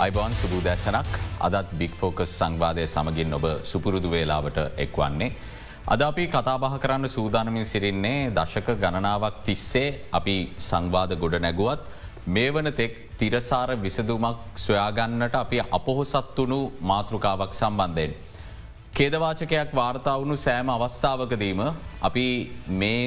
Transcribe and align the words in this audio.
අයිබෝන් 0.00 0.32
සුබූදැසනක් 0.32 1.08
අදත් 1.38 1.72
බික් 1.72 1.92
ෆෝකස් 1.92 2.30
සංවාදය 2.32 2.84
සමගින් 2.86 3.34
ඔබ 3.34 3.44
සුපුරුදු 3.62 4.08
වේලාවට 4.08 4.58
එක්වන්නේ. 4.76 5.34
අද 5.86 6.00
අපි 6.02 6.24
කතාබහ 6.26 6.76
කරන්න 6.76 7.08
සූදානමින් 7.08 7.66
සිරින්නේ 7.66 8.30
දශක 8.30 8.68
ගණනාවක් 8.74 9.42
තිස්සේ 9.44 9.88
අපි 10.10 10.36
සංවාද 10.60 11.12
ගොඩ 11.14 11.36
නැගුවත් 11.38 11.82
මේ 12.26 12.50
වන 12.50 12.72
තෙක් 12.72 12.94
තිරසාර 13.18 13.70
විසදුමක් 13.76 14.38
සොයාගන්නට 14.58 15.34
අපි 15.34 15.58
අපොහොසත් 15.70 16.38
වුණු 16.38 16.60
මාතෘකාවක් 16.82 17.52
සම්බන්ධයෙන්. 17.52 18.14
කේදවාචකයක් 18.92 19.74
වාර්තාවුණු 19.74 20.36
සෑම 20.36 20.70
අවස්ථාවකදීම 20.70 21.60
අපි 22.00 22.26
මේ 22.74 23.04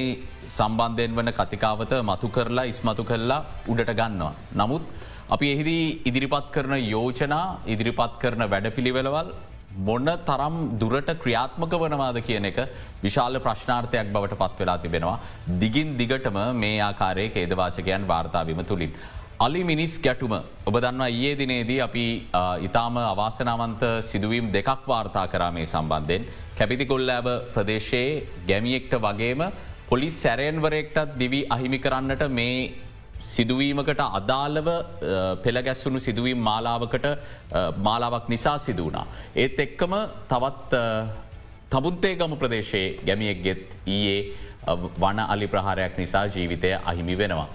සම්බන්ධයෙන් 0.49 1.15
වන 1.15 1.31
කතිකාවත 1.31 1.93
මතු 2.03 2.27
කරලා 2.29 2.65
ඉස්මතු 2.65 3.03
කරලා 3.03 3.41
උඩට 3.67 3.93
ගන්නවා. 3.93 4.33
නමුත් 4.53 4.85
අපි 5.31 5.47
එහිදී 5.53 6.01
ඉදිරිපත් 6.05 6.51
කරන 6.51 6.75
යෝජනා 6.93 7.59
ඉදිරිපත් 7.65 8.13
කරන 8.21 8.43
වැඩපිළිවෙලවල් 8.53 9.33
මොන්න 9.87 10.09
තරම් 10.27 10.55
දුරට 10.81 11.09
ක්‍රියාත්මක 11.23 11.73
වනවාද 11.83 12.19
කියන 12.27 12.45
එක 12.45 12.59
විශාල 13.01 13.39
ප්‍රශ්නාර්ථයක් 13.39 14.11
බවට 14.13 14.37
පත් 14.41 14.59
වෙලා 14.59 14.77
තිබෙනවා. 14.77 15.19
දිගින් 15.59 15.97
දිගටම 15.97 16.37
මේ 16.53 16.79
ආකාරය 16.81 17.29
කේදවාචකයන් 17.29 18.07
වාර්තාවීම 18.07 18.63
තුළින්. 18.65 18.93
අලි 19.39 19.63
මිනිස් 19.63 19.97
ගැටුම 19.97 20.33
ඔබ 20.67 20.75
දන්නවා 20.75 21.09
ඒ 21.09 21.33
දිනේදී 21.35 21.81
අපි 21.81 22.05
ඉතාම 22.67 22.97
අවාසනාවන්ත 22.97 23.83
සිදුවීම් 24.01 24.51
දෙකක් 24.53 24.87
වාර්තා 24.87 25.27
කරාමේ 25.27 25.65
සම්බන්ධයෙන්. 25.65 26.27
කැපිතිකොල්ලෑබ 26.57 27.27
ප්‍රදේශයේ 27.55 28.23
ගැමියෙක්ට 28.47 28.93
වගේම 29.05 29.41
පොලිස් 29.89 30.15
සැරයන්වරෙක්ටත් 30.23 31.17
දිවි 31.21 31.45
අහිමි 31.49 31.79
කරන්නට 31.79 32.23
මේ 32.29 32.57
සිදුවීමකට 33.25 34.01
අදාළව 34.11 34.69
පෙළගැස්සුණු 35.43 35.99
සිදුවීම් 35.99 36.39
මාලාවකට 36.39 37.07
මාලාවක් 37.79 38.27
නිසා 38.29 38.57
සිදුවනා. 38.59 39.05
ඒත් 39.35 39.59
එක්කම 39.59 39.93
තවත් 40.27 40.73
තබුත්තේගම 41.71 42.33
ප්‍රදේශයේ 42.35 42.87
ගැමියෙක්ගෙත් 43.07 43.65
ඊයේ 43.87 44.19
වන 44.97 45.19
අලි 45.25 45.47
ප්‍රහාරයක් 45.47 45.97
නිසා 45.97 46.25
ජීවිතය 46.27 46.71
අහිමි 46.83 47.17
වෙනවා. 47.17 47.49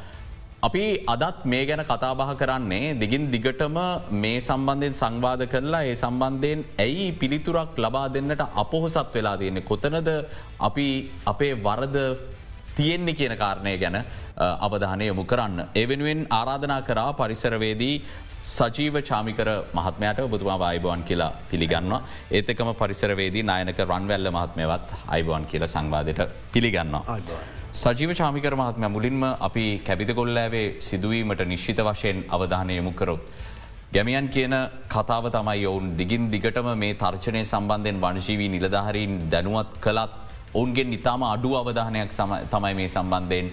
අපි 0.61 0.83
අදත් 1.07 1.45
මේ 1.45 1.67
ගැන 1.67 1.83
කතාබහ 1.83 2.31
කරන්නේ 2.35 2.95
දිගින් 2.95 3.25
දිගටම 3.31 3.77
මේ 4.15 4.39
සම්බන්ධයෙන් 4.41 4.95
සංවාධ 4.95 5.45
කරලා 5.47 5.83
ඒ 5.85 5.95
සම්බන්ධයෙන් 5.95 6.65
ඇයි 6.79 7.07
පිළිතුරක් 7.13 7.79
ලබා 7.79 8.09
දෙන්නට 8.09 8.43
අපොහොසත් 8.55 9.15
වෙලා 9.15 9.37
තියන්නේ 9.37 9.69
කොතනද 9.71 10.11
අපි 10.61 10.89
අපේ 11.27 11.53
වරද 11.67 11.97
තියෙන්නේ 12.79 13.19
කියන 13.21 13.35
කාරණය 13.43 13.75
ගැන 13.83 13.99
අවධානය 14.67 15.05
යොමු 15.11 15.25
කරන්න. 15.25 15.61
ඒ 15.75 15.85
වෙනුවෙන් 15.91 16.23
ආරාධනා 16.31 16.81
කරා 16.89 17.11
පරිසරවේදී 17.13 17.95
සජීව 18.41 18.97
චාමිකර 19.03 19.49
මහත්මයට 19.75 20.19
ඔබතුමා 20.21 20.59
අයිබෝන් 20.69 21.03
කියලා 21.03 21.33
පිළිගන්නවා. 21.51 22.03
ඒත් 22.31 22.51
එකම 22.51 22.71
පරිසරවේදී 22.75 23.43
නායනක 23.43 23.81
රන්වැල්ල 23.87 24.31
මහත්මයවත් 24.31 24.91
අයිබෝන් 25.09 25.47
කියල 25.47 25.67
සංවාධයට 25.67 26.23
පිළිගන්නවා. 26.53 27.19
සජීව 27.75 28.11
චාමිකර 28.15 28.55
මහත්ම 28.55 28.85
මුලින්ම 28.89 29.25
අපි 29.41 29.67
කැබිතකොල්ලෑවේ 29.81 30.67
සිදුවීමට 30.81 31.43
නිශ්ිත 31.47 31.81
වශයෙන් 31.81 32.25
අවධානය 32.29 32.77
යොමු 32.77 32.93
කරොත්. 32.93 33.21
ගැමියන් 33.93 34.29
කියන 34.29 34.55
කතාව 34.89 35.25
තමයි 35.31 35.67
ඔවුන් 35.67 35.97
දිගින් 35.97 36.31
දිගටම 36.31 36.71
මේ 36.77 36.95
තර්චනය 36.95 37.43
සම්බන්ධයෙන් 37.45 38.01
වංශීවී 38.01 38.49
නිලධහරින් 38.49 39.13
දැනුවත් 39.31 39.71
කළත් 39.81 40.28
ඔවුන්ගෙන් 40.55 40.93
ඉතාම 40.93 41.23
අඩු 41.23 41.55
අවධානයක් 41.57 42.13
තමයි 42.51 42.75
මේ 42.75 42.89
සම්බන්ධයෙන් 42.89 43.51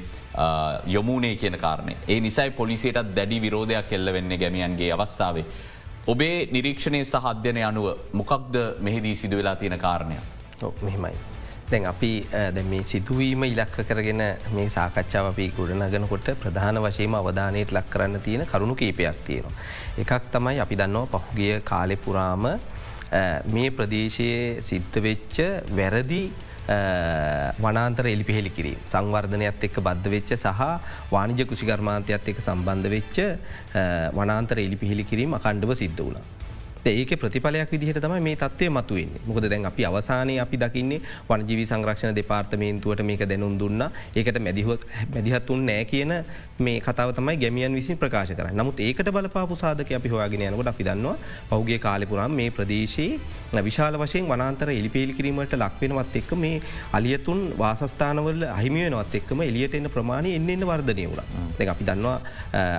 යොමුණේ 0.87 1.35
කියන 1.35 1.57
කාරණය. 1.57 1.95
ඒ 2.07 2.19
නිසයි 2.19 2.51
පොලිසියටත් 2.51 3.15
දැඩි 3.15 3.41
විරෝධයක් 3.41 3.93
එල්ල 3.93 4.13
වෙන්නේ 4.13 4.37
ගැමියන්ගේ 4.37 4.91
අවස්ථාවේ. 4.93 5.45
ඔබේ 6.07 6.47
නිරීක්ෂණය 6.51 7.03
සහ 7.03 7.25
අධ්‍යනය 7.25 7.63
අනුව 7.63 7.87
මොකක්ද 8.13 8.55
මෙහිදී 8.79 9.15
සිදු 9.15 9.37
වෙලා 9.37 9.55
තියෙන 9.55 9.79
කාරණය. 9.79 10.17
මෙහෙමයි. 10.81 11.15
දැන් 11.71 11.85
අපි 11.85 12.11
දැ 12.55 12.63
මේ 12.63 12.83
සිදුවීම 12.83 13.43
ඉලක්ක 13.43 13.77
කරගෙන 13.89 14.21
මේ 14.55 14.67
සාකච්ඡාව 14.69 15.31
අපි 15.31 15.51
ගොඩනගනකොට 15.57 16.27
ප්‍රධාන 16.41 16.77
වශයම 16.85 17.15
අවධානයට 17.19 17.73
ලක් 17.73 17.89
කරන්න 17.89 18.21
තියෙන 18.21 18.45
කරුණු 18.45 18.75
කීපයක් 18.75 19.17
තියෙනවා. 19.25 19.55
එකක් 19.97 20.31
තමයි 20.31 20.59
අපි 20.59 20.75
දන්නවා 20.75 21.21
පහුගිය 21.25 21.61
කාලෙ 21.71 21.95
පුරාම 21.97 22.45
මේ 23.55 23.69
ප්‍රදේශයේ 23.77 24.61
සිද්ධ 24.61 24.97
වෙච්ච 25.07 25.37
වැරදි 25.79 26.21
වනාන්තර 27.65 28.05
එලි 28.13 28.23
පිහෙලි 28.29 28.51
කිරීම 28.57 28.79
සංවර්ධනයත් 28.93 29.65
එක්ක 29.67 29.77
බද්ධ 29.87 30.09
වෙච්ච 30.15 30.31
සහ 30.37 30.61
වානිජ 31.15 31.45
කෘෂිකර්මාන්තයත් 31.49 32.29
එක්ක 32.31 32.39
සම්බන්ධ 32.47 32.89
වෙච්ච 32.95 33.17
වනාන්තර 34.19 34.57
එලි 34.65 34.77
පිහිලි 34.83 35.03
කිරීම 35.11 35.37
අකණ්ඩව 35.39 35.73
සිද්ධ 35.81 36.01
වුණා. 36.05 36.25
ඒක 36.87 37.15
ප්‍රතිඵලයක් 37.15 37.71
විදිහට 37.71 37.99
තමයි 37.99 38.21
මේ 38.21 38.35
තත්වය 38.37 38.69
මතුවෙන්නේ. 38.69 39.21
මොකද 39.25 39.49
දැන් 39.49 39.65
අපි 39.65 39.85
අවසානය 39.85 40.39
අපි 40.39 40.57
දකින්නේ 40.57 41.01
වනජීවි 41.29 41.65
සංරක්ෂණ 41.65 42.15
දෙපාර්තමේන්තුවට 42.15 43.03
මේක 43.03 43.23
දැනුම් 43.25 43.57
දුන්න. 43.57 43.85
ඒකට 44.15 44.39
මැදිහොත් 44.39 44.85
මැදිහත්තුන් 45.13 45.65
නෑ 45.65 45.85
කියන 45.85 46.13
මේ 46.59 46.79
කතාව 46.81 47.13
තමයි 47.13 47.37
ගැමියන් 47.37 47.73
විසින් 47.73 47.97
ප්‍රකාශ 47.97 48.31
කර 48.33 48.51
නමුත් 48.53 48.79
ඒකට 48.79 49.09
බලපාපු 49.11 49.55
සාධක 49.55 49.91
අපි 49.91 50.09
හොයාගෙන 50.09 50.43
යනකොට 50.43 50.67
අපි 50.67 50.83
දන්නවා 50.83 51.15
පහුගේ 51.49 51.79
කාලෙපුරම් 51.79 52.31
මේ 52.33 52.51
ප්‍රදේශයේ 52.51 53.19
විශාල 53.61 53.95
වශයෙන් 53.95 54.27
වනාන්තර 54.27 54.69
එලිපේලි 54.71 55.13
කිරීමට 55.13 55.55
ලක්වෙනවත් 55.55 56.15
එක්ක 56.15 56.31
මේ 56.35 56.61
අලියතුන් 56.93 57.41
වාසස්ථානවල 57.57 58.43
අහිමියනවත් 58.49 59.15
එක්කම 59.15 59.41
එලියට 59.41 59.75
එන්න 59.75 59.89
ප්‍රමාණය 59.89 60.35
එන්න 60.35 60.49
එන්න 60.49 60.63
වර්ධනය 60.63 61.05
වුණ. 61.07 61.51
දෙ 61.57 61.67
අපි 61.67 61.85
දන්නවා 61.85 62.17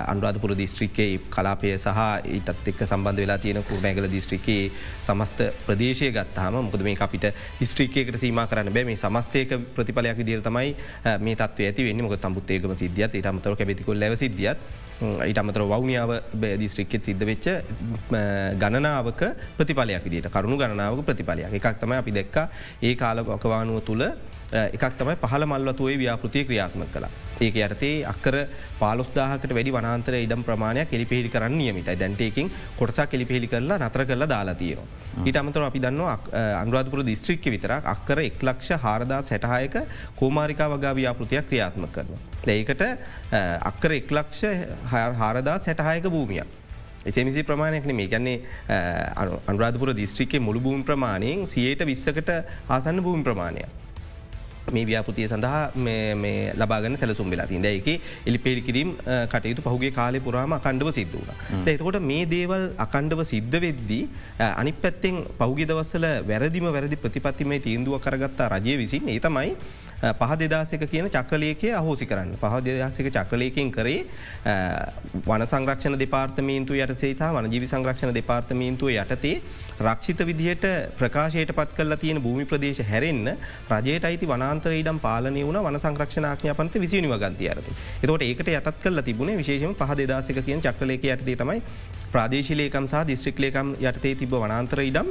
අන්ුරාධපුර 0.07 0.55
දිස්ත්‍රික්කේ 0.55 1.09
කලාපය 1.29 1.73
සහ 1.75 2.01
ඊටත් 2.31 2.67
එක්ක 2.67 2.81
සම්බන්ධ 2.83 3.21
වෙලා 3.21 3.37
තියෙන 3.37 3.63
කුරණය 3.63 3.93
රැගල 3.97 4.11
දිස්ත්‍රිකයේ 4.13 4.71
සමස්ත 5.01 5.39
ප්‍රදේශය 5.65 6.11
ගත්තාම 6.13 6.59
මොකද 6.67 6.83
මේ 6.87 6.97
අපිට 7.07 7.29
දිස්ත්‍රිකයකට 7.59 8.19
සීම 8.21 8.39
කරන්න 8.51 8.73
බෑ. 8.73 8.85
මේ 8.89 8.95
සමස්තයක 8.95 9.57
ප්‍රතිඵලයක් 9.75 10.17
විදිර 10.21 10.41
තමයි 10.45 10.75
මේ 11.25 11.35
තත්ව 11.35 11.69
ඇති 11.69 11.87
වෙන්න. 11.87 12.03
මොක 12.05 12.17
තම්පුත්තේකම 12.21 12.75
සිද්ධියත් 12.83 13.17
ඉටමතර 13.21 13.55
කැබෙතිකුල් 13.57 13.99
ලැව 13.99 14.15
සිද්ධියත් 14.23 14.57
ඊට 15.27 15.37
අමතර 15.41 15.61
වෞනියාව 15.73 16.11
දිස්ත්‍රික්කෙත් 16.63 17.09
සිද්ධ 17.09 17.25
වෙච්ච 17.29 17.45
ගණනාවක 18.61 19.21
ප්‍රතිඵලයක් 19.57 20.07
විදිට 20.07 20.31
කරුණු 20.33 20.57
ගණනාවක 20.61 21.05
ප්‍රතිඵලයක්. 21.09 21.53
එකක් 21.59 21.77
තමයි 21.81 22.01
අපි 22.01 22.17
දෙක්ක 22.19 22.35
ඒ 22.81 22.95
කාලපකවානුව 22.95 23.85
තුළ 23.89 24.03
එකක් 24.51 24.93
තමයි 24.99 25.15
පහළ 25.21 25.45
මල්වතුවේ 25.45 25.97
ව්‍යාපෘතිය 25.97 26.45
ක්‍රියාත්ම 26.45 26.83
කලා. 26.93 27.09
ඒක 27.41 27.55
යටතේ 27.55 28.05
අක්කර 28.11 28.35
පාලොස්දාහකට 28.79 29.51
වැඩි 29.53 29.73
වනාන්තර 29.75 30.15
ඉඩම් 30.19 30.43
ප්‍රමාණයක් 30.47 30.93
එලිපිහිලි 30.93 31.29
කරන්න 31.29 31.57
නියමිතයි 31.57 31.99
දැන්ටේකින් 31.99 32.51
කොටසා 32.79 33.07
කෙලිපිහිලි 33.07 33.47
කරලා 33.47 33.77
නතර 33.77 34.05
කරලා 34.05 34.29
දාලාතියෝ. 34.29 34.85
ඊට 35.25 35.39
අමතර 35.41 35.65
අපි 35.67 35.81
දන්නවා 35.85 36.17
අනුරාධපුර 36.61 37.03
දිස්ත්‍රික්ක 37.05 37.49
විතරක් 37.53 37.89
අක්කර 37.93 38.19
එක් 38.23 38.39
ලක්ෂ 38.41 38.79
හාරදා 38.85 39.21
සැටහයක 39.21 39.75
කෝමාරිකා 40.15 40.69
වගා 40.73 40.93
ව්‍යාපෘතියක් 40.99 41.49
ක්‍රියාත්ම 41.49 41.89
කරනවා. 41.95 42.21
ඒකට 42.47 42.83
අක්කර 43.71 43.91
එක් 43.99 44.11
ලක්ෂ 44.11 44.43
හාරදා 45.21 45.57
සැටහයක 45.59 46.07
භූමියක්. 46.15 46.47
එසේමිසි 47.05 47.43
ප්‍රමාණයක් 47.43 47.85
මේ 47.91 48.07
ගැන්නේ 48.07 48.37
අනුරාධපුර 49.47 49.91
දිස්ත්‍රික්කේ 49.95 50.39
මුළු 50.39 50.63
භූම් 50.67 50.87
ප්‍රමාණයෙන් 50.87 51.45
සියයට 51.47 51.85
විස්සකට 51.91 52.31
ආසන්න 52.69 53.03
භූම් 53.03 53.23
ප්‍රමාණයක්. 53.27 53.86
මේ 54.75 54.85
ව්‍යාපෘතිය 54.89 55.27
සඳහා 55.31 55.61
ලබාගන 56.61 56.97
සැලසුම් 57.01 57.29
වෙලා 57.33 57.47
තින් 57.51 57.65
දැයක 57.67 57.87
එලි 58.29 58.39
පෙරි 58.45 58.61
කිරීම් 58.67 58.89
කටයුතු 59.33 59.65
පහුගේ 59.67 59.91
කාලය 59.99 60.19
පුරාම 60.27 60.55
අකණ්ඩව 60.59 60.91
සිද්ධ 60.99 61.15
වුණ. 61.15 61.65
එතකොට 61.73 61.99
මේ 62.11 62.25
දේවල් 62.35 62.65
අකණ්ඩව 62.85 63.23
සිද්ධ 63.33 63.57
වෙද්දී 63.65 64.03
අනි 64.51 64.73
පැත්තෙන් 64.85 65.17
පෞගි 65.41 65.67
දවස්සල 65.71 66.07
වැරදිම 66.31 66.69
වැරදි 66.77 67.01
ප්‍රතිපත්තිමේ 67.05 67.63
තීන්දුව 67.67 67.99
කරගත්තා 68.07 68.53
රජය 68.55 68.77
විසින්. 68.83 69.11
ඒ 69.15 69.19
තමයි 69.27 69.51
පහ 69.97 70.33
දෙදාසක 70.37 70.83
කියන 70.85 71.09
චක්‍රලයකය 71.09 71.71
අහෝසි 71.73 72.05
කරන්න 72.05 72.37
පහ 72.37 72.57
දෙදසික 72.63 73.07
චක්‍රලයකින් 73.09 73.71
කරේ 73.71 74.05
වන 75.25 75.43
සංරක්ෂණ 75.43 75.97
දෙපාර්තමීන්තු 75.97 76.73
යට 76.75 76.93
සේතා 76.97 77.31
වනජීවි 77.33 77.67
සංරක්ෂණ 77.67 78.13
දෙපාර්තමීන්තුව 78.13 78.93
යටතේ 78.93 79.41
රක්ෂිත 79.79 80.21
විදිහට 80.21 80.65
ප්‍රකාශයට 80.97 81.51
පත් 81.51 81.75
කල 81.75 81.95
තියෙන 81.95 82.21
භූමි 82.21 82.45
ප්‍රදේශ 82.45 82.81
හැරෙන්න්න 82.83 83.33
රජයට 83.71 84.05
අයිති 84.05 84.25
වනාන්තර 84.27 84.73
ඉඩම් 84.73 84.99
පාලනය 84.99 85.41
වුණ 85.41 85.61
වන 85.63 85.79
සංරක්ෂණාඥ 85.79 86.53
පන්ත 86.53 86.73
විසිනිව 86.77 87.17
ගන්ති 87.17 87.49
අරති. 87.49 87.73
එතකොට 87.97 88.21
ඒකට 88.21 88.49
යටත් 88.49 88.81
කල 88.83 89.01
තිබුණ 89.01 89.37
විශේෂම 89.37 89.73
පහ 89.75 89.97
දෙදාසක 89.97 90.45
කියන 90.45 90.61
චක්‍රලයක 90.61 91.05
යටතේ 91.07 91.35
තමයි 91.35 91.61
ප්‍රාදේශලේකම් 92.13 92.85
සහ 92.91 93.05
දිස්ත්‍රික්ලේකම් 93.11 93.73
යටතේ 93.79 94.15
තිබ 94.19 94.35
වනාන්තර 94.43 94.81
ඉඩම් 94.89 95.09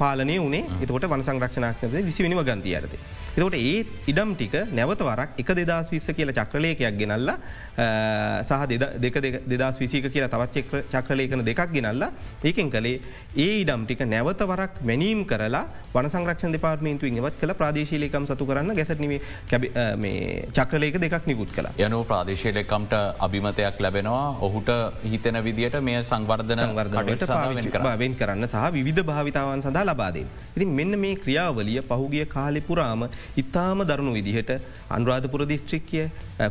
පාලනය 0.00 0.38
වනේ 0.46 0.64
එතකොට 0.84 1.06
වන 1.12 1.26
සංරක්ෂණක්නද 1.26 2.00
විසිනිව 2.08 2.42
ගන්ති 2.48 2.74
අරති. 2.78 2.98
එතකොට 3.36 3.56
ඒ 3.58 3.84
ඉඩම් 4.10 4.34
ටික 4.34 4.54
නැවත 4.78 5.04
වරක් 5.08 5.40
එක 5.42 5.54
දෙදස් 5.60 5.90
විස්ස 5.94 6.10
කියල 6.18 6.32
චක්‍රලයකයක් 6.38 6.98
ගෙනල්ල 7.00 7.34
සහ 7.76 8.66
දෙක 8.98 9.16
දෙදස් 9.46 9.78
විසික 9.78 10.06
කියලා 10.08 10.28
තවත් 10.28 10.82
චක්‍රලයකන 10.90 11.44
දෙකක් 11.44 11.72
ගෙනල්ලා 11.72 12.10
ඒකෙන් 12.42 12.70
කළේ 12.70 13.00
ඒ 13.36 13.60
ඉඩම් 13.62 13.84
ටික 13.84 14.04
නැවත 14.06 14.42
වරක් 14.44 14.82
මැනීම් 14.82 15.24
කරලා 15.24 15.64
වන 15.94 16.08
සංරක්ෂ 16.08 16.52
දෙපාර්මේන්තු 16.52 17.06
ඉවත් 17.06 17.40
කළ 17.40 17.54
ප්‍රදේශීලකම් 17.54 18.26
සතු 18.26 18.46
කරන්න 18.46 18.74
ගැසටනීම 18.74 19.14
චක්‍රලයක 20.52 20.98
දෙකක් 21.00 21.26
නිකුත් 21.26 21.50
කළ 21.56 21.68
යනු 21.78 22.00
ප්‍රදේශීලකම්ට 22.04 22.94
අභිමතයක් 23.26 23.80
ලැබෙනවා 23.80 24.28
ඔහුට 24.40 24.70
හිතන 25.04 25.40
විදිට 25.44 25.80
මේ 25.82 26.02
සංවර්ධන 26.02 26.64
සංවර්ධනයට 26.64 27.26
පාවෙන් 27.80 28.14
කරන්න 28.14 28.48
සහ 28.48 28.70
විධ 28.78 29.02
භාවිතාවන් 29.04 29.62
සඳහා 29.62 29.84
ලබාදෙන්. 29.84 30.28
ඉතින් 30.56 30.70
මෙන්න 30.70 30.98
මේ 30.98 31.16
ක්‍රියාවලිය 31.16 31.80
පහුගිය 31.82 32.24
කාලෙ 32.26 32.60
පුරාම 32.60 33.08
ඉතාම 33.36 33.84
දරුණු 33.84 34.14
විදිහට 34.18 34.50
අනුරාධපුර 34.90 35.42
දිස්ත්‍රික්කය 35.46 36.02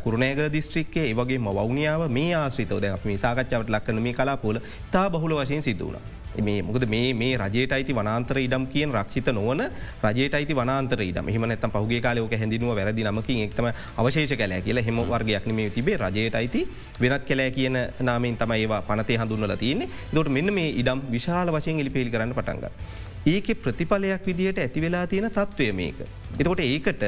කුරුණෑගල 0.04 0.50
දිස්ත්‍රික්කේ 0.50 1.06
ඒවගේ 1.14 1.40
වවනියාව 1.40 2.10
මේ 2.10 2.34
ආශ්‍රිතව 2.36 2.82
දැ 2.82 2.98
මේ 3.06 3.18
සාකච්ඡාවට 3.18 3.70
ලක්කන 3.70 4.02
මේ 4.02 4.14
කලාපොල 4.14 4.60
තා 4.92 5.08
බහුල 5.10 5.40
වශයෙන් 5.40 5.64
සිදුවනා. 5.64 6.04
මේ 6.38 6.62
මොකද 6.62 6.86
මේ 6.88 7.14
මේ 7.14 7.38
රජයට 7.38 7.72
අයිති 7.72 7.94
වනාන්තර 7.94 8.38
ඉඩම් 8.38 8.66
කියෙන් 8.68 8.92
රක්ෂිත 8.92 9.28
නොවන 9.30 9.62
රජයට 10.04 10.34
අයිති 10.34 10.56
වනාන්තර 10.56 11.02
ඉඩම 11.02 11.28
හිම 11.28 11.46
නැත්තම් 11.46 11.72
පහුගේ 11.72 12.02
කාලයෝක 12.02 12.34
හැඳිනුව 12.34 12.76
වැරදි 12.76 13.04
නමකින් 13.04 13.44
එක්තම 13.46 13.68
අවශේෂ 13.98 14.34
කැලෑ 14.34 14.62
කියලා 14.62 14.84
හෙම 14.84 15.02
වර්ගයක් 15.04 15.46
මේ 15.52 15.70
තිබේ 15.70 15.98
රජයට 15.98 16.36
අයිති 16.36 16.68
වෙනත් 17.00 17.28
කැලෑ 17.30 17.52
කියන 17.52 17.78
නාමෙන් 18.02 18.38
තම 18.38 18.52
ඒවා 18.54 18.82
පනතේ 18.82 19.18
හඳුන්නල 19.18 19.56
තියන්නේ 19.56 19.90
දොට 20.14 20.30
මෙන්න 20.30 20.54
මේ 20.54 20.74
ඉඩම් 20.82 21.06
විශාල 21.12 21.54
වශයෙන් 21.56 21.80
ඉලිපිල් 21.80 22.10
කරන්න 22.10 22.34
පටන්ග. 22.34 22.66
ඒක 23.26 23.48
ප්‍රතිඵලයක් 23.64 24.26
විදිහට 24.28 24.58
ඇති 24.60 24.82
වෙලා 24.82 25.06
තියෙන 25.08 25.30
තත්ත්වය 25.30 25.72
මේක. 25.74 26.00
එතකොට 26.40 26.62
ඒකට 26.62 27.04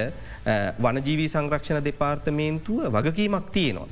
වනජීවී 0.79 1.27
සංරක්ෂණ 1.27 1.83
දෙපාර්තමේන්තුව 1.83 2.87
වගකීමක් 2.95 3.51
තියෙනවා. 3.51 3.87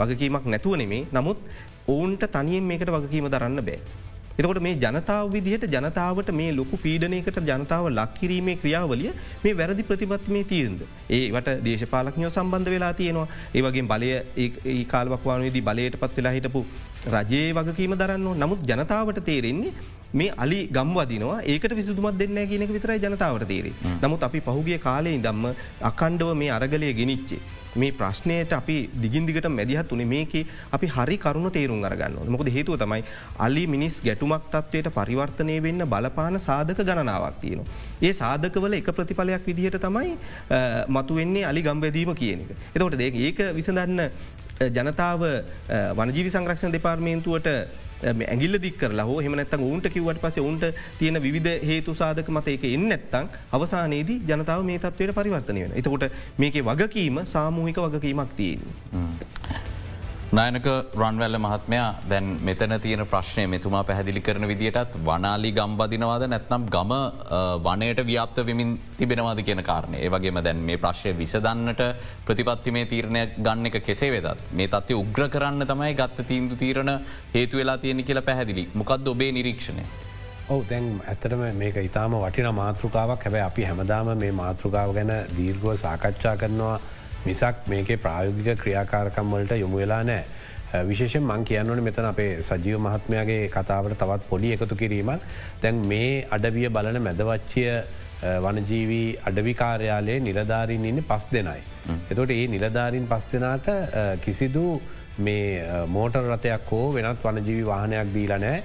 වගකීමක් 0.00 0.46
නැතුව 0.46 0.76
නෙමේ 0.76 1.04
නමුත් 1.12 1.38
ඔවුන්ට 1.86 2.24
තනියෙන් 2.32 2.64
මේකට 2.64 2.90
වගකීම 2.90 3.28
දරන්න 3.28 3.64
බෑ. 3.68 3.80
එතකොට 4.38 4.60
මේ 4.60 4.76
ජනතාව 4.76 5.28
විදිහට 5.34 5.66
ජනතාවට 5.74 6.30
මේ 6.38 6.54
ලොකු 6.56 6.78
පීඩනයකට 6.84 7.40
ජනතාව 7.50 7.90
ලක්කිරීමේ 7.90 8.56
ක්‍රියාවලිය 8.62 9.12
මේ 9.44 9.54
වැරදි 9.60 9.86
ප්‍රතිපත්මේ 9.90 10.44
තීරද. 10.52 10.80
ඒවට 11.10 11.50
දේශපාලක්ඥෝ 11.66 12.30
සම්බන්ධ 12.30 12.72
වෙලා 12.74 12.92
තියෙනවා 13.00 13.28
ඒවගේ 13.54 13.84
බලය 13.92 14.10
ඒ 14.36 14.84
කාල්වක්වානයේදී 14.94 15.66
බලයට 15.68 16.00
පත් 16.00 16.16
වෙලා 16.18 16.34
හිටපු 16.38 16.64
රජයේ 17.14 17.52
වගකීම 17.58 17.98
දරන්න 18.00 18.42
නමුත් 18.42 18.66
ජනතාවට 18.70 19.22
තේරෙන්නේ 19.28 19.74
මේ 20.20 20.30
අලි 20.44 20.60
ගම්වදිනවා 20.78 21.38
ඒකට 21.52 21.76
විසුදුමත් 21.80 22.18
දෙන්න 22.22 22.40
කියනක 22.52 22.72
විතරයි 22.78 22.98
ජනතාවට 23.04 23.46
තේරේ. 23.52 23.74
නමුත් 24.02 24.26
අපි 24.28 24.40
පහුගේ 24.48 24.80
කාලේ 24.88 25.18
දම්ම 25.28 25.46
අකණ්ඩව 25.90 26.34
මේ 26.42 26.50
අරගලය 26.58 26.90
ගෙනනිච්චේ. 27.00 27.40
මේ 27.80 27.92
ප්‍රශ්නයට 28.00 28.52
අපි 28.58 28.76
දිගින්දිගට 29.02 29.48
මැදිහත් 29.56 29.90
වනේ 29.92 30.08
මේක 30.12 30.34
අපි 30.76 30.86
හරි 30.94 31.16
කරුණු 31.24 31.50
තේරුම් 31.56 31.84
අරගන්න 31.88 32.30
මොකද 32.34 32.48
හේතුව 32.56 32.78
තමයි 32.82 33.02
අලි 33.46 33.64
මිනිස් 33.74 33.98
ගැටුමක් 34.06 34.46
තත්වයට 34.54 34.88
පරිවර්තනය 34.96 35.56
වෙන්න 35.66 35.84
බලපාන 35.94 36.40
සාධක 36.46 36.80
ගණනාවක් 36.88 37.36
තියෙනවා. 37.42 37.68
ඒ 38.06 38.12
සාධකවල 38.22 38.78
එක 38.80 38.90
ප්‍රතිඵලයක් 38.98 39.44
විදිහට 39.50 39.78
තමයි 39.86 40.16
මතු 40.96 41.20
වෙන්නේ 41.20 41.44
අලි 41.50 41.62
ගම්බැදීම 41.68 42.14
කියන 42.22 42.46
එක. 42.46 42.50
එතකොට 42.74 42.98
දෙ 43.02 43.10
ඒක 43.26 43.42
විසඳන්න 43.58 44.00
ජනතාව 44.76 45.26
වනජීවි 45.98 46.30
සංරක්ෂණ 46.36 46.76
දෙපාර්මේන්තුවට 46.76 47.48
ඇගිල්ල 48.04 48.58
දික්කරලා 48.60 49.06
හෝ 49.06 49.18
හෙමනැත්තන් 49.20 49.66
උන්ට 49.68 49.88
කිවට 49.94 50.20
පස 50.20 50.38
උන්ට 50.40 50.64
තියෙන 50.98 51.22
විධ 51.22 51.50
හේතු 51.70 51.94
සාධක 51.94 52.28
මත 52.28 52.48
එක 52.48 52.64
එන්න 52.64 52.90
ඇත්තං 52.90 53.30
අවසානයේදී 53.52 54.18
ජනතාව 54.28 54.64
මේ 54.64 54.78
තත්වයට 54.78 55.14
පරිවර්තනය 55.18 55.60
වෙන. 55.64 55.72
එතකොට 55.80 56.10
මේක 56.38 56.60
වගකීම 56.62 57.24
සාමූහික 57.24 57.80
වගකීමක් 57.86 58.36
තියෙන්. 58.36 58.60
නායනක 60.34 60.66
රන්වැල්ල 61.00 61.38
මහත්මයා 61.38 61.88
දැන් 62.10 62.30
මෙතන 62.46 62.72
තියෙන 62.84 63.02
ප්‍රශ්නය 63.06 63.42
මෙතුමා 63.52 63.82
පැහැදිලි 63.88 64.20
කරන 64.20 64.46
විදිටත් 64.50 64.96
වනාලි 65.08 65.52
ගම්බදිනවාද 65.58 66.24
නැත්නම් 66.32 66.64
ගම 66.74 66.94
වනයට 67.66 68.00
ව්‍යාප්ත 68.08 68.38
විමින් 68.48 68.72
තිබෙනවාද 68.98 69.40
කියන 69.46 69.62
කාරණය. 69.62 70.00
ඒවගේම 70.02 70.42
දැන් 70.46 70.64
මේ 70.70 70.78
ප්‍රශ්ය 70.84 71.12
විසදන්නට 71.20 71.82
ප්‍රතිපත්ති 72.26 72.74
මේ 72.76 72.86
තීරණය 72.86 73.22
ගන්න 73.38 73.70
එක 73.70 73.78
කෙසේ 73.86 74.10
වෙදත් 74.16 74.42
මේ 74.52 74.66
තත්ව 74.66 74.98
උග්‍ර 75.04 75.28
කරන්න 75.28 75.62
තමයි 75.72 75.94
ගත්ත 75.94 76.26
තීන්දු 76.32 76.58
තීරණ 76.58 76.92
හේතු 77.36 77.62
වෙලා 77.62 77.78
තියෙන 77.78 78.04
කියලා 78.04 78.26
පැහැදිලි. 78.30 78.68
මොකක්ද 78.74 79.06
ඔබේ 79.14 79.30
නිරීක්ෂණය. 79.30 79.86
ඔව 80.48 80.66
දැන් 80.70 81.00
ඇතරම 81.06 81.46
මේක 81.54 81.76
ඉතාම 81.86 82.18
වටින 82.26 82.50
මාතෘකාවක්. 82.54 83.22
හැබැ 83.22 83.46
අපි 83.46 83.70
හැමදාම 83.70 84.12
මේ 84.18 84.34
මාතෘකාව 84.42 84.92
ගැන 84.98 85.16
දීර්ගුව 85.38 85.78
සාකච්ඡා 85.86 86.36
කරනවා. 86.36 86.76
මිසක් 87.28 87.68
මේකේ 87.72 87.98
ප්‍රායෝගික 88.06 88.58
ක්‍රියාකාරකම් 88.62 89.34
වලට 89.34 89.60
යොමු 89.64 89.82
වෙලා 89.82 90.02
නෑ. 90.10 90.24
විශේෂෙන් 90.88 91.22
මං 91.22 91.44
කියන්නවන 91.48 91.82
මෙතන 91.88 92.08
අපේ 92.08 92.32
සජීව 92.48 92.80
මහත්මයාගේ 92.86 93.44
කතාවට 93.54 93.98
තවත් 94.00 94.28
පොඩි 94.30 94.52
එකතු 94.56 94.76
කිරීමක් 94.82 95.22
දැන් 95.62 95.78
මේ 95.92 96.10
අඩවිය 96.36 96.68
බලන 96.76 97.00
මැදවච්චිය 97.06 97.70
වනජීවී 98.44 99.08
අඩවිකාර්යාලයේ 99.30 100.20
නිලධාරීන් 100.26 100.84
ඉන්න 100.90 101.02
පස් 101.10 101.26
දෙනයි. 101.32 101.62
එතොට 102.10 102.30
ඒ 102.30 102.46
නිලධාරීන් 102.54 103.08
පස් 103.12 103.26
දෙනාට 103.32 103.66
කිසිදු 104.24 104.66
මේ 105.18 105.86
මෝටර් 105.88 106.24
රතයක් 106.32 106.70
හෝ 106.70 106.86
වෙනත් 106.94 107.22
වනජීවි 107.24 107.66
වාහනයක් 107.66 108.14
දීලනෑ 108.14 108.56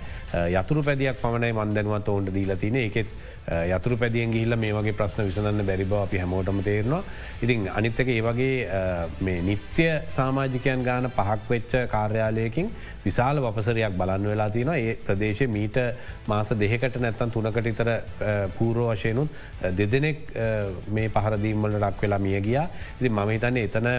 යතුරු 0.56 0.84
පැදියක් 0.88 1.22
පමණයි 1.22 1.54
මන්දනුවත් 1.58 2.10
ඔවුන්ට 2.14 2.34
දීලතින 2.38 2.80
එකෙත් 2.82 3.14
යතුරු 3.48 3.98
පැදියෙන් 3.98 4.32
ගිහිල්ල 4.32 4.56
මේ 4.56 4.74
වගේ 4.74 4.94
ප්‍රශ්න 4.94 5.26
විසඳන්න 5.26 5.66
බැරිබව 5.66 5.94
අපි 5.96 6.18
හැමෝටම 6.18 6.62
තේරනවා. 6.62 7.04
ඉතින් 7.42 7.68
අනිත්තක 7.70 8.08
ඒ 8.08 8.22
වගේ 8.22 9.42
නිත්‍ය 9.42 9.88
සාමාජිකයන් 10.10 10.84
ගාන 10.84 11.10
පහක් 11.10 11.50
වෙච්ච 11.50 11.74
කාර්යාලයකින් 11.90 12.70
විශාල 13.04 13.42
වපසරයක් 13.42 13.98
බලන්න 13.98 14.28
වෙලා 14.28 14.50
තින 14.50 14.70
ඒ 14.70 14.96
ප්‍රදේශ 14.98 15.44
මීට 15.50 15.78
මාස 16.28 16.54
දෙකට 16.56 16.98
නැත්තන් 16.98 17.32
තුනකට 17.32 17.66
ඉතර 17.66 17.90
පූරෝ 18.58 18.90
වශයනුත් 18.92 19.30
දෙදෙනෙක් 19.74 20.20
මේ 20.90 21.10
පහරදීම්වල 21.10 21.80
ලක් 21.80 22.02
වෙලා 22.02 22.20
මිය 22.20 22.42
ගියා. 22.42 22.68
ඉති 23.00 23.10
මම 23.10 23.30
හිතන්නේ 23.30 23.64
එතන 23.64 23.90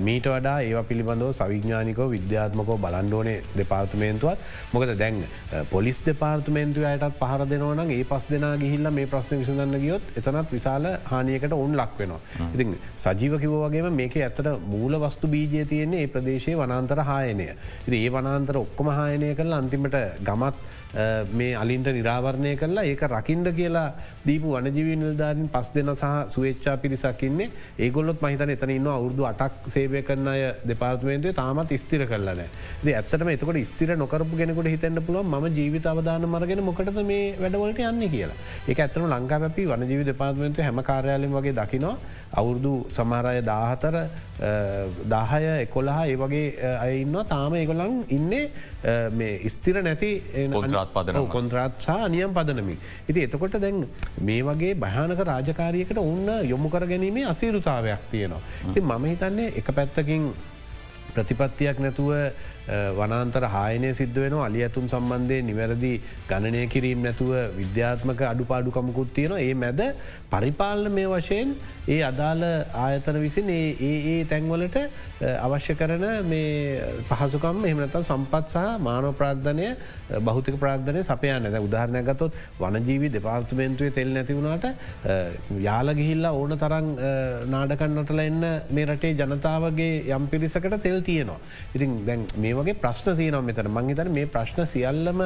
මීට 0.00 0.26
වඩා 0.26 0.60
ඒව 0.60 0.78
පිළිබඳව 0.84 1.32
සවිඥානිකෝ 1.32 2.08
විද්‍යාත්මකෝ 2.10 2.78
බලන්ඩෝනේ 2.78 3.42
දෙපාර්තමේන්තුවත් 3.56 4.38
මොකද 4.72 4.94
දැන් 4.98 5.22
පොලිස් 5.70 6.00
දෙපාර්තමේන්තු 6.06 6.86
අයටත් 6.86 7.18
පහර 7.20 7.46
දෙනවන 7.46 7.90
ඒ 7.90 8.04
පස් 8.04 8.26
දෙනා 8.30 8.56
ගිහිල්ල 8.68 8.92
මේ 8.92 9.10
ප්‍රශ්න 9.12 9.42
විසඳන්න 9.42 9.76
ගියොත් 9.84 10.14
එතනත් 10.20 10.54
විශාල 10.56 10.88
හානියකට 11.10 11.58
ඔවුන් 11.58 11.76
ලක් 11.80 11.98
වෙනවා. 12.00 12.20
ඉතින් 12.54 12.74
සජීව 13.04 13.38
කිව 13.44 13.54
වගේම 13.64 13.92
මේක 14.00 14.16
ඇත්තට 14.18 14.50
මූල 14.72 14.98
වස්තු 15.04 15.32
බීජය 15.34 15.64
තියන්නේ 15.72 16.02
ඒ 16.04 16.12
ප්‍රදේශය 16.14 16.56
වනන්තර 16.62 17.04
හායනය. 17.10 17.48
ඉති 17.86 18.04
ඒ 18.04 18.10
වනන්තර 18.16 18.64
ඔක්කොම 18.64 18.90
හායනය 18.98 19.34
කරල 19.38 19.54
අන්තිමට 19.60 19.96
ගමත් 20.20 20.56
මේ 21.32 21.54
අලින්ට 21.54 21.88
නිරාවරණය 21.88 22.56
කරලා 22.56 22.84
ඒක 22.84 23.02
රකින්ඩ 23.08 23.48
කියලා 23.54 23.92
දීපු 24.26 24.54
වනජීවී 24.56 24.96
නිල්ධාරින් 24.96 25.48
පස් 25.48 25.68
දෙන 25.74 25.90
සහ 25.94 26.04
සුවේච්චා 26.34 26.76
පිරිසක්කින්නේ 26.78 27.50
ඒගොල්ලොත් 27.78 28.22
මහිතන 28.22 28.50
එතන 28.50 28.70
ඉන්න 28.70 28.88
අවුරදු 28.88 29.26
අටක් 29.30 29.68
සේවය 29.68 30.02
කරන 30.02 30.28
අය 30.28 30.42
දෙපාර්තමේන්තුවේ 30.66 31.36
තාමත් 31.40 31.74
ස්තිර 31.78 32.06
කරලන 32.06 32.42
ද 32.84 32.88
ඇත්තටම 32.90 33.32
එතකොට 33.34 33.60
ස්තිර 33.66 33.96
නොකරපු 33.96 34.40
කෙනෙකුට 34.40 34.70
හිතන්න 34.74 35.02
පුළුව 35.06 35.28
ම 35.34 35.48
ජීවිත 35.58 35.86
අවධාන 35.86 36.24
මරගෙන 36.26 36.64
මොකටද 36.64 37.02
මේ 37.04 37.34
වැඩවලට 37.40 37.82
යන්න 37.82 38.08
කියලා. 38.14 38.38
ඒ 38.68 38.76
ඇත්තන 38.76 39.08
ලංකා 39.08 39.40
පැපි 39.40 39.68
වනජීවි 39.72 40.08
දෙපාර්තමේන්තු 40.10 40.62
හැම 40.62 40.82
කාරයාලෙන් 40.82 41.36
වගේ 41.36 41.54
දකිනවා. 41.60 41.96
අවුරුදු 42.32 42.72
සමාරය 42.96 43.42
දාහතර 43.42 43.94
දාහය 45.08 45.44
එකොළහා 45.58 46.06
ඒ 46.06 46.16
වගේ 46.16 46.74
අයඉන්න 46.78 47.16
තාම 47.28 47.54
ඒගොලන් 47.54 48.04
ඉන්නේ 48.08 48.44
මේ 49.12 49.48
ස්තිර 49.48 49.82
නැති 49.82 50.10
කොන්ත්‍රාත් 50.78 50.92
පදන 50.94 51.26
කොන්ත්‍රාත් 51.28 51.72
සහ 51.80 52.08
නියම් 52.08 52.34
පදනමි. 52.34 52.76
ඉති 53.08 53.22
එතකොට 53.22 53.58
දැන් 53.60 53.86
මේ 54.20 54.42
වගේ 54.42 54.74
භයානක 54.74 55.20
රාජකාරයකට 55.24 55.98
ඔන්න 55.98 56.28
යොමු 56.44 56.70
කර 56.70 56.86
ගැනීමේ 56.86 57.24
අසීරුතාවයක් 57.26 58.10
තියෙනවා. 58.10 58.40
ති 58.74 58.80
මම 58.80 59.04
හිතන්නේ 59.04 59.52
එක 59.56 59.72
පැත්තකින් 59.74 60.32
ප්‍රතිපත්තියක් 61.14 61.80
නැතුව 61.80 62.10
වනාන්තර 62.94 63.44
හායනය 63.46 63.90
සිද්ධ 63.92 64.18
වෙන 64.18 64.36
අලි 64.40 64.62
ඇතුම් 64.62 64.86
සම්බන්ධය 64.86 65.38
නිවැරදි 65.42 65.92
ගණනය 66.28 66.62
කිරීම 66.68 67.02
නැතුව 67.02 67.32
විද්‍යාත්මක 67.56 68.22
අඩුපාඩුකමකුත් 68.24 69.12
තියෙන 69.14 69.36
ඒ 69.38 69.54
මැද 69.54 69.82
පරිපාලන 70.30 70.92
මේ 70.92 71.08
වශයෙන් 71.08 71.54
ඒ 71.88 72.00
අදාළ 72.02 72.44
ආයතන 72.78 73.18
විසින් 73.18 73.48
ඒ 73.50 73.94
ඒ 74.06 74.16
තැන්වලට 74.24 74.76
අවශ්‍ය 75.20 75.74
කරන 75.74 76.04
මේ 76.24 76.82
පහසුකම් 77.10 77.64
එහමනතන් 77.64 78.04
සම්පත් 78.04 78.44
සහ 78.54 78.66
මානව 78.80 79.08
ප්‍රාග්ධනය 79.20 79.68
බෞතික 80.20 80.56
ප්‍රාග්ධනය 80.56 81.02
සපයන්න 81.02 81.48
ද 81.48 81.60
උදාහරණය 81.60 82.02
ගතොත් 82.02 82.36
වනජීවි 82.60 83.10
දෙපාර්තමේන්තුවේ 83.10 83.90
තෙල් 83.90 84.10
නැතිවුණට 84.10 84.66
යාල 85.60 85.94
ගිහිල්ලා 85.94 86.34
ඕන 86.34 86.54
තරන් 86.56 86.88
නාඩකන්නටල 87.48 88.20
එන්න 88.20 88.44
මේ 88.70 88.86
රටේ 88.86 89.14
ජනතාවගේ 89.14 89.90
යම් 90.10 90.28
පිරිසකට 90.28 90.78
තෙල් 90.82 91.00
තියෙනවා. 91.02 91.40
ඉතින් 91.74 91.98
දැන් 92.06 92.26
මේ 92.36 92.54
වගේ 92.58 92.76
ප්‍රශ්න 92.76 93.16
තියනම් 93.16 93.40
මෙතන. 93.42 93.70
මංහිතන 93.70 94.12
මේ 94.12 94.26
ප්‍රශ්න 94.28 94.66
සියල්ලම 94.66 95.22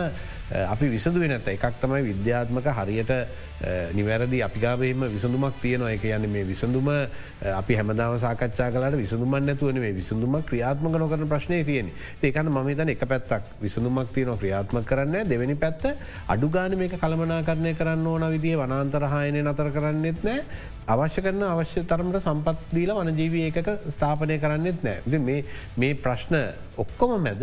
අපි 0.66 0.86
විසඳුව 0.88 1.24
නැත 1.24 1.48
එකක් 1.48 1.80
තමයි 1.80 2.02
විද්‍යාත්මක 2.04 2.66
හරියට 2.72 3.12
නිවැරදි 3.92 4.42
අපිගාවේම 4.42 5.06
විසඳුමක් 5.08 5.60
තියනවා. 5.60 5.90
එක 5.92 6.04
යන්න 6.04 6.28
මේ 6.28 6.44
විසඳුම 6.44 6.88
අපි 7.52 7.74
හැමදාව 7.74 8.18
සාකච්ඡා 8.18 8.70
කලට 8.70 8.96
විසඳුම 8.96 9.36
නැතුවන 9.40 9.78
මේ 9.78 9.92
විසඳුම 9.92 10.34
ක්‍රියාත්මක 10.42 10.96
නොකරන 10.96 11.28
ප්‍රශ්නය 11.28 11.62
තියෙන 11.64 11.90
ඒකන 12.22 12.50
ම 12.50 12.70
තන 12.72 12.88
එක 12.90 13.04
පැත්තක් 13.04 13.48
විසඳුමක් 13.60 14.12
තියන 14.12 14.34
ක්‍රියාත්ම 14.34 14.82
කරන්න 14.82 15.26
දෙවැනි 15.26 15.56
පැත්ත 15.56 15.84
අඩුගාන 16.28 16.76
මේක 16.76 16.96
කළමනා 16.96 17.42
කරණය 17.42 17.74
කරන්න 17.74 18.06
ඕන 18.06 18.26
විදිිය 18.28 18.56
වනාන්තරහායනය 18.56 19.42
නතර 19.42 19.70
කරන්නෙත් 19.70 20.22
නෑ 20.22 20.42
අවශ්‍ය 20.88 21.22
කරන 21.22 21.42
අවශ්‍ය 21.44 21.84
තරමට 21.84 22.22
සම්පත්දීල 22.22 22.92
වනජීවී 22.92 23.44
ඒකක 23.44 23.70
ස්ථාපනය 23.88 24.38
කරන්නෙත් 24.38 24.82
නෑ 24.82 25.42
මේ 25.76 25.94
ප්‍රශ්න 25.96 26.38
ඔක්කොම 26.76 27.21
මැද 27.22 27.42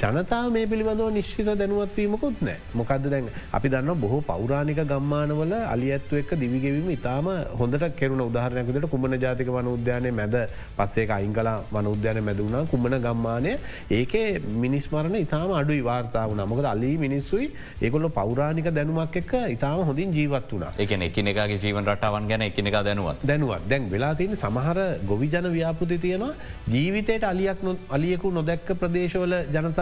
ජනතාව 0.00 0.52
මේ 0.54 0.66
පිළිබඳව 0.70 1.08
නිශ්චිත 1.14 1.48
දැනුවත්වීමකුත් 1.60 2.42
නෑ 2.46 2.58
මොකක්ද 2.80 3.06
දැන් 3.12 3.28
අපි 3.56 3.68
දන්න 3.72 4.00
බොහෝ 4.02 4.20
පෞරාණික 4.28 4.78
ගම්මානවල 4.90 5.54
අලි 5.72 5.88
ඇත්තු 5.94 6.18
එක්ක 6.20 6.32
දිවිගෙවීම 6.42 6.90
ඉතාම 6.94 7.28
හොඳට 7.60 7.84
කෙරුණ 8.00 8.22
උදාහරණයකුට 8.24 8.86
කුමන 8.92 9.16
ජාතික 9.24 9.50
වන 9.54 9.70
උද්‍යානය 9.72 10.12
මැද 10.18 10.36
පස්සේ 10.76 11.06
අයින් 11.16 11.32
කලා 11.38 11.54
වන 11.72 11.88
උද්‍යාන 11.94 12.20
මැදුුණා 12.28 12.62
කුමන 12.72 12.94
ගම්මානය? 13.06 13.54
ඒකේ 13.90 14.28
මිනිස්මරණ 14.64 15.16
ඉතාම 15.22 15.56
අඩු 15.60 15.80
වාර්තාව 15.88 16.36
නමකද 16.36 16.70
අලි 16.74 16.92
මිනිස්සුයි. 17.04 17.50
ඒකොල්ල 17.82 18.08
පෞරාණික 18.20 18.70
දැනුමක් 18.78 19.18
එක්ක 19.22 19.34
ඉතාම 19.56 19.82
හොඳින් 19.90 20.14
ජීවත් 20.18 20.48
වුණා. 20.52 20.72
එක 20.78 20.94
එකනගේ 20.98 21.58
ජීවන් 21.64 21.92
රටාවන් 21.94 22.30
ගැන 22.30 22.46
එකනක 22.48 22.78
දැනුවත්. 22.90 23.26
දැනුවත්. 23.32 23.66
දැන් 23.66 23.90
වෙලා 23.90 24.14
තියෙන 24.14 24.36
සමහර 24.36 24.78
ගොවිජන 25.10 25.50
ව්‍යාපෘති 25.58 25.98
තියෙනවා. 26.06 26.32
ජීවිතයට 26.76 27.28
අලියක් 27.32 27.68
අලියකු 27.98 28.34
නොදැක්ක 28.38 28.74
ප්‍රදේශවල 28.80 29.36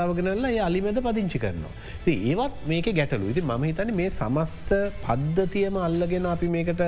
ජනතාවගෙනල්ලා 0.07 0.51
ඒ 0.51 0.61
අලිමැද 0.61 0.99
පදිංචි 0.99 1.39
කරනවා. 1.39 1.73
ඒවත් 2.07 2.55
මේක 2.67 2.89
ගැටලු 2.91 3.31
ඉති 3.31 3.43
ම 3.43 3.65
හිතන 3.65 3.93
මේ 3.95 4.11
සමස්ත 4.11 4.71
පද්ධතියම 5.03 5.77
අල්ලගෙන 5.79 6.27
අපි 6.27 6.49
මේකට 6.49 6.83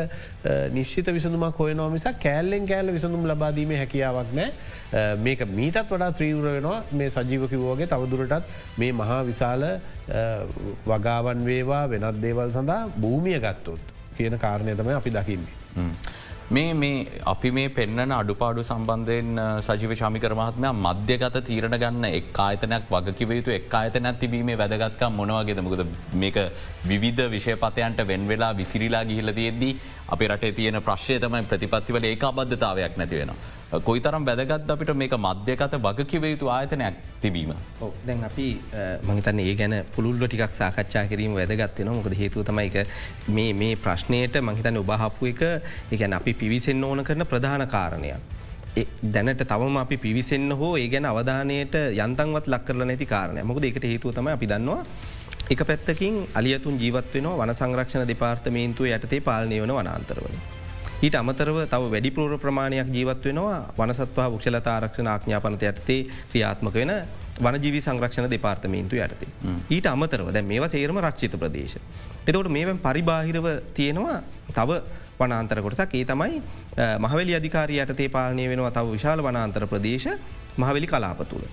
නිශ්ිත 0.73 1.09
විසඳුමක් 1.09 1.59
හොයනවා 1.59 1.89
මිසා 1.91 2.13
කෑල්ලෙන් 2.17 2.67
කෑල්ල 2.67 2.93
විසඳුම් 2.93 3.27
ලබාදීම 3.27 3.75
හැකියාවක් 3.75 4.33
නෑ 4.33 5.17
මේක 5.19 5.45
මීටත් 5.51 5.83
වඩා 5.87 6.11
ත්‍රීවර 6.13 6.47
වෙනවා 6.49 6.79
මේ 6.93 7.11
සජීවකිවෝගේ 7.11 7.87
තවදුරටත් 7.87 8.55
මේ 8.79 8.93
මහා 8.93 9.21
විශාල 9.25 9.67
වගාවන් 10.87 11.45
වේවා 11.45 11.85
වෙනත් 11.89 12.23
දේවල් 12.23 12.51
සඳහා 12.51 12.81
භූමිය 12.99 13.41
ගත්තොත් 13.41 13.95
කියන 14.17 14.39
කාරණය 14.39 14.77
තමයි 14.77 14.95
අපි 14.95 15.11
දකින්නේ. 15.13 15.55
මේ 16.51 16.69
මේ 16.73 17.07
අපි 17.27 17.51
මේ 17.51 17.69
පෙන්න්න 17.69 18.13
අඩුපාඩු 18.13 18.63
සම්බන්ධයෙන් 18.63 19.41
සජීව 19.61 19.91
ශමිකර 20.01 20.33
මහත්මයා 20.39 20.73
මධ්‍යගත 20.77 21.37
තීරණ 21.49 21.77
ගන්න 21.83 22.07
එක් 22.11 22.39
ආයතනයක් 22.45 22.87
වගකිව 22.95 23.35
යුතු 23.37 23.53
එක් 23.57 23.75
ආයතනයක් 23.81 24.21
තිබීමේ 24.23 24.57
වැදගත්කම් 24.63 25.19
මොනවගේද 25.21 25.61
මොකද 25.67 25.83
මේක 26.23 26.39
විවිධ 26.87 27.23
විෂයපතයන්ට 27.35 28.01
වෙන් 28.13 28.25
වෙලා 28.33 28.51
විසිරිලා 28.63 29.05
ගිහිල 29.11 29.33
තියෙද්දී 29.41 29.77
අපි 30.09 30.31
රටේ 30.33 30.53
තියෙන 30.53 30.81
ප්‍රශ්ය 30.81 31.21
තමයි 31.21 31.45
ප්‍රතිපත්තිවල 31.53 32.11
ඒ 32.11 32.17
අබද්ධතාවයක් 32.31 32.97
නැති 32.97 33.21
වෙන. 33.21 33.33
කොයි 33.69 34.01
තරම් 34.01 34.25
වැදගත් 34.25 34.71
අපිට 34.71 34.91
මේක 34.97 35.15
මධ්‍යකත 35.19 35.75
වගකිව 35.79 36.25
යුතු 36.25 36.49
ආයතනයක් 36.49 36.95
තිබීම. 37.21 37.53
දැන් 38.07 38.25
අපි 38.25 38.47
මහිතන්න 39.09 39.41
ඒ 39.41 39.55
ගැන 39.55 39.75
පුළුල්ල 39.95 40.25
ටිකක් 40.25 40.55
සාකච්ඡා 40.61 41.05
කිරීම 41.11 41.35
වැදගත්වෙන 41.35 41.91
මොකද 41.93 42.17
හේතු 42.21 42.45
තමයික 42.45 42.79
මේ 43.29 43.53
මේ 43.53 43.77
ප්‍රශ්නයට 43.77 44.41
මහිතන්න 44.41 44.81
ඔබහපු 44.83 45.27
එක 45.27 45.43
එකැන 45.93 46.17
අපි 46.21 46.35
පිවිසෙන් 46.35 46.85
ඕන 46.85 47.05
කරන 47.05 47.27
ප්‍රධාන 47.27 47.67
කාරණයක්. 47.69 48.17
දැනට 49.15 49.45
තවම 49.45 49.77
අපි 49.85 49.97
පිවිසෙන්න්න 49.99 50.59
හෝ 50.61 50.75
ඒ 50.77 50.89
ගැන 50.89 51.13
අවධානයට 51.13 51.75
යන්තන්වත් 52.05 52.47
ලක්කරල 52.55 52.85
නැති 52.89 53.07
කාරණය 53.07 53.45
මොකද 53.45 53.65
එකට 53.65 53.85
හේතුව 53.93 54.15
තම 54.17 54.29
අපි 54.37 54.47
දන්නවා 54.47 54.83
එක 55.51 55.61
පැත්තකින් 55.69 56.23
අලියතුන් 56.35 56.81
ජීවත් 56.81 57.15
වෙන 57.15 57.29
වන 57.41 57.59
සංරක්ෂණ 57.61 58.09
දෙපාර්තමේන්තුව 58.13 58.95
යටතේ 58.97 59.27
පාලනය 59.29 59.61
වන 59.65 59.75
වනාන්තරවල. 59.81 60.58
ඊට 60.99 61.15
අමතරව 61.15 61.59
තව 61.71 61.91
වැඩි 61.93 62.11
පූර 62.11 62.33
ප්‍රමාණයක් 62.43 62.89
ජීවත් 62.91 63.25
වෙනවා 63.25 63.59
වනසත්වා 63.77 64.31
ක්ෂලතා 64.33 64.73
ආරක්ෂණ 64.75 65.11
ආඥාපනත 65.13 65.63
යටතේ 65.63 65.99
ක්‍රියාත්මක 66.31 66.75
වෙන 66.75 66.91
වනජීවි 67.41 67.81
සංරක්ෂණ 67.81 68.27
දෙපාර්තමේන්තු 68.33 68.99
යටතේ. 68.99 69.29
ඊට 69.71 69.87
අමතරව 69.87 70.33
දැ 70.35 70.43
මේවා 70.43 70.69
සේරම 70.69 70.99
රක්ෂිත 70.99 71.37
ප්‍රදේශ. 71.39 71.77
එතකොට 72.27 72.51
මේ 72.51 72.75
පරිබාහිරව 72.87 73.47
තියෙනවා 73.79 74.19
තව 74.51 74.81
වනාන්තර 75.21 75.63
කොටසක් 75.63 75.95
ඒ 75.95 76.05
තමයි 76.05 76.43
මහවැලි 76.99 77.39
අධිකාරී 77.41 77.81
යටතේ 77.85 78.09
පාලනය 78.09 78.49
වෙනවා 78.49 78.71
තව 78.73 78.99
විශාල 78.99 79.23
වනාන්තර 79.23 79.67
ප්‍රදේශ 79.67 80.11
මහවැලි 80.59 80.87
කලාප 80.89 81.23
තුළ. 81.31 81.47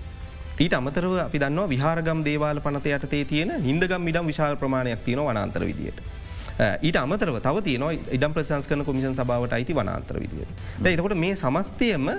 ඊට 0.57 0.73
අමතරව 0.73 1.17
අපි 1.27 1.37
දන්නවා 1.39 1.69
විහාරගම් 1.69 2.25
දේවාල 2.25 2.65
පනත 2.65 2.97
යටතේ 2.97 3.23
තියෙන 3.25 3.57
හින්දගම් 3.61 4.07
ඉඩම් 4.07 4.25
විශාල 4.25 4.57
ප්‍රමාණයක් 4.57 5.05
තියෙන 5.05 5.25
වනාන්තර 5.29 5.69
විදියට. 5.69 6.01
ඊට 6.57 6.97
අමතරව 6.97 7.38
තව 7.41 7.62
තියන 7.63 7.83
ඉඩම් 8.12 8.33
ප්‍රසංස්කන 8.33 8.83
කොමිෂන් 8.85 9.13
සභාවට 9.13 9.53
අයිති 9.53 9.75
වනාන්තර 9.75 10.19
විදිිය. 10.19 10.47
එතකොට 10.85 11.15
මේ 11.17 11.35
සමස්තයම 11.35 12.09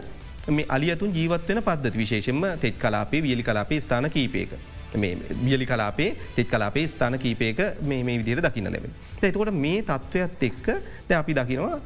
මේ 0.48 0.66
අලියතුන් 0.68 1.12
ජීවත්වන 1.12 1.62
පද්ධති 1.62 1.98
විශේෂෙන්ම 1.98 2.42
තෙත් 2.60 2.78
කලාපේ 2.78 3.22
වියලි 3.22 3.42
කලාපේ 3.42 3.80
ස්ථාන 3.80 4.10
කීපයක. 4.10 4.50
මේ 4.94 5.16
වියලි 5.44 5.66
කලාපේ 5.66 6.16
තෙත් 6.36 6.48
කලාපේ 6.48 6.86
ස්ථාන 6.86 7.18
කීපයක 7.18 7.58
මේ 7.82 8.04
විදිර 8.04 8.42
දකින්න 8.42 8.72
ලැබෙන. 8.72 8.92
එතකොට 9.22 9.52
මේ 9.54 9.82
තත්ත්වයක්ත් 9.82 10.42
එක්ක 10.42 10.66
ද 11.08 11.10
අපි 11.12 11.34
දකිනවා 11.34 11.80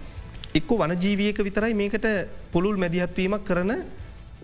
එක්ක 0.54 0.70
වනජීවියක 0.72 1.38
විතරයි 1.40 1.74
මේකට 1.74 2.06
පුළුල් 2.52 2.76
මැදිහත්වීමක් 2.76 3.44
කරන 3.44 3.72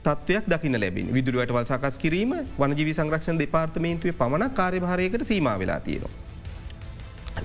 තත්වයක් 0.04 0.46
දකින්න 0.46 0.80
ලැබින් 0.80 1.10
විදුරුවටවල් 1.10 1.66
සකස් 1.66 1.98
කිරීම 1.98 2.36
වනජීවි 2.58 2.94
සංරක්ෂණ 2.94 3.38
දෙපාර්තමේන්තුවේ 3.38 4.14
පමණ 4.14 4.54
කාර්යභාරයකට 4.54 5.26
සීම 5.26 5.50
වෙලා 5.58 5.80
තියෙනවා. 5.80 6.25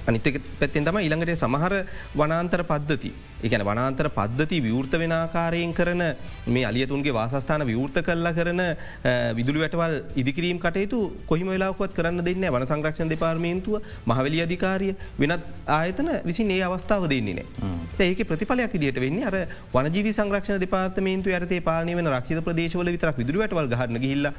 අනිතක 0.08 0.40
පැත්තෙන් 0.60 0.86
තම 0.86 0.98
ඉළඟට 1.00 1.36
සමහර 1.38 1.74
වනාන්තර 2.16 2.64
පද්ධති. 2.64 3.12
එකන 3.42 3.64
වනාන්තර 3.64 4.08
පද්ධති 4.10 4.58
විවෘත 4.62 4.94
වෙන 4.94 5.14
ආකාරයෙන් 5.14 5.74
කරන 5.74 6.04
මේ 6.48 6.66
අලියතුන්ගේ 6.66 7.14
වාසස්ථාන 7.14 7.66
විවෘත 7.66 7.98
කල්ලා 8.02 8.34
කරන 8.34 8.62
විදුලි 9.38 9.64
වැටවල් 9.64 9.96
ඉදිකිරීම් 10.16 10.60
කටයුතු 10.60 11.00
කොහිම 11.26 11.50
වෙලාකොත් 11.50 11.96
කරන්න 11.98 12.24
දෙන්න 12.28 12.48
වන 12.48 12.68
සංරක්ෂණ 12.68 13.12
දෙපාර්මේන්තුව 13.14 13.82
මහවලි 14.06 14.44
අධිකාරිය 14.46 14.96
වෙනත් 15.20 15.48
ආයතන 15.70 16.12
විසි 16.24 16.48
ඒ 16.48 16.62
අවස්ථාව 16.70 17.08
දෙන්නේ 17.14 17.38
නෑ 17.40 18.10
ඒක 18.10 18.26
ප්‍රතිඵලයක් 18.28 18.76
දිට 18.78 19.00
වෙන්නේ 19.06 19.30
අර 19.32 19.38
වනජීවි 19.74 20.14
සංරක්ෂණ 20.14 20.62
දෙපාර්තමේන්තු 20.66 21.34
ඇතේ 21.34 21.62
පාලනය 21.62 21.96
වන 21.96 22.14
රක්ෂිත 22.14 22.44
ප්‍රදේශවල 22.44 22.94
විතරක් 22.96 23.18
විදුරටවල් 23.18 23.74
ගහන්න 23.74 24.04
ගහිල්ල 24.06 24.32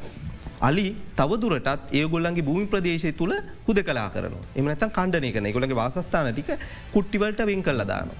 අලි 0.62 0.86
තවදුරටත් 1.16 1.92
ඒගොල්ලන්ගේ 1.92 2.46
භූමි 2.48 2.66
ප්‍රදේශය 2.66 3.10
තුළ 3.12 3.34
හුද 3.66 3.78
කලා 3.82 4.08
කරන 4.14 4.34
එමනත 4.56 4.84
කණ්ඩනය 4.90 5.30
කන 5.34 5.48
ගොලගේ 5.50 5.78
වාසස්ථාන 5.80 6.30
ටික 6.30 6.50
කුට්ටිවලට 6.94 7.46
වෙන් 7.48 7.62
කල්ලදාන. 7.62 8.12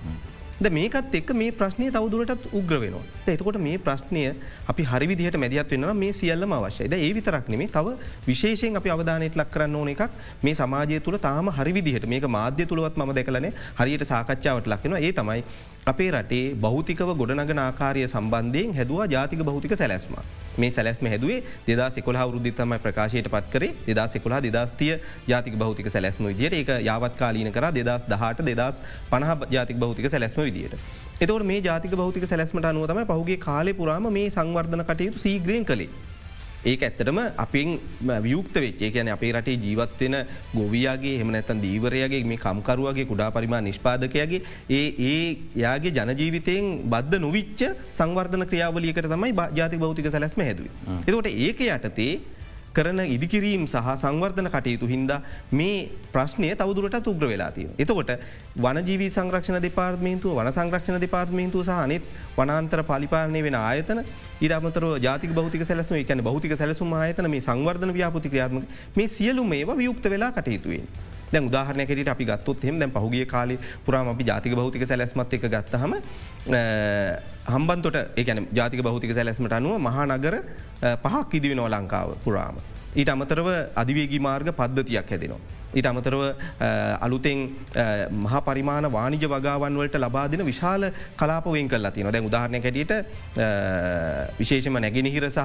ද 0.60 0.70
මේකත් 0.70 1.14
එක් 1.18 1.30
මේ 1.32 1.52
ප්‍රශ්නය 1.52 1.86
තවදුරටත් 1.88 2.44
උග්‍ර 2.52 2.76
වෙනවා. 2.82 3.02
එතකොට 3.26 3.58
මේ 3.58 3.78
ප්‍රශ්නය 3.78 4.22
අපි 4.68 4.82
හරිවිදිහට 4.84 5.36
මැදිත් 5.36 5.74
වෙන 5.74 5.86
මේ 5.96 6.12
සියල්ලම 6.12 6.52
අවශ්‍යයිද 6.52 6.94
ඒ 6.98 7.10
විතරක් 7.16 7.46
නෙමේ 7.48 7.72
තව 7.76 7.94
විශේෂයෙන් 8.26 8.80
අපි 8.80 8.92
අවධානයට 8.94 9.38
ලක් 9.40 9.48
කරන්න 9.54 9.78
ඕන 9.80 9.92
එකක් 9.94 10.02
මේ 10.42 10.54
සමාජය 10.54 11.00
තුළ 11.00 11.18
තාම 11.18 11.50
හරිවිදිහට 11.58 12.06
මේක 12.06 12.26
මාධ්‍ය 12.28 12.66
තුළවත් 12.66 12.98
ම 12.98 13.14
දෙකලන 13.18 13.48
හරියට 13.80 14.04
සාකච්ඡාවට 14.04 14.70
ලක්වෙන 14.72 14.98
ඒ 15.00 15.12
තමයි 15.12 15.40
අපේ 15.86 16.10
රටේ 16.10 16.54
බෞතිකව 16.54 17.08
ගොඩනගන 17.20 17.60
ආකාරය 17.60 18.02
සම්බන්ධයෙන් 18.04 18.74
හැදවා 18.74 19.06
ජාතික 19.06 19.40
බෞතික 19.42 19.72
සැලැස්ම 19.74 20.12
මේ 20.56 20.70
සැලැස්ම 20.70 21.08
හැදුවේ 21.12 21.38
දෙදා 21.66 21.88
සෙකොලා 21.90 22.26
වරුද්ධතමයි 22.28 22.78
ප්‍රකාශයට 22.84 23.30
පත් 23.32 23.50
කරේ 23.54 23.70
දෙදා 23.88 24.06
සෙකොලා 24.06 24.38
දෙදස්තිය 24.46 24.92
ජාතික 25.28 25.56
බෞතික 25.56 25.90
සැලැස්ම 25.90 26.28
විදියට 26.28 26.54
ඒක 26.54 26.70
යාවත්කාලීන 26.88 27.50
කර 27.52 27.66
දෙදස් 27.72 28.06
දහට 28.06 28.46
දෙදස් 28.50 28.80
පණහ 29.10 29.50
ජාතික 29.50 29.76
බෞතික 29.78 30.08
සැලැස්ම 30.08 30.40
විදියට. 30.42 30.78
එතවට 31.20 31.48
මේ 31.50 31.60
ජාතික 31.60 31.98
බෞතික 32.02 32.28
සැලැස්මට 32.28 32.70
අනුවතම 32.72 33.04
පහුගේ 33.10 33.40
කාලෙ 33.40 33.74
පුරාම 33.74 34.10
මේ 34.12 34.30
සංවර්ධන 34.30 34.86
කටයුතු 34.86 35.18
සීග්‍රීන් 35.18 35.64
කළේ. 35.64 35.90
ඒක 36.64 36.82
ඇත්තටම 36.82 37.18
අපින් 37.36 37.70
වියුක්ත 38.22 38.56
වෙච්චේ 38.56 38.90
කියන 38.90 39.08
අපේ 39.08 39.32
රටේ 39.32 39.56
ජීවත්වෙන 39.56 40.14
ගොවියගේ 40.54 41.14
එමනැත්තන් 41.20 41.62
දීවරයගේ 41.62 42.22
මේ 42.24 42.38
කම්කරුවගේ 42.38 43.06
කුඩා 43.06 43.30
පරිමා 43.30 43.60
නිෂ්පාදකයගේ 43.60 44.42
ඒ 44.70 44.84
ඒ 45.04 45.24
යාගේ 45.56 45.94
ජනජීවිතයෙන් 45.98 46.68
බද්ධ 46.86 47.18
නොවිච්ච 47.18 47.62
සංවර්ධන 47.92 48.46
ක්‍රියාවලියකට 48.46 49.10
තමයි 49.14 49.32
ජාති 49.54 49.82
බෞතික 49.84 50.06
සැලැස්ම 50.08 50.42
හැදුව. 50.42 50.70
එතකොට 51.00 51.28
ඒක 51.28 51.66
යටතේ 51.68 52.12
කරන 52.72 53.00
ඉදිකිරීම් 53.06 53.64
සහ 53.66 53.88
සංවර්ධන 53.96 54.48
කටයුතු 54.48 54.86
හින්දා 54.86 55.20
මේ 55.52 55.76
ප්‍රශ්නය 56.12 56.50
තවදුරට 56.54 57.08
උග්‍ර 57.12 57.26
වෙලාතිය. 57.26 57.68
එතකොට 57.78 58.12
වනජීවී 58.56 59.10
සංරක්ෂණ 59.10 59.60
දෙපාර්ත්මේන්තුව 59.60 60.38
වන 60.38 60.52
සංරක්ෂණ 60.52 61.00
දෙපාර්ත්මේන්තුව 61.00 61.64
සහ 61.64 61.76
අනෙත් 61.76 62.02
වනාන්තර 62.36 62.82
පලිපාලනය 62.82 63.42
වෙන 63.42 63.58
ආයතන 63.60 64.02
ඉරමතර 64.40 64.84
ජාතික 65.06 65.32
බෞතික 65.32 65.64
සැලසම 65.64 65.94
එකන 65.94 66.22
බෞතික 66.22 66.56
සැලසුම් 66.56 66.92
ආයතන 66.94 67.30
මේ 67.30 67.46
සංවර්ධන 67.48 67.96
ව්‍යාපති 67.98 68.28
ක්‍රියාත්ම 68.28 68.62
මේ 68.96 69.08
සියලු 69.08 69.44
මේවා 69.44 69.76
වියුක්ත 69.76 70.06
වෙලා 70.06 70.32
කටයුතුවෙන්. 70.32 70.86
දැන් 71.32 71.48
උදාහරණයකට 71.50 72.08
අපි 72.08 72.24
ගත්තොත් 72.24 72.64
හෙම 72.64 72.78
දැන් 72.78 72.92
පහුගිය 72.96 73.24
කාලේ 73.26 73.58
පුරාම 73.86 74.08
අපි 74.08 74.24
ජාතික 74.24 74.54
භෞතික 74.54 74.84
සැලැස්මත් 74.86 75.32
එක 75.32 75.46
ගත්තහම 75.54 75.94
හම්බන්තොට 77.46 77.96
ඒකන 78.16 78.46
ජාතික 78.52 78.82
භෞතික 78.82 79.14
සැලැස්මට 79.14 79.52
අනුව 79.52 79.80
මහානගර 79.88 80.36
පහක් 81.04 81.34
ඉදිවෙනවා 81.34 81.72
ලංකාව 81.74 82.14
පුරාම. 82.24 82.56
ඊට 82.96 83.08
අමතරව 83.08 83.48
අධිවේගී 83.82 84.20
මාර්ග 84.20 84.52
පද්ධතියක් 84.60 85.10
හැදෙනවා. 85.10 85.61
ඊට 85.72 85.86
අමතරව 85.86 86.22
අලුතෙන් 87.00 87.38
මහ 88.14 88.34
පරිමාණ 88.42 88.88
වානිජ 88.88 89.26
වගාවන් 89.26 89.76
වලට 89.76 89.98
ලබා 89.98 90.26
දෙන 90.28 90.44
විශාල 90.44 90.84
කලාපවෙන් 91.16 91.68
කල් 91.68 91.90
තින 91.90 92.08
දැන් 92.08 92.24
උදාහරණය 92.24 92.60
හැටියට 92.60 92.92
විශේෂම 94.38 94.78
නැගෙනහිර 94.78 95.28
සහ 95.28 95.38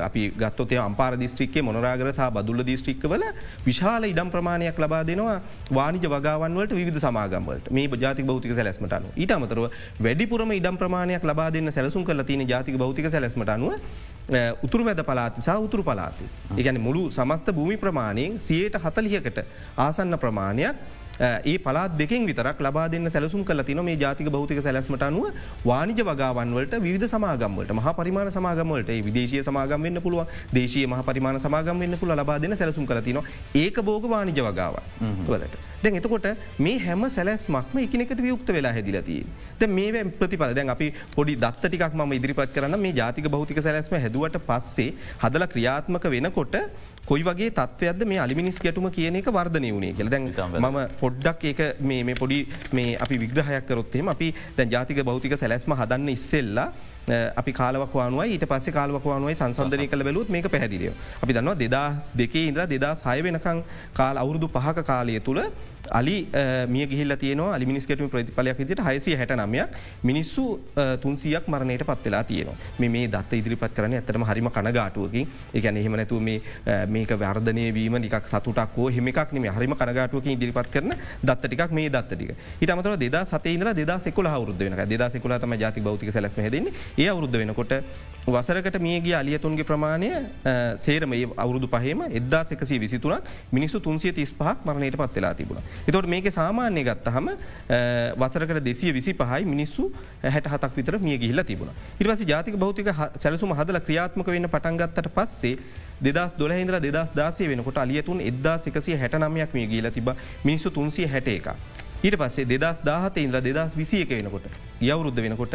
අපි 0.00 0.22
ගත්තොතය 0.36 0.78
අම්පාර 0.78 1.12
දිස්ත්‍රික්කේ 1.16 1.62
මොනරාගර 1.62 2.10
සහ 2.10 2.30
බදුල්ල 2.32 2.64
දිස්ත්‍රික්කවල 2.64 3.26
විශාල 3.64 4.04
ඉඩම් 4.04 4.30
ප්‍රමාණයක් 4.30 4.78
ලබා 4.78 5.02
දෙනවා 5.04 5.38
වානිජ 5.70 6.06
වගාවන්වලට 6.08 6.78
විධ 6.80 7.00
සමාගම්වලට 7.00 7.70
මේ 7.70 8.02
ජාතික 8.02 8.26
භෞතික 8.26 8.54
සැලස්මට 8.54 8.92
අනු 8.92 9.12
ඊට 9.16 9.32
අමතරව 9.32 9.68
වැඩිපුරම 10.00 10.52
ඉඩම් 10.52 10.76
ප්‍රමාණයක් 10.76 11.24
ලබා 11.24 11.50
දෙන්න 11.50 11.72
සැලසුම් 11.72 12.04
කල 12.04 12.22
තින 12.22 12.46
ජාතික 12.46 12.76
භෞතික 12.76 13.10
සැලස්මට 13.10 13.48
අනුව 13.48 13.78
උතුරු 14.62 14.84
මැද 14.84 15.00
පලාති 15.02 15.42
සහ 15.42 15.58
උතුරු 15.58 15.82
පලාති. 15.82 16.24
ඒගැන 16.56 16.80
මුළු 16.80 17.10
සමස්ත 17.10 17.50
භූමි 17.50 17.76
ප්‍රමාණයෙන් 17.76 18.40
සියයට 18.40 18.76
හතලියකට 18.76 19.38
ආසන්න 19.76 20.18
ප්‍රමාණයක් 20.18 20.76
ඒ 21.20 21.58
පලාත් 21.58 21.96
දෙකින් 21.96 22.26
විතරක් 22.26 22.60
ලබා 22.60 22.88
දෙන්න 22.88 23.10
සැලසුම් 23.10 23.44
කල 23.44 23.62
තින 23.62 23.84
මේ 23.84 23.96
ජාතික 23.96 24.28
භෞතික 24.28 24.62
සැලස්මට 24.62 25.02
අනුව 25.02 25.26
වානිජ 25.64 26.00
වගවන්වලට 26.02 26.74
විධ 26.80 27.06
සමාගම්වලට 27.06 27.72
මහ 27.72 27.94
පරිමාණ 27.98 28.30
සමාගමලට 28.30 28.92
විදේශය 29.08 29.42
සමාගම් 29.42 29.82
වෙන්න 29.82 30.00
පුළුව 30.00 30.32
දේශය 30.52 30.86
මහ 30.86 31.02
පරිමාණ 31.02 31.40
සමාගම් 31.40 31.78
වෙන්න 31.78 31.98
පුළ 31.98 32.14
ලබා 32.14 32.38
දෙන 32.38 32.56
සැලසුම් 32.56 32.86
කල 32.86 33.02
තින 33.02 33.20
ඒක 33.56 33.82
බෝග 33.82 34.08
වානිජ 34.08 34.40
වගාව 34.40 34.80
වලට. 35.28 35.56
දැන් 35.82 35.98
එතකොට 36.00 36.26
මේ 36.58 36.78
හැම 36.78 37.04
සැලස්මක්ම 37.08 37.78
එකනෙකට 37.78 38.20
වියුක්ත 38.26 38.50
වෙලා 38.56 38.72
හැදිලතිී. 38.72 39.24
ද 39.60 39.68
මේ 39.68 40.04
ප්‍රතිපල 40.20 40.54
දැන් 40.54 40.74
අපි 40.74 40.88
පොඩි 41.16 41.34
දත්ත 41.36 41.64
ටිකක් 41.66 41.96
ම 41.98 42.12
ඉදිරිපත් 42.12 42.54
කරන්න 42.56 42.78
මේ 42.80 42.94
ජාතික 42.94 43.28
භෞතික 43.28 43.60
සැලස්ම 43.66 43.96
හැදුවට 43.96 44.38
පස්සේ 44.48 44.90
හදල 45.22 45.46
ක්‍රියාත්මක 45.54 46.06
වෙනකොට 46.14 46.56
කොයි 47.06 47.24
වගේ 47.28 47.50
තත්වයක්ද 47.58 48.06
මේ 48.12 48.20
අලිමිනිස් 48.24 48.60
ගැටුම 48.64 48.88
කියන 48.96 49.16
එක 49.20 49.28
වර්ධනය 49.38 49.72
වුණේ 49.74 49.92
කියල? 49.98 50.10
දැන් 50.14 50.30
ම 50.60 50.78
පොඩ්ඩක් 51.00 51.44
ඒක 51.50 51.60
මේ 51.80 52.14
පොඩි 52.22 52.38
මේ 52.72 52.96
අපි 52.96 53.18
විග්‍රහයක් 53.24 53.66
කරොත්තෙම 53.66 54.14
අපි 54.14 54.32
දැන් 54.56 54.70
ජාතික 54.76 55.04
භෞතික 55.10 55.36
සැලැස්ම 55.42 55.74
හදන්න 55.80 56.14
ඉස්සෙල්ලා 56.16 56.68
අපි 57.36 57.52
කාලවක්වානුව 57.52 58.22
ඊට 58.24 58.46
පස්ස 58.46 58.70
කාලවක්වානුවයි 58.78 59.34
සංසන්ධනය 59.34 59.88
කළ 59.90 60.04
බැලුත් 60.08 60.28
මේක 60.30 60.46
පැදිලිය 60.54 60.92
අපි 61.22 61.32
දන්නවා 61.32 61.58
දෙදා 61.64 61.88
දෙකේ 62.22 62.46
ඉන්ද්‍ර 62.50 62.66
දෙදා 62.74 62.94
සය 62.94 63.18
වෙනකං 63.26 63.62
කාල 63.98 64.22
අවුරුදු 64.22 64.48
පහක 64.56 64.86
කාලය 64.90 65.18
තුළ 65.20 65.42
අලි 65.90 66.16
මිය 66.68 66.86
ගිහිල්ල 66.86 67.16
තියන 67.16 67.40
අලිමිනිස් 67.40 67.86
කටම 67.86 68.08
ප්‍රතිපලයක් 68.08 68.58
විදිට 68.58 68.82
හයසි 68.86 69.16
හැට 69.16 69.34
නමයක් 69.36 69.74
මිනිස්සු 70.02 70.44
තුන්සියක් 71.02 71.48
මරණයට 71.48 71.84
පත්වෙලා 71.90 72.24
තියෙනවා. 72.24 72.56
මේ 72.78 73.08
දත් 73.08 73.40
ඉදිරිපත් 73.40 73.74
කරන 73.76 73.98
ඇතරම 73.98 74.24
හරිම 74.30 74.50
කනගාටුවකින්. 74.50 75.26
එකන 75.54 75.76
එහෙම 75.76 75.96
නැතු 75.96 76.20
මේක 76.92 77.14
වර්ධනය 77.16 77.66
වීම 77.72 77.98
නිකක් 77.98 78.26
සතුටක් 78.26 78.76
හෝ 78.76 78.88
හෙමක් 78.90 79.20
නෙම 79.32 79.48
හරිම 79.50 79.74
කනගාටුවකින් 79.74 80.32
ඉදිරිපත් 80.32 80.70
කරන 80.70 80.94
දත්තටික් 81.22 81.72
මේ 81.72 81.90
දත්තටික 81.90 82.32
හිටමතර 82.60 82.96
දෙදා 82.98 83.24
සතේන්ද්‍ර 83.26 83.74
දෙදා 83.74 83.98
සෙකුල 84.00 84.28
හවරුද 84.28 84.58
වෙන 84.60 84.80
දෙදා 84.86 85.10
සෙකුල 85.10 85.38
තම 85.38 85.54
ජාති 85.56 85.80
භෞතික 85.82 86.12
සැලස්ම 86.12 86.40
හෙදන්නේ 86.40 86.72
ඒ 86.98 87.08
අවුරුද්ධ 87.08 87.38
වෙනකොට 87.38 87.74
වසරකට 88.26 88.78
මියගේ 88.78 89.14
අලියතුන්ගේ 89.14 89.64
ප්‍රමාණය 89.64 90.10
සේරම 90.78 91.12
අවුරුදු 91.36 91.66
පහම 91.68 92.02
එදදා 92.12 92.44
සකසී 92.44 92.78
විසිතුරක් 92.78 93.26
මිනිස්සු 93.50 93.80
තුන්සිය 93.80 94.12
තිස් 94.12 94.30
පහක් 94.32 94.58
මරණයට 94.64 94.96
පත්වෙලා 94.96 95.34
තිබුණ. 95.34 95.58
එතොට 95.84 96.06
මේක 96.06 96.30
සාමාන්‍ය 96.30 96.84
ගත්තහම 96.84 97.30
වසරකට 98.16 98.62
දෙසිය 98.62 98.92
විසි 98.92 99.14
පහයි 99.14 99.44
මිනිස්සු 99.46 99.90
හැට 100.24 100.46
හතක් 100.46 100.76
විතර 100.76 100.98
මිය 101.00 101.18
ගිහිල්ල 101.18 101.44
තිබුණ. 101.44 101.70
ඉරිවසි 101.98 102.24
ජාතික 102.24 102.56
භෞතික 102.56 102.92
සැලසුම 103.16 103.52
හදල 103.52 103.80
ක්‍රියාත්මක 103.80 104.26
වෙන්න 104.28 104.48
පටන්ගත්තට 104.48 105.10
පස්සේ 105.10 105.56
දෙදස් 106.02 106.34
දොලහින්ද්‍ර 106.38 106.80
දෙදස් 106.80 107.12
දාසය 107.14 107.48
වෙනකොට 107.48 107.78
අලියතුන් 107.78 108.20
එදදා 108.20 108.56
එකසිය 108.70 108.96
හැට 108.96 109.14
නමයක් 109.18 109.54
මේ 109.54 109.66
ගීල 109.66 109.90
තිබ 109.90 110.10
මිනිස්සු 110.44 110.70
තුන්සිය 110.70 111.06
හැට 111.06 111.28
එක. 111.28 111.46
ඊට 112.02 112.16
පස්සේ 112.18 112.44
දෙදස් 112.44 112.82
දාහත 112.84 113.16
ඉන්ද්‍ර 113.16 113.40
දෙදස් 113.40 113.76
විසියක 113.76 114.10
වෙනකොට 114.10 114.46
යවරුද්ධ 114.80 115.22
වෙනකොට 115.22 115.54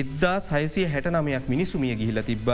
එදදා 0.00 0.38
සයිසිය 0.40 0.86
හැට 0.94 1.06
නමයක් 1.12 1.48
මිනිස්සු 1.54 1.78
මිය 1.78 1.94
ගිහිල 2.00 2.22
තිබ්බ. 2.30 2.48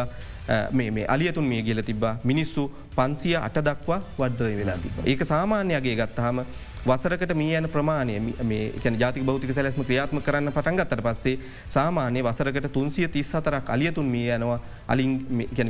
මේ 0.72 1.04
අලියතුන් 1.14 1.44
මිය 1.44 1.62
ගිල 1.62 1.82
තිබා 1.82 2.16
මිනිස්සු 2.24 2.62
පන්සිය 2.96 3.36
අට 3.36 3.58
දක්වා 3.66 4.00
වර්ධය 4.18 4.56
වෙලා 4.60 4.78
තිබ. 4.84 4.94
ඒක 5.04 5.22
සාමාන්‍යගේ 5.30 5.96
ගත්තහම 6.00 6.40
වසරකට 6.88 7.34
මේ 7.40 7.58
යන 7.58 7.68
ප්‍රමාණය 7.74 8.14
මේ 8.50 8.72
ජාති 9.02 9.24
බෞතික 9.28 9.52
සැලස්ම 9.54 9.84
ක්‍රියාත්ම 9.88 10.22
කරන්න 10.26 10.52
පටන්ගත්තට 10.56 11.02
පස්සේ 11.06 11.38
සාමාන්‍ය 11.76 12.22
වසරකට 12.28 12.72
තුන්සිය 12.76 13.08
තිස් 13.08 13.34
අතරක් 13.34 13.68
අලියතුන් 13.76 14.08
මිය 14.14 14.30
යනවා. 14.36 14.60
අලින් 14.88 15.10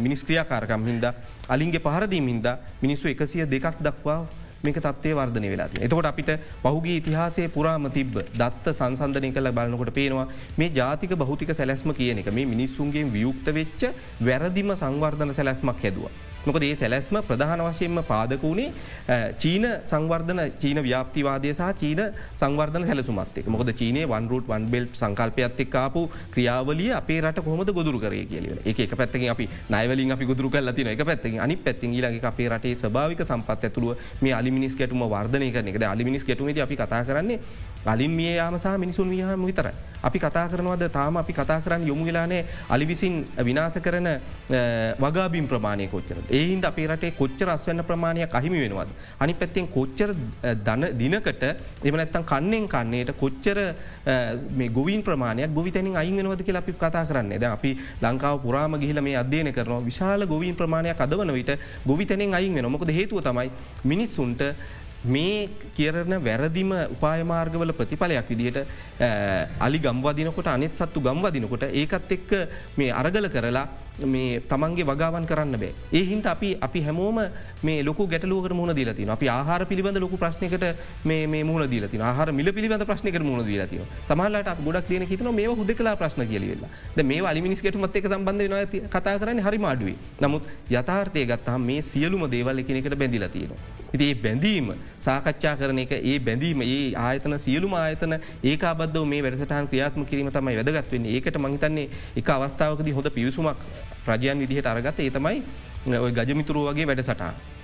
මිනිස් 0.07 0.23
ක්‍රියාකාරකම් 0.29 0.87
හින්ද 0.91 1.07
අලින්ගේ 1.49 1.83
පහරදීම 1.87 2.29
හින්ද 2.33 2.47
මිනිස්සු 2.83 3.09
එකසිය 3.15 3.47
දෙකක් 3.55 3.83
දක්වා 3.83 4.21
මේක 4.65 4.79
තත්වය 4.79 5.13
වර්ධනය 5.15 5.51
වෙලා 5.51 5.69
එතකොට 5.81 6.11
අපිට 6.11 6.31
පහුගේ 6.63 6.97
ඉතිහාසේ 7.01 7.49
පුරාම 7.49 7.91
තිබ්බ 7.91 8.17
දත්ත 8.35 8.75
සංසන්ධනය 8.75 9.31
කළ 9.33 9.53
බලනකොට 9.53 9.93
පේනවා 9.95 10.27
මේ 10.59 10.71
ජාතික 10.71 11.15
බෞතික 11.17 11.53
සැලැස්ම 11.53 11.93
කියන 11.93 12.19
එක 12.19 12.33
මේ 12.33 12.47
මිනිස්සුන්ගේ 12.47 13.05
වියුක්ත 13.09 13.53
වෙච්ච 13.55 13.85
වැරදිම 14.21 14.75
සංවර්ධන 14.75 15.35
සැලැස්මක් 15.35 15.85
හැදවා. 15.85 16.13
මොකද 16.47 16.63
ඒ 16.63 16.75
සැලැස්ම 16.75 17.17
ප්‍රධාන 17.29 17.61
වශයෙන්ම 17.61 18.01
පාදක 18.11 18.43
වුණේ 18.43 18.69
චීන 19.39 19.67
සංවර්ධන 19.83 20.41
චීන 20.63 20.81
ව්‍යාපතිවාදය 20.87 21.53
සහ 21.53 21.71
චීන 21.81 22.03
සංවර්ධන 22.37 22.87
සැලසුමත් 22.87 23.39
එක 23.43 23.49
මොකද 23.49 23.73
චීනය 23.81 24.05
වන්රුට් 24.07 24.49
වන් 24.49 24.67
බෙල් 24.75 24.87
සංකල්පයත් 24.93 25.63
එක්කාපු 25.67 26.03
ක්‍රියාවලිය 26.35 26.91
අපේ 26.93 27.21
රට 27.23 27.45
කොහොමද 27.45 27.73
ගොදුරු 27.73 28.01
කරය 28.01 28.23
කියලව 28.27 28.61
එක 28.65 28.85
එක 28.87 28.95
පැත්තකින් 28.95 29.31
අපි 29.35 29.49
නයිවලින් 29.69 30.13
අපි 30.13 30.25
ගොදුරු 30.25 30.51
කල් 30.51 30.73
තින 30.73 30.93
එක 30.95 31.05
පැත්තින් 31.05 31.41
අනි 31.41 31.57
පැත්තින් 31.59 31.97
ඊලගේ 31.97 32.29
අපේ 32.33 32.49
රටේ 32.49 32.77
ස්භාවික 32.77 33.25
සම්පත් 33.25 33.65
ඇතුළුව 33.65 34.07
මේ 34.23 34.33
අලිමිනිස් 34.33 34.77
ගැටුම 34.77 35.05
වර්ධනය 35.07 35.51
කරන 35.51 35.73
එකද 35.73 35.89
අලිමිනිස් 35.95 36.25
ගැටුමද 36.25 36.65
අපි 36.67 36.77
කතා 36.77 37.03
කරන්නේ 37.05 37.41
අලින් 37.87 38.11
මිය 38.11 38.35
යාමසා 38.35 38.79
මිනිසුන් 38.79 39.11
වියහම 39.11 39.47
විතර. 39.47 39.71
අපි 40.03 40.19
කතා 40.19 40.49
කරනවද? 40.49 40.91
තාම 40.91 41.17
අපි 41.17 41.33
කතා 41.33 41.61
කරන්න 41.61 41.87
යොමු 41.87 42.05
වෙලානේ 42.05 42.45
අලි 42.69 42.87
විසින් 42.87 43.27
විනාස 43.39 43.79
කරන 43.79 44.09
වගාබින් 44.99 45.49
ප්‍රමාණය 45.49 45.89
කොච්චර. 45.89 46.17
ඒහින්ද 46.31 46.65
අපේ 46.71 46.87
රටේ 46.87 47.13
කොච්චර 47.21 47.49
අස්වන්න 47.55 47.83
ප්‍රමාණය 47.89 48.27
කහිමි 48.35 48.59
වෙනවද. 48.65 48.91
අනි 49.21 49.35
පැත්තෙන් 49.35 49.69
කොච්චර 49.77 50.11
දන 50.67 50.85
දිනකට 51.01 51.45
එමනැත්තන් 51.85 52.25
කන්නෙන් 52.33 52.67
කන්නේට 52.75 53.13
කොච්චර 53.23 53.59
මේ 54.59 54.69
ගොවින් 54.79 55.03
ප්‍රමාණයක් 55.03 55.55
ගොවිතැනින් 55.59 55.97
අයින් 56.03 56.17
වෙනවද 56.21 56.43
කියලා 56.49 56.65
අපි 56.65 56.73
කතා 56.73 57.05
කරන්නේ. 57.11 57.39
ද 57.39 57.45
අපි 57.45 57.71
ලංකාව 58.03 58.43
පුරාම 58.47 58.81
ගිහිල 58.83 59.01
මේ 59.03 59.17
අධ්‍යයන 59.23 59.53
කරනවා. 59.53 59.87
විශාල 59.91 60.27
ගොවින් 60.27 60.57
ප්‍රමාණයක් 60.57 61.01
අදවන 61.07 61.33
විට 61.39 61.53
ගොවිතැනෙන් 61.87 62.35
අයින් 62.35 62.55
වෙන 62.55 62.71
මොකද 62.77 62.91
හේතුව 62.99 63.23
තමයි 63.29 63.51
මිනිස්සුන්ට 63.85 64.43
මේ 65.05 65.49
කියරන 65.77 66.15
වැරදිම 66.25 66.71
උපායමාර්ගවල 66.95 67.73
ප්‍රතිඵලයක් 67.79 68.31
විදිහට 68.31 68.59
අලි 69.67 69.79
ගම්වාදිනකොට 69.79 70.49
අනෙත් 70.55 70.75
සත්තු 70.75 71.01
ගම්වදිනකොට 71.01 71.63
ඒකත් 71.71 72.11
එක්ක 72.17 72.33
මේ 72.79 72.91
අරගල 73.01 73.29
කරලා 73.35 73.67
මේ 74.07 74.41
තමන්ගේ 74.41 74.85
වගාවන් 74.85 75.27
කරන්න 75.27 75.59
බෑ. 75.59 75.73
ඒහින්ට 75.93 76.27
අපි 76.27 76.57
අපි 76.61 76.83
හැමෝම 76.83 77.19
මේ 77.63 77.83
ලොක 77.83 77.99
ගැටලුවක 77.99 78.53
මුණ 78.53 78.75
දීලතින 78.75 79.11
අපි 79.11 79.29
ආහාර 79.29 79.67
පිළිබඳ 79.67 79.99
ලොකු 79.99 80.17
ප්‍රශ්නකට 80.17 80.65
මේ 81.05 81.45
මුණ 81.45 81.69
දීලති 81.71 81.99
ආහාර 82.01 82.33
මිල 82.33 82.53
පිළිබඳ 82.53 82.85
ප්‍රශ්නක 82.85 83.19
මුණ 83.23 83.45
දීලතිව 83.45 83.83
සමහලට 84.09 84.63
ගොඩක් 84.67 84.89
දන 84.89 85.07
හිතන 85.07 85.33
මේ 85.35 85.47
හුද 85.49 85.73
කලා 85.75 85.97
ප්‍රශ්න 85.97 86.27
කියලවෙලා 86.27 86.71
ද 86.97 87.03
මේ 87.03 87.25
අලිමිනිස් 87.25 87.63
ගැටුමත් 87.63 87.97
එක 87.97 88.07
සම්බන්ධ 88.07 88.49
න 88.51 88.87
කතා 88.89 89.19
කරන්න 89.19 89.43
හරි 89.43 89.59
මාඩුවේ 89.59 89.99
නමුත් 90.21 90.47
යථාර්ථය 90.71 91.27
ගත්තහම 91.27 91.69
මේ 91.71 91.83
සියලුම 91.83 92.31
දේවල් 92.31 92.59
එකනෙකට 92.59 92.95
බැඳිලතියෙනවා. 92.95 93.78
ඉති 93.89 94.05
ඒ 94.05 94.15
බැඳීම 94.17 94.73
සාකච්ඡා 95.01 95.55
කරන 95.57 95.79
එක 95.79 95.93
ඒ 95.95 96.17
බැඳීම 96.21 96.63
ඒ 96.63 96.81
ආයතන 96.99 97.39
සියලුම 97.39 97.75
ආයතන 97.75 98.17
ඒක 98.45 98.65
අබද්ධව 98.65 99.07
මේ 99.07 99.23
වැඩසටහන් 99.23 99.69
ක්‍රියාත්ම 99.69 100.05
කිරීම 100.05 100.31
තමයි 100.31 100.57
වැදගත්වන්නේ 100.59 101.15
ඒකට 101.15 101.39
මහිතන්නේ 101.39 101.87
එක 102.17 102.31
අවස්ථාවකදී 102.31 102.93
හොඳ 102.93 103.11
පිවිසුමක් 103.11 103.65
රජයන් 104.09 104.39
විදිහට 104.39 104.67
අරගත 104.67 105.01
ඒ 105.01 105.11
තමයි 105.11 105.39
ඔය 105.99 106.13
ගජමිතුරුව 106.13 106.69
වගේ 106.69 106.87
වැඩ 106.87 107.03
සටහන්. 107.03 107.58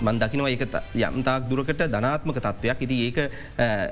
මන් 0.00 0.18
දකිනවා 0.18 0.50
ඒක 0.50 0.62
යම්තාක් 0.96 1.48
දුරකට 1.48 1.82
ධනාත්මක 1.86 2.38
තත්වයක් 2.38 2.80
ඉති 2.80 2.96
ඒක 3.06 3.18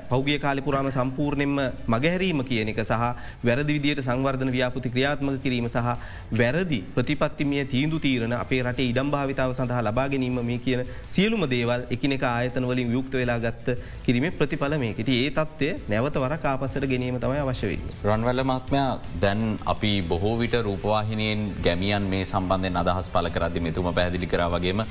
පෞගිය 0.09 0.39
කාලිපුරාම 0.39 0.91
සම්පූර්ණයෙන්ම 0.91 1.55
මගහැරීම 1.87 2.43
කියන 2.43 2.69
එක 2.69 2.81
සහ 2.81 3.03
වැරදි 3.43 3.73
විදියට 3.73 4.03
සංවර්ධන 4.03 4.51
ව්‍යාපති 4.51 4.89
ක්‍රියාත්මක 4.89 5.41
කිරීම 5.43 5.67
සහ 5.67 5.95
වැරදි 6.33 6.79
ප්‍රතිපත්තිමිය 6.95 7.65
තීන්දු 7.65 7.99
තීරණ 7.99 8.35
අපේ 8.35 8.61
රටේ 8.63 8.89
ඉඩම් 8.89 9.11
භාවිතාව 9.11 9.53
සඳහා 9.53 9.83
ලබා 9.83 10.07
ගැනීම 10.09 10.39
මේ 10.41 10.59
කියන 10.59 10.83
සියලුම 11.07 11.47
දේවල් 11.49 11.87
එකනෙක 11.89 12.25
ආයතන 12.25 12.67
වලින් 12.67 12.91
යුක්ත 12.91 13.13
වෙලා 13.13 13.39
ගත්ත 13.39 13.77
කිරීම 14.05 14.27
ප්‍රතිඵල 14.33 14.77
මේ 14.77 14.95
ඉති 14.97 15.17
ඒ 15.21 15.31
තත්වය 15.31 15.71
නැවත 15.87 16.19
වර 16.23 16.37
කාපසට 16.39 16.85
ගැනීම 16.85 17.19
තමයි 17.19 17.39
අවශ්‍යවෙයි. 17.39 17.79
රන්වැල්ල 18.03 18.43
මත්මයා 18.45 18.91
දැන් 19.21 19.41
අපි 19.65 19.93
බොහෝ 20.03 20.35
විට 20.39 20.59
රූපවාහිනයෙන් 20.61 21.49
ගැමියන් 21.63 22.11
මේ 22.13 22.23
සම්බන්ධයෙන් 22.25 22.83
අදහස් 22.83 23.09
පල 23.09 23.33
කරදදි 23.35 23.65
මෙතුම 23.67 23.93
පැදිලි 23.93 24.27
කර 24.27 24.45
වගේම 24.49 24.85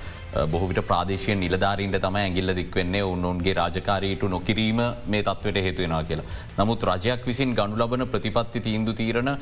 බොහවිට 0.48 0.80
ප්‍රාදේශය 1.02 1.34
නිලධාරීන්ට 1.42 1.98
තමයි 2.04 2.22
ඇගිල්ල 2.26 2.52
දික්වෙන්නේ 2.58 3.02
උන්වන්ගේ 3.12 3.54
රාජකාරීට 3.60 4.22
නොකිරීම 4.34 4.80
මේ 5.12 5.22
තත්වට 5.28 5.64
හේතුවෙනවා 5.66 6.04
කියලා. 6.10 6.26
නමුත් 6.58 6.86
රජයක් 6.90 7.26
විසින් 7.30 7.54
ගණු 7.58 7.80
ලබන 7.80 8.04
ප්‍රතිපත්ති 8.12 8.60
තීන්දු 8.68 8.94
තීරණ 9.00 9.32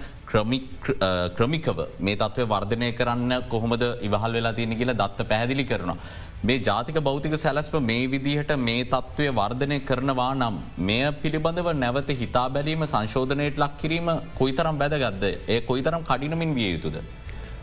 ක්‍රමිකව 1.39 1.79
මේ 2.09 2.17
තත්ව 2.23 2.49
වර්ධනය 2.55 2.91
කරන්න 3.01 3.35
කොහොමද 3.53 3.85
ඉවහල් 4.09 4.33
වෙලා 4.39 4.57
තියෙන 4.59 4.77
කියලා 4.81 4.99
දත්ත 5.03 5.29
පැහැදිලි 5.33 5.67
කරනවා. 5.73 5.99
මේ 6.49 6.59
ජාතික 6.69 6.99
භෞතික 7.09 7.37
සැලස්ම 7.45 7.79
මේ 7.91 8.11
විදිහට 8.15 8.53
මේ 8.69 8.83
තත්ත්වය 8.95 9.29
වර්ධනය 9.41 9.81
කරනවා 9.91 10.33
නම් 10.41 10.61
මෙය 10.91 11.03
පිළිබඳව 11.23 11.71
නැවත 11.85 12.13
හිතා 12.23 12.49
බැලීම 12.57 12.85
සංශෝධනයට 12.95 13.65
ලක් 13.65 13.73
කිරීම 13.83 14.11
කොයිතරම් 14.41 14.83
බැදගත්ද 14.83 15.25
ඒ 15.55 15.61
කොයිතරම් 15.71 16.05
කඩිනමින් 16.11 16.55
විය 16.61 16.71
යුතුද. 16.77 16.99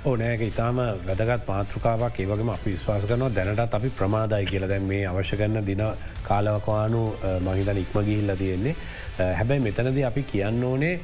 ඕනෑක 0.06 0.42
ඉතාම 0.42 0.78
වැදගත් 1.08 1.48
මාතෘකාවක්. 1.48 2.20
ඒවගේම 2.20 2.50
අපි 2.54 2.72
විශ්වාස 2.76 3.06
කරනවා 3.10 3.30
දැනටත් 3.36 3.74
අපි 3.74 3.90
ප්‍රමාදයි 3.90 4.46
කියල. 4.46 4.68
දැන් 4.70 4.88
මේ 4.88 5.06
අවශ්‍ය 5.06 5.38
කරන්න 5.38 5.66
දින 5.66 5.84
කාලවකවානු 6.28 7.04
මහිතන 7.46 7.78
ඉක්ම 7.84 8.02
ගිහිල්ල 8.10 8.36
තියෙන්නේ. 8.38 8.76
හැබැයි 9.20 9.66
මෙතනද 9.68 10.04
අපි 10.10 10.24
කියන්න 10.34 10.64
ඕනේ 10.64 11.00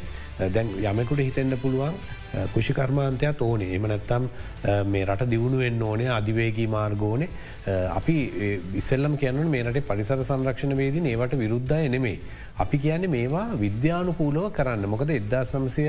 දැන් 0.53 0.67
යමකුට 0.91 1.23
හිතෙන්න්න 1.25 1.57
පුළුවන් 1.63 1.97
කුෂිකර්මාන්තයක් 2.53 3.41
ඕනේ. 3.41 3.73
එම 3.75 3.87
නැත්තම් 3.91 4.29
මේ 4.93 5.05
රට 5.05 5.29
දියුණුවෙන් 5.33 5.81
ඕනේ 5.89 6.09
අධිවේගී 6.19 6.67
මාර්ගෝනේ 6.67 7.29
අපි 7.99 8.15
ඉස්සල්ලම 8.81 9.17
කියන්න 9.17 9.49
මේට 9.55 9.81
පරිසර 9.89 10.23
සංරක්ෂණ 10.29 10.77
වේදී 10.77 11.13
ඒවට 11.13 11.37
විරුද්ධය 11.43 11.89
නෙමේ. 11.89 12.17
අපි 12.55 12.77
කියන්නේ 12.77 13.09
මේවා 13.09 13.57
විද්‍යානුකූලව 13.57 14.51
කරන්න. 14.53 14.85
මොකද 14.85 15.09
එදදා 15.09 15.43
සමසය 15.43 15.85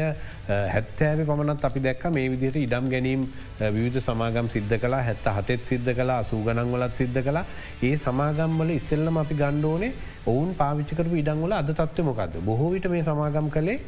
හැත්තෑව 0.74 1.20
පමණත් 1.26 1.64
අපි 1.64 1.80
දැක්ක 1.80 2.06
මේ 2.10 2.30
විදිහට 2.32 2.56
ඉඩම් 2.56 2.88
ගැනීම් 2.88 3.26
විවිධ 3.68 4.00
සමාගම් 4.00 4.48
සිද්ධ 4.48 4.74
කලා 4.80 5.02
හැත්ත 5.02 5.28
හතෙත් 5.38 5.66
සිද්ධ 5.66 5.92
කලා 5.94 6.22
සූගනංවලත් 6.22 6.96
සිද්ධ 6.96 7.20
කලා 7.22 7.44
ඒ 7.82 7.94
සමාගම්වල 7.96 8.72
ඉස්සෙල්ලම 8.78 9.18
අපි 9.18 9.34
ගණ්ඩෝනේ 9.34 9.92
ඔවුන් 10.26 10.54
පාවිච්චකරපු 10.54 11.16
ඉඩංගොල 11.20 11.52
අද 11.52 11.70
තත්ව 11.70 12.04
මොකක්ද 12.08 12.36
බොහෝවිට 12.40 12.88
මේ 12.88 13.02
සමාගම් 13.02 13.50
කළේ 13.50 13.78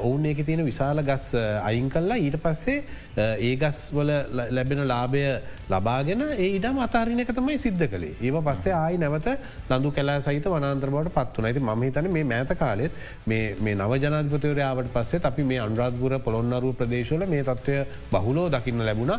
ඔවුන් 0.00 0.26
ඒක 0.26 0.40
තියෙන 0.46 0.64
විශාල 0.64 1.02
ගස් 1.02 1.26
අයින් 1.62 1.88
කල්ලා 1.88 2.18
ඊට 2.18 2.38
පස්සේ 2.42 2.78
ඒ 3.40 3.54
ගස් 3.56 3.78
වල 3.92 4.10
ලැබෙන 4.50 4.82
ලාභය 4.84 5.22
ලබාගෙන 5.70 6.26
ඒ 6.28 6.50
ඉඩම් 6.56 6.82
අතාරින 6.86 7.22
එක 7.22 7.32
තමයි 7.38 7.58
සිද්ධ 7.58 7.86
කළේ. 7.86 8.16
ඒ 8.20 8.42
පස්සේ 8.42 8.74
ආයි 8.74 8.98
නැවත 8.98 9.30
ලඳු 9.70 9.92
කැලා 9.92 10.18
සහිත 10.20 10.48
වනාන්ත්‍ර 10.48 10.90
බවට 10.90 11.14
පත්වන 11.16 11.50
ඇති 11.50 11.62
ම 11.62 11.86
හිතන 11.86 12.10
මේ 12.16 12.24
මෑත 12.24 12.52
කාලෙත් 12.58 12.92
මේ 13.26 13.74
නව 13.74 14.00
ජනාධපතවරයාවට 14.04 14.92
පස්සේ 14.94 15.24
අපි 15.30 15.48
මේ 15.50 15.60
අන්රාධපුර 15.66 16.16
පොළොන්නරුව 16.26 16.76
ප්‍රදේශවල 16.80 17.26
මේ 17.34 17.44
තත්වය 17.44 17.78
බහුලෝ 18.12 18.46
දකින්න 18.48 18.86
ලැබුණ 18.88 19.14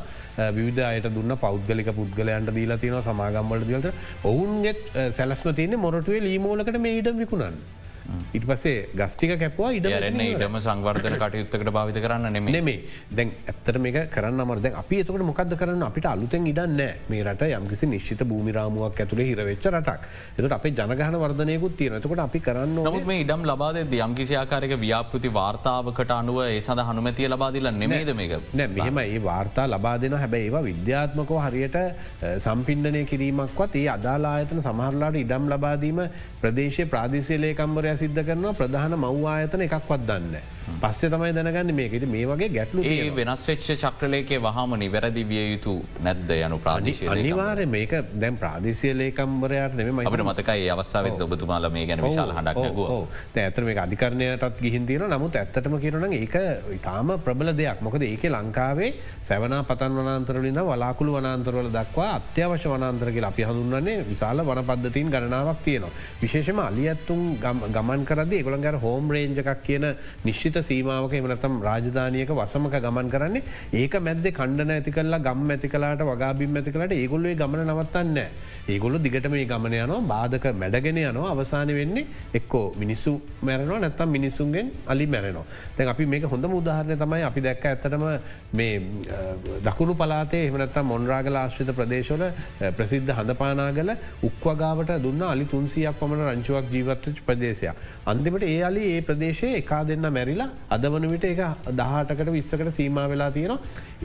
විවිධ 0.57 0.83
අයට 0.89 1.09
දුන්න 1.15 1.37
පෞද්ගලික 1.45 1.91
පුද්ගලයන්ට 1.99 2.53
දීලා 2.57 2.81
තියන 2.83 3.01
සමාගම්වල 3.01 3.67
දිලට 3.71 3.89
ඔවුන්ගෙත් 4.25 4.79
සැලස්ම 5.11 5.49
තියන්නේ 5.59 5.83
මොරටුවේ 5.85 6.23
ලීමෝලකට 6.23 6.79
මේ 6.79 6.99
ඉඩම් 6.99 7.19
විකුණන්න. 7.23 7.57
ඉට 8.33 8.45
පසේ 8.45 8.75
ගස්ටික 8.95 9.33
කැපවා 9.39 9.71
ඉඩ 9.73 9.87
රන්න 9.91 10.21
ඉටම 10.23 10.57
සංවර්ධන 10.59 11.17
කටයුත්තකට 11.17 11.71
භාවිත 11.71 11.99
කරන්න 12.03 12.31
නෙම 12.31 12.45
නෙමේ 12.47 12.79
දැන් 13.11 13.31
ඇත්තර 13.45 13.79
මේ 13.79 14.05
කරන්න 14.07 14.43
මරද 14.45 14.71
අපි 14.73 14.99
එතකට 15.01 15.23
මොකද 15.23 15.55
කරන්න? 15.55 15.83
අපිට 15.83 16.07
අලුතෙන් 16.07 16.47
ඉඩන්න 16.47 16.81
මේ 17.09 17.23
රට 17.23 17.49
යම්කිසි 17.51 17.87
නිශ්ිත 17.87 18.23
භූමිරාමුවක් 18.23 19.01
ඇතුළ 19.03 19.21
හිරවෙච්ච 19.21 19.67
රටක්. 19.71 20.07
එතට 20.37 20.55
අපේ 20.57 20.73
ජනගහන 20.73 21.17
වර්ධනයකුත් 21.23 21.77
තියෙනතකොට 21.77 22.23
අපි 22.25 22.39
කරන්න 22.39 22.79
නොත් 22.87 23.05
මේ 23.05 23.23
ඉඩම් 23.25 23.43
ලබාද 23.45 23.81
යම්කිසි 23.99 24.35
ආකාරක 24.35 24.75
ව්‍යාපෘති 24.77 25.31
වාර්තාවකට 25.31 26.15
අනුව 26.19 26.39
ඒ 26.45 26.61
සඳ 26.61 26.87
හනුමැතිය 26.89 27.27
ලබාදිල 27.27 27.71
නෙමේද 27.73 28.13
මේක? 28.15 28.37
නෑ. 28.53 28.67
මෙහෙම 28.69 28.97
ඒ 28.99 29.19
වාර්තා 29.21 29.67
ලබා 29.67 29.95
දෙන 29.97 30.15
හැබැයි 30.15 30.47
ඒවා 30.47 30.63
විද්‍යාත්මකෝ 30.63 31.41
හරියට 31.45 31.77
සම්පින්ඩනය 32.39 33.03
කිරීමක්වත් 33.05 33.75
ඒ 33.75 33.87
අදාලායතන 33.89 34.61
සමහරලාට 34.61 35.21
ඉඩම් 35.23 35.51
ලබාදීම 35.53 36.01
ප්‍රදේශ 36.41 36.81
ප්‍රාදේශලයකම්වරය 36.91 37.95
සිද්ධ 37.97 38.21
කරනවා 38.27 38.57
ප්‍රධාන 38.59 38.99
මව් 38.99 39.25
ආයතන 39.27 39.65
එකක්වත් 39.67 40.07
දන්න. 40.09 40.37
පස්සේ 40.81 41.09
තමයි 41.09 41.31
දැනගන්න 41.35 41.71
මේකට 41.75 42.05
මේ 42.13 42.25
වගේ 42.29 42.49
ගැටලු 42.55 42.83
ඒ 42.85 43.09
වෙනස් 43.17 43.43
වෙච්ච 43.49 43.67
චක්‍රලේකේ 43.83 44.39
වහම 44.45 44.73
නිවැරදි 44.81 45.23
විය 45.29 45.43
යුතු 45.53 45.75
නැද්ද 46.05 46.31
යනු 46.37 46.57
ප්‍රාදේශය 46.65 47.07
අනිවාර 47.13 47.61
මේක 47.75 47.93
දැම් 48.23 48.37
ප්‍රාදේශය 48.41 48.91
ලේකම්බරයට 49.01 49.77
නෙම 49.79 50.01
අපට 50.03 50.23
මතකයි 50.29 50.67
අවස්සාාවත් 50.75 51.23
ඔබතුමාල 51.27 51.69
මේ 51.77 51.85
ගැන 51.89 52.03
විශාල 52.07 52.33
හඩක් 52.37 53.37
ඇතර 53.37 53.63
මේ 53.63 53.77
අධිකරණයටත් 53.85 54.61
ගිහින් 54.65 54.85
තියෙන 54.85 55.07
නමුත් 55.09 55.39
ඇත්තටම 55.41 55.77
කියරන 55.79 56.17
ඒක 56.19 56.37
ඉතාම 56.77 57.15
ප්‍රබල 57.25 57.53
දෙයක්. 57.53 57.81
මොකද 57.81 58.03
ඒක 58.03 58.27
ලංකාවේ 58.29 58.91
සැවනා 59.21 59.63
පතන් 59.63 59.97
වනාන්තරලින් 60.01 60.61
වලාකුළු 60.69 61.17
වනාන්තරවල 61.17 61.71
දක්වා 61.77 62.09
අත්‍යවශ 62.19 62.67
වනාන්තරක 62.67 63.21
අපි 63.31 63.47
හඳුන්න්නේ 63.49 63.97
විශාල 64.11 64.43
වන 64.43 64.63
පද්ධතින් 64.65 65.09
ගණනාවක් 65.09 65.63
තියෙනවා. 65.63 65.95
විශේෂම 66.27 66.61
අලි 66.67 66.89
ඇත්තුන් 66.89 67.23
ගමන් 67.71 68.05
කරද 68.05 68.35
ගොළන්ගර 68.43 68.75
හෝම් 68.85 69.15
රේජකක් 69.17 69.55
කියන 69.63 69.89
නිශ්ිත 70.25 70.47
නිශ්චිත 70.47 70.57
සීමාවක 70.63 71.13
එමනතම් 71.13 71.53
රාජධානයක 71.61 72.29
වසමක 72.29 72.75
ගමන් 72.81 73.09
කරන්නේ. 73.09 73.43
ඒක 73.73 73.93
මැද 73.99 74.25
කණ්ඩන 74.29 74.71
ඇති 74.71 74.91
කල්ලා 74.91 75.19
ගම් 75.19 75.49
ඇති 75.49 75.67
කලාට 75.67 76.01
වගාබිම් 76.01 76.55
ඇති 76.55 76.71
කලට 76.71 76.93
ඒගොල්ලේ 76.93 77.35
ගමන 77.35 77.63
නවත්තන්න 77.65 78.17
ඒගොල්ල 78.67 78.97
දිගට 78.99 79.27
මේ 79.29 79.45
ගමන 79.45 79.75
යනවා 79.77 80.01
බාධක 80.03 80.45
මැඩගෙන 80.53 80.99
යනවා. 81.03 81.31
අවසාන 81.31 81.67
වෙන්නේ 81.69 82.05
එක්කෝ 82.33 82.65
මිනිස්සු 82.75 83.13
මැරනවා 83.41 83.79
නැත්තම් 83.79 84.09
මිනිස්සුන්ගෙන් 84.09 84.71
අලි 84.87 85.07
මැරෙනවා. 85.07 85.45
තැන් 85.75 85.89
අපි 85.89 86.05
මේක 86.05 86.23
හොඳ 86.25 86.45
උදාහරණය 86.51 86.97
තමයි 86.97 87.23
අපි 87.23 87.41
දැක්ක 87.41 87.65
ඇත්තටම 87.65 88.05
මේ 88.53 88.81
දකුණු 89.67 89.95
පලාතේ 89.95 90.43
එමනත්තා 90.49 90.83
මොන්රාගල 90.83 91.35
ආශ්‍රිත 91.35 91.71
ප්‍රදේශවල 91.79 92.25
ප්‍රසිද්ධ 92.77 93.13
හඳපානාගල 93.19 93.91
උක්වගාවට 94.23 94.95
දුන්න 95.05 95.27
අලි 95.33 95.45
තුන්සියක් 95.47 95.99
පමණ 95.99 96.16
රංචුවක් 96.25 96.69
ජීවත්ව 96.73 97.21
ප්‍රදේශය. 97.27 97.71
අන්තිමට 98.05 98.43
ඒ 98.43 98.61
අලි 98.69 98.83
ඒ 98.93 99.01
ප්‍රදේශය 99.01 99.49
එකා 99.61 99.81
දෙන්න 99.89 100.07
මැරිලා 100.17 100.49
අද 100.69 100.85
වන 100.93 101.09
විට 101.13 101.27
එක 101.31 101.41
දහටකට 101.79 102.31
විස්සකට 102.37 102.71
සීම 102.77 102.99
වෙලා 103.13 103.31
තියෙනවා. 103.31 103.59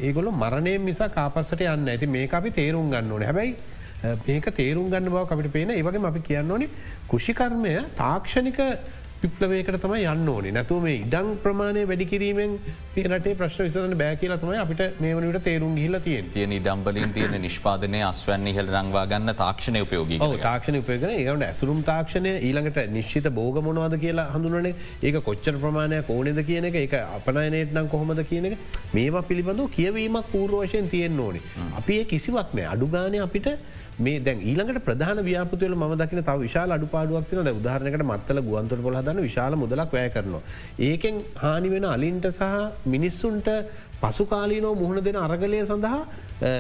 ඒගොල 0.07 0.31
මරණය 0.33 0.75
මිසා 0.89 1.09
කාපස්සට 1.19 1.63
යන්න 1.69 1.93
ඇති 1.95 2.07
මේ 2.17 2.29
අපි 2.41 2.51
තේරුම් 2.61 2.91
ගන්න 2.91 3.13
ඕන. 3.13 3.29
හැබැයි 3.29 3.55
මේක 4.27 4.49
තේරුම් 4.61 4.91
ගන්න 4.91 5.11
බව 5.11 5.27
අපිට 5.37 5.53
පේන. 5.53 5.71
ඒවගේ 5.71 6.07
අපි 6.11 6.21
කියන්න 6.31 6.51
ඕනේ 6.51 6.71
කෘෂිකර්මය 7.11 7.75
තාක්ෂණික 8.03 8.61
පිප්ලවේකට 9.23 9.79
තම 9.83 9.95
යන්න 9.99 10.29
ඕනේ. 10.35 10.53
නැතුව 10.57 10.83
මේ 10.87 10.97
ඉඩං 11.05 11.29
ප්‍රමාණය 11.45 11.85
වැඩි 11.91 12.07
කිරීමෙන් 12.13 12.57
පිනට 12.95 13.29
ප්‍රශ්න 13.41 13.69
විසන 13.69 13.97
බෑ 14.01 14.17
කියලා 14.23 14.39
තමයි 14.43 14.59
අපිට 14.65 15.01
මේ 15.05 15.15
වනට 15.19 15.43
තේරුම් 15.49 15.77
හිල 15.83 15.99
තියෙන් 16.07 16.31
තියෙන 16.35 16.55
ඉඩම්බලින් 16.59 17.13
තියෙන 17.17 17.37
නිෂ්පාදනය 17.47 18.03
අස්වන්න 18.09 18.51
ඉහල 18.53 18.73
රංවා 18.75 19.05
ගන්න 19.13 19.37
තාක්ෂණය 19.43 19.85
උපයෝගී 19.87 20.19
තාක්ෂණ 20.47 20.81
උපයගෙන 20.81 21.15
ඒකට 21.17 21.47
ඇසුරුම් 21.49 21.83
තාක්ෂණය 21.91 22.35
ඊළඟට 22.49 22.81
නිශ්චිත 22.97 23.29
බෝග 23.39 23.63
මොනවාද 23.69 23.97
කියලා 24.05 24.27
හඳුනනේ 24.35 24.75
ඒක 25.03 25.21
කොච්චර 25.29 25.55
ප්‍රමාණයක් 25.65 26.11
ඕනෙද 26.11 26.43
කියන 26.49 26.69
එක? 26.71 26.81
එක 26.87 26.95
අපනයනයට 27.19 27.77
නම් 27.77 27.89
කොහොමද 27.95 28.25
කියන 28.31 28.51
එක? 28.51 28.59
මේවා 28.93 29.23
පිළිබඳව 29.31 29.71
කියවීමක් 29.77 30.33
පූර්වශයෙන් 30.35 30.91
තියෙන් 30.91 31.21
ඕනේ. 31.21 31.43
අපි 31.79 32.01
ඒ 32.01 32.05
කිසිවක් 32.13 32.53
නෑ. 32.55 32.67
අඩුගානය 32.75 33.23
අපිට 33.23 33.49
මේ 33.99 34.21
දැන් 34.21 34.41
ඊළඟට 34.41 34.85
ප්‍රධාන 34.85 35.19
ව්‍යාපතුවල 35.21 35.75
ම 35.75 35.95
දකින 35.97 36.23
තව 36.23 36.39
විශාල 36.41 36.71
අඩුපාඩුවක් 36.71 37.29
තින 37.29 37.39
උදාහරනකට 37.53 38.05
මත්තල 38.05 38.41
ගුවන්තර 38.41 38.79
පොල 38.79 38.97
හදන්න 38.97 39.23
විශාල 39.23 39.57
මුදලක් 39.57 39.93
වැය 39.93 40.11
කරනවා. 40.11 40.43
ඒකෙන් 40.81 41.23
හානි 41.37 41.69
වෙන 41.69 41.85
අලින්ට 41.85 42.27
සහ 42.31 42.43
මිනිස්සුන්ට 42.87 43.49
පසුකාලීනෝ 44.03 44.75
මුහුණ 44.75 45.05
දෙන 45.05 45.17
අරගලය 45.17 45.61
සඳහා 45.63 46.01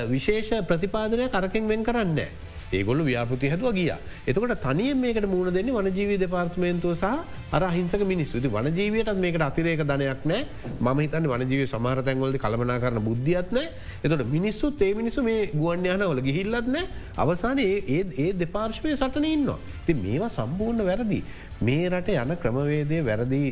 විශේෂ 0.09 0.51
ප්‍රතිපාදනය 0.69 1.29
කරකින් 1.29 1.69
වෙන් 1.69 1.85
කරන්නේ. 1.85 2.29
ඒගොල්ල 2.73 3.03
ව්‍යාපති 3.03 3.49
හැතුව 3.49 3.73
ගිය. 3.73 3.93
එතකට 4.25 4.57
තනිය 4.63 4.95
මේකට 4.97 5.27
මුණ 5.27 5.53
දෙන්න 5.53 5.71
වනජීවී 5.71 6.19
දෙපාර්ත්මේන්තුව 6.19 6.95
සහ 6.95 7.05
අර 7.53 7.63
හිංසක 7.71 8.05
මිනිස් 8.05 8.33
ති 8.35 8.49
වනජීවයටත් 8.49 9.17
මේකට 9.17 9.43
අතිරේක 9.43 9.85
දනයක් 9.85 10.25
නෑ 10.25 10.47
ම 10.81 11.01
හිතන් 11.01 11.29
වනජීව 11.29 11.69
සමාරතැන්ගොලද 11.69 12.39
කළමනා 12.39 12.79
කරන 12.79 13.01
බුද්ධියත් 13.01 13.53
නෑ 13.53 13.69
එතට 14.05 14.27
මිනිස්සු 14.29 14.73
ඒ 14.81 14.93
මිනිසු 14.95 15.23
මේ 15.23 15.51
ගුවන්්‍යයානවල 15.55 16.23
ගිහිල්ලත් 16.23 16.69
නෑ 16.69 16.85
අවසාන 17.17 17.59
ඒ 17.59 18.03
ඒ 18.17 18.33
දෙපාර්ශ්වය 18.35 18.97
සටන 18.97 19.25
ඉන්නවා. 19.27 19.59
ති 19.87 19.95
මේවා 19.97 20.31
සම්පූර්ණ 20.31 20.85
වැරදි. 20.85 21.21
මේ 21.61 21.89
රට 21.89 22.15
යන 22.17 22.37
ක්‍රමවේදය 22.43 23.01
වැරදි 23.05 23.43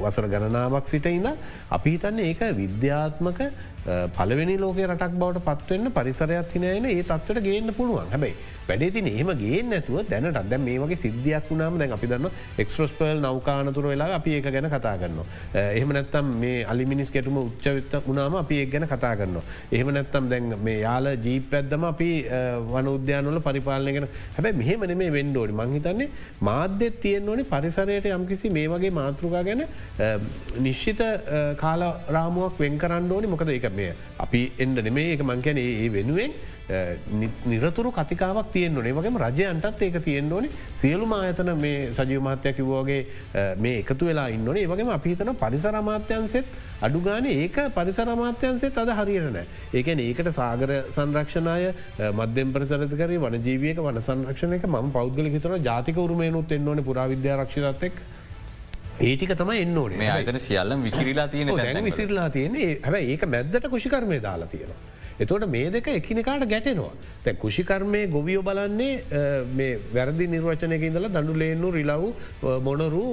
වසර 0.00 0.28
ගණනාවක් 0.28 0.88
සිට 0.88 1.06
ඉඳ 1.08 1.28
අපි 1.70 1.90
හිතන්නේ 1.90 2.30
ඒක 2.30 2.42
විද්‍යාත්මක 2.56 3.40
පලවෙනි 4.12 4.56
ලෝක 4.58 4.80
රටක් 4.82 5.14
බවට 5.14 5.44
පත්වවෙන්න 5.46 5.92
පරිසරයක් 5.92 6.54
හිනයන 6.54 6.86
ඒ 6.86 7.02
තත්වට 7.02 7.42
ගේන්න 7.42 7.74
පුළුවන්. 7.98 8.10
හැබයි 8.12 8.34
වැඩේ 8.68 8.90
තින 8.92 9.06
ඒම 9.06 9.30
ගේ 9.42 9.62
නැතුව 9.62 9.98
දැනට. 10.10 10.36
අද 10.36 10.52
මේ 10.60 10.78
වගේ 10.78 10.98
සිද්ධියක් 11.04 11.48
වුණාම 11.50 11.78
දැන් 11.80 11.92
අපි 11.96 12.06
දන්න 12.06 12.30
එක්ස්ප්‍රස්පල් 12.62 13.20
නෞකානතුර 13.26 13.84
වෙලා 13.92 14.10
අපි 14.18 14.30
ඒක 14.38 14.48
ගැන 14.54 14.68
කතා 14.74 14.96
කරන්න. 15.00 15.20
එහෙම 15.54 15.92
නැත්තම් 15.96 16.26
මේ 16.42 16.64
අලිමිනිස් 16.72 17.10
කෙටුම 17.10 17.38
උච්චවිත්ත 17.42 17.94
වුණාම 18.08 18.36
අපි 18.42 18.60
ඒ 18.62 18.66
ගැන 18.72 18.86
කතා 18.92 19.14
කරන්න. 19.20 19.38
එහෙම 19.72 19.92
නැත්තම් 19.96 20.28
දැන් 20.32 20.54
මේ 20.66 20.78
යාල 20.80 21.06
ජීප 21.26 21.54
ඇද්දම 21.60 21.86
අපි 21.92 22.10
වන 22.72 22.90
උද්‍යානවල 22.96 23.40
පරිපාලනය 23.48 23.94
ගෙන 23.96 24.08
හැබැ 24.36 24.54
මෙහෙම 24.60 24.86
මේ 25.02 25.14
වෙන්ඩෝඩි 25.18 25.58
මංහිතන්නේ 25.60 26.10
මාධ්‍යත් 26.50 27.00
තියෙන් 27.06 27.28
ඕනේ 27.28 27.48
පරිසරයට 27.54 28.10
යම්කිසි 28.18 28.52
මේ 28.58 28.68
වගේ 28.74 28.92
මාතෘකා 29.00 29.42
ගැන 29.48 29.64
නිශ්චිත 30.66 31.02
කාල 31.64 31.82
රාමුවක් 32.16 32.62
වෙන් 32.64 32.78
කරන්න 32.84 33.10
ඕනි. 33.16 33.32
මොකද 33.34 33.54
එක 33.56 33.68
මේ 33.80 33.92
අපි 34.26 34.44
එන්ඩ 34.64 34.84
නෙමේ 34.88 35.08
එක 35.16 35.24
මංකැන 35.30 35.64
ඒ 35.64 35.88
වෙනුවෙන් 35.96 36.32
නිරතුරු 37.46 37.90
කතිකාවක් 37.92 38.52
තියෙන් 38.52 38.74
නේ 38.74 38.92
වගේම 38.92 39.16
රජයන්ටත් 39.16 39.82
ඒක 39.82 40.02
තියෙන් 40.04 40.32
ඕනේ. 40.32 40.50
සියලු 40.76 41.06
ආයතන 41.08 41.52
මේ 41.56 41.92
සජීව 41.94 42.20
මහත්‍යය 42.20 42.52
කිවෝගේ 42.52 43.00
මේ 43.58 43.78
එකතු 43.82 44.06
වෙලා 44.06 44.28
ඉන්නන 44.28 44.58
වගේම 44.72 44.90
අපිහිතන 44.90 45.32
පරිසරමාත්‍යන්සෙත් 45.34 46.44
අඩුගාන 46.82 47.26
ඒක 47.26 47.56
පරිසරමාත්‍යන්සෙත් 47.74 48.78
අද 48.78 48.92
හරිරන 49.00 49.38
ඒකන 49.72 50.04
ඒකට 50.04 50.30
සාගර 50.38 50.74
සංරක්ෂණය 50.90 51.72
මධ්‍යම් 52.20 52.52
පරිසරකර 52.52 53.16
වනජීවියක 53.24 53.82
වන 53.86 54.02
සංරක්ෂණයක 54.02 54.68
ම 54.68 54.92
පෞද්ගල 54.92 55.32
හිතර 55.36 55.56
ජාතික 55.70 56.04
උරුමයනුත් 56.04 56.52
එන්නවන 56.58 56.84
පුරාවිද්‍යා 56.84 57.40
රක්ෂතෙක් 57.42 58.04
ඒටික 59.00 59.34
තම 59.40 59.50
එන්න 59.54 59.76
ඕනේ. 59.78 60.10
අතන 60.10 60.38
සියල්ලම් 60.38 60.84
විසිරලා 60.84 61.28
තියෙන 61.28 61.84
විසිරලා 61.84 62.28
තියන්නේ. 62.30 62.70
හැ 62.84 63.02
ඒක 63.14 63.26
මැද්දට 63.26 63.68
කුෂිකර්මය 63.70 64.20
දාලා 64.28 64.52
තියෙනවා. 64.54 64.97
එතොට 65.20 65.46
මේ 65.54 65.70
දෙක 65.70 65.88
එකනකාට 65.88 66.44
ගැටෙනවා. 66.52 66.92
තැ 67.24 67.34
කුෂිකර්මය 67.42 68.06
ගොවියෝ 68.16 68.42
බලන්නේ 68.42 68.92
මේ 69.58 69.78
වැරදි 69.94 70.26
නිර්වචනයක 70.34 70.82
ඉඳලා 70.90 71.14
දඩුලේනු 71.16 71.70
රිලව් 71.78 72.04
මොනරු 72.66 73.06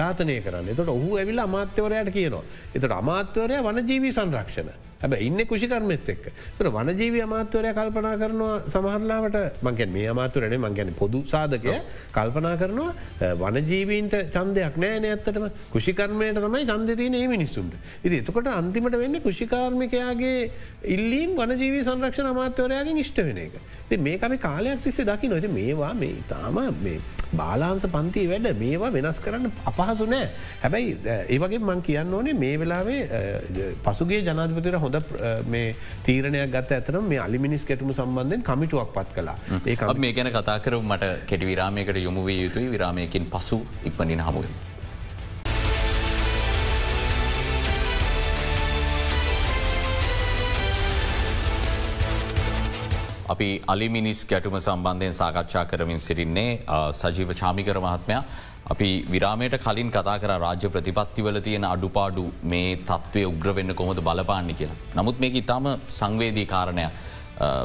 ඝාතනය 0.00 0.38
කරන්න 0.46 0.72
එතට 0.72 0.88
ඔහු 0.96 1.18
ඇවිල්ල 1.18 1.44
අමාත්‍යවරයට 1.48 2.14
කියනවා. 2.16 2.44
එතට 2.74 2.96
අමාත්‍යවරය 3.00 3.60
වනජීවී 3.68 4.16
සංරක්ෂණ. 4.18 4.91
හැබ 5.02 5.14
ඉන්න 5.18 5.38
කුෂිකර්මත් 5.44 6.08
එක් 6.08 6.24
තුර 6.56 6.66
වනජීවි 6.70 7.20
අමාත්‍යවරය 7.22 7.72
කල්පනා 7.72 8.14
කරනවා 8.16 8.52
සමහරලාවට 8.68 9.38
මංගැන් 9.62 9.90
මේ 9.90 10.06
අමාතුරනේ 10.08 10.58
මංගැන 10.58 10.94
පොදු 10.94 11.22
සාධකය 11.26 11.74
කල්පනා 12.12 12.54
කරනවා 12.56 13.32
වනජීවීන්ට 13.42 14.16
චන්දයක් 14.30 14.78
නෑන 14.78 15.06
ඇත්තටම 15.06 15.46
කුෂිකර්මයට 15.72 16.38
තමයි 16.38 16.64
චන්දතින 16.66 17.14
ඒ 17.14 17.26
මිනිස්සුන්ට. 17.28 17.74
ඉති 18.04 18.16
එතකොට 18.16 18.50
අන්තිමට 18.52 18.96
වෙන්න 18.96 19.20
කුෂිකාර්මිකයාගේ 19.20 20.50
ඉල්ලීම් 20.88 21.34
වනජීවී 21.36 21.82
සංරක්ෂණ 21.82 22.28
අමාත්‍යවරයාගෙන් 22.28 22.98
ඉෂ්ට 22.98 23.18
වෙන 23.20 23.38
එක. 23.38 23.58
මේ 23.98 24.18
අපි 24.18 24.38
කාලයක් 24.38 24.80
තිස්සේ 24.80 25.04
දකි 25.04 25.28
නොති 25.28 25.48
මේවා 25.50 25.92
මේ 25.94 26.14
ඉතාම 26.14 26.62
මේ 26.80 27.00
බාලාන්ස 27.32 27.84
පන්ති 27.86 28.24
වැඩ 28.28 28.48
මේවා 28.58 28.90
වෙනස් 28.90 29.20
කරන්න 29.20 29.50
අපහසු 29.64 30.06
නෑ 30.06 30.28
හැබැයි 30.62 30.96
ඒවගේ 31.28 31.60
මං 31.60 31.82
කියන්න 31.82 32.14
ඕනේ 32.14 32.34
මේ 32.34 32.58
වෙලාවේ 32.58 33.00
පසුගේ 33.84 34.20
ජනාධපතිර 34.22 34.76
හොඳ 34.76 34.91
මේ 35.54 35.68
තීරණයක් 36.06 36.50
ගත 36.56 36.78
ඇතනම් 36.78 37.08
මේ 37.12 37.20
අලිමිනිස් 37.26 37.64
කෙටුම 37.70 37.94
සම්බන්ධයෙන් 37.94 38.44
කමිටුවක් 38.50 38.92
පත් 38.98 39.08
කලා 39.16 39.36
ඒ 39.66 39.94
මේ 40.04 40.12
ගැන 40.18 40.32
කතා 40.36 40.58
කර 40.66 40.76
මට 40.82 41.14
කෙටි 41.30 41.46
විරාමයකට 41.46 42.02
යොමුවේ 42.08 42.42
යුතුයි. 42.42 42.68
විරාමයකින් 42.76 43.30
පසු 43.32 43.58
ඉක්මනින් 43.84 44.22
හමුුවෙන්. 44.28 44.54
අපි 53.32 53.48
අලිමිනිස් 53.72 54.18
ගැටුම 54.30 54.56
සම්බන්ධයෙන් 54.60 55.14
සාකච්ඡා 55.18 55.64
කරමින් 55.70 56.00
සිරින්නේ 56.06 56.48
සජීව 57.00 57.30
චාමිකර 57.40 57.78
මහත්මයා 57.86 58.24
අපි 58.70 58.88
විරාමයට 59.10 59.56
කලින් 59.64 59.90
කතා 59.90 60.18
කර 60.18 60.34
රාජ්‍ය 60.44 60.68
ප්‍රතිපත්තිවල 60.74 61.40
තියෙන 61.46 61.64
අඩුපාඩු 61.64 62.24
මේ 62.42 62.76
තත්ත්වය 62.90 63.24
උග්‍රවෙන්න 63.30 63.74
කොමද 63.74 64.00
බලපාන්නේ 64.08 64.54
කියලා. 64.54 64.76
නමුත් 64.96 65.18
මේක 65.18 65.34
ඉතාම 65.42 65.66
සංවේදී 65.88 66.46
කාරණයක්. 66.46 66.92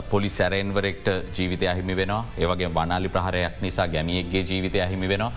පොලි 0.10 0.30
සැරෙන්වරෙක්ට 0.30 1.08
ජීවිතය 1.38 1.68
අහිමි 1.68 1.96
වෙනවා 1.96 2.26
ඒවගේ 2.38 2.70
බනාලි 2.70 3.10
ප්‍රහරයක් 3.10 3.62
නිසා 3.62 3.88
ගැමියෙක්ගේ 3.88 4.44
ජීවිතය 4.50 4.82
අහිමි 4.82 5.10
වෙනවා 5.12 5.32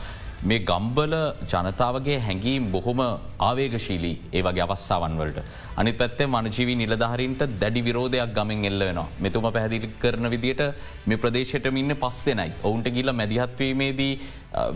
මේ 0.48 0.59
ගම්බල 0.68 1.14
ජනතාවගේ 1.53 2.18
හැඟීම් 2.26 2.66
බොහොම 2.74 3.00
ආවේගශීලී 3.48 4.14
ඒ 4.37 4.42
වගේ 4.46 4.62
අවස්සාවන් 4.66 5.18
වලට. 5.20 5.42
අනි 5.81 5.92
පැත්තේ 6.00 6.29
මනජීවී 6.35 6.76
නිලධහරින්ට 6.83 7.42
දැඩි 7.62 7.83
විරෝධයක් 7.88 8.33
ගමෙන් 8.38 8.64
එල්ල 8.70 8.85
වෙනවා. 8.88 9.09
මෙතුම 9.24 9.48
පැහැදිලි 9.57 9.90
කරන 10.03 10.26
විදිට 10.35 10.62
මේ 11.09 11.20
ප්‍රදේශයට 11.24 11.66
ඉන්න 11.83 11.94
පස් 12.05 12.20
දෙනයි. 12.29 12.53
ඔවුන්ට 12.68 12.88
ගිල්ල 12.96 13.12
මැදිහත්වීමේදී 13.20 14.12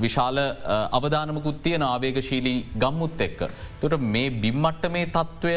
විශාල 0.05 0.39
අවධානමකුත්තියන 0.99 1.85
ආවේගශීලී 1.93 2.59
ගම්මුත් 2.85 3.25
එක්ක. 3.29 3.41
තොට 3.81 3.97
මේ 4.15 4.31
බිම්මට්ට 4.45 4.93
මේ 4.97 5.07
තත්ත්වය 5.17 5.55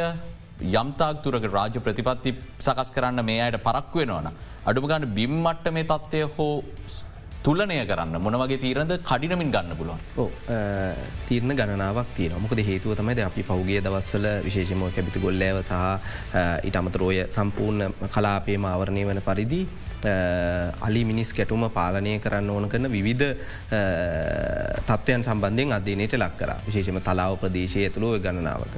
යම්තාක්තුරක 0.82 1.50
රාජ 1.58 1.76
ප්‍රතිපත්ති 1.88 2.32
සකස් 2.67 2.93
කරන්න 2.96 3.26
මේ 3.32 3.41
අයට 3.48 3.60
පරක් 3.67 3.91
වෙනවන. 4.00 4.32
අඩුම 4.70 4.88
ගන්න 4.88 5.13
බිම්මට්ට 5.20 5.70
මේ 5.76 5.89
තත්ත්වය 5.91 6.24
හෝ 6.38 6.56
තුලනය 7.47 7.79
කරන්න. 7.89 8.15
මොනවගේ 8.27 8.60
තීරද 8.65 8.93
කඩිනමින් 9.10 9.51
ගන්න 9.55 9.73
පුළුවන්? 9.79 9.99
තීරණ 11.27 11.57
ගණනාවක් 11.60 12.13
තිය 12.19 12.29
මොකද 12.45 12.60
හේතුව 12.69 12.95
තමයිද 12.99 13.23
අපි 13.29 13.43
පෞගේ 13.49 13.81
දවස්සල 13.88 14.25
විශේෂම 14.47 14.81
කැබිති 14.95 15.25
ගොල්ලෑව 15.25 15.60
සහ 15.63 15.75
ඉට 16.69 16.79
අමතරෝය 16.79 17.19
සම්පූර්ණ 17.36 18.10
කලාපේ 18.15 18.57
මාවරණය 18.65 19.03
වන 19.10 19.21
පරිදි 19.27 19.62
අලි 20.88 21.01
මිනිස් 21.10 21.29
කැටුම 21.38 21.63
පාලනය 21.77 22.12
කරන්න 22.23 22.49
ඕන 22.55 22.69
කරන 22.73 22.88
විවිධ 22.95 23.29
තත්වයන් 24.89 25.23
සම්බන්ධයෙන් 25.27 25.71
අධ්‍යනයට 25.77 26.15
ලක් 26.19 26.33
කර. 26.41 26.51
විශේෂම 26.67 26.99
තලාව 27.07 27.38
ප්‍රදේශය 27.43 27.86
ඇතුළුව 27.86 28.17
ගණනාවක. 28.25 28.75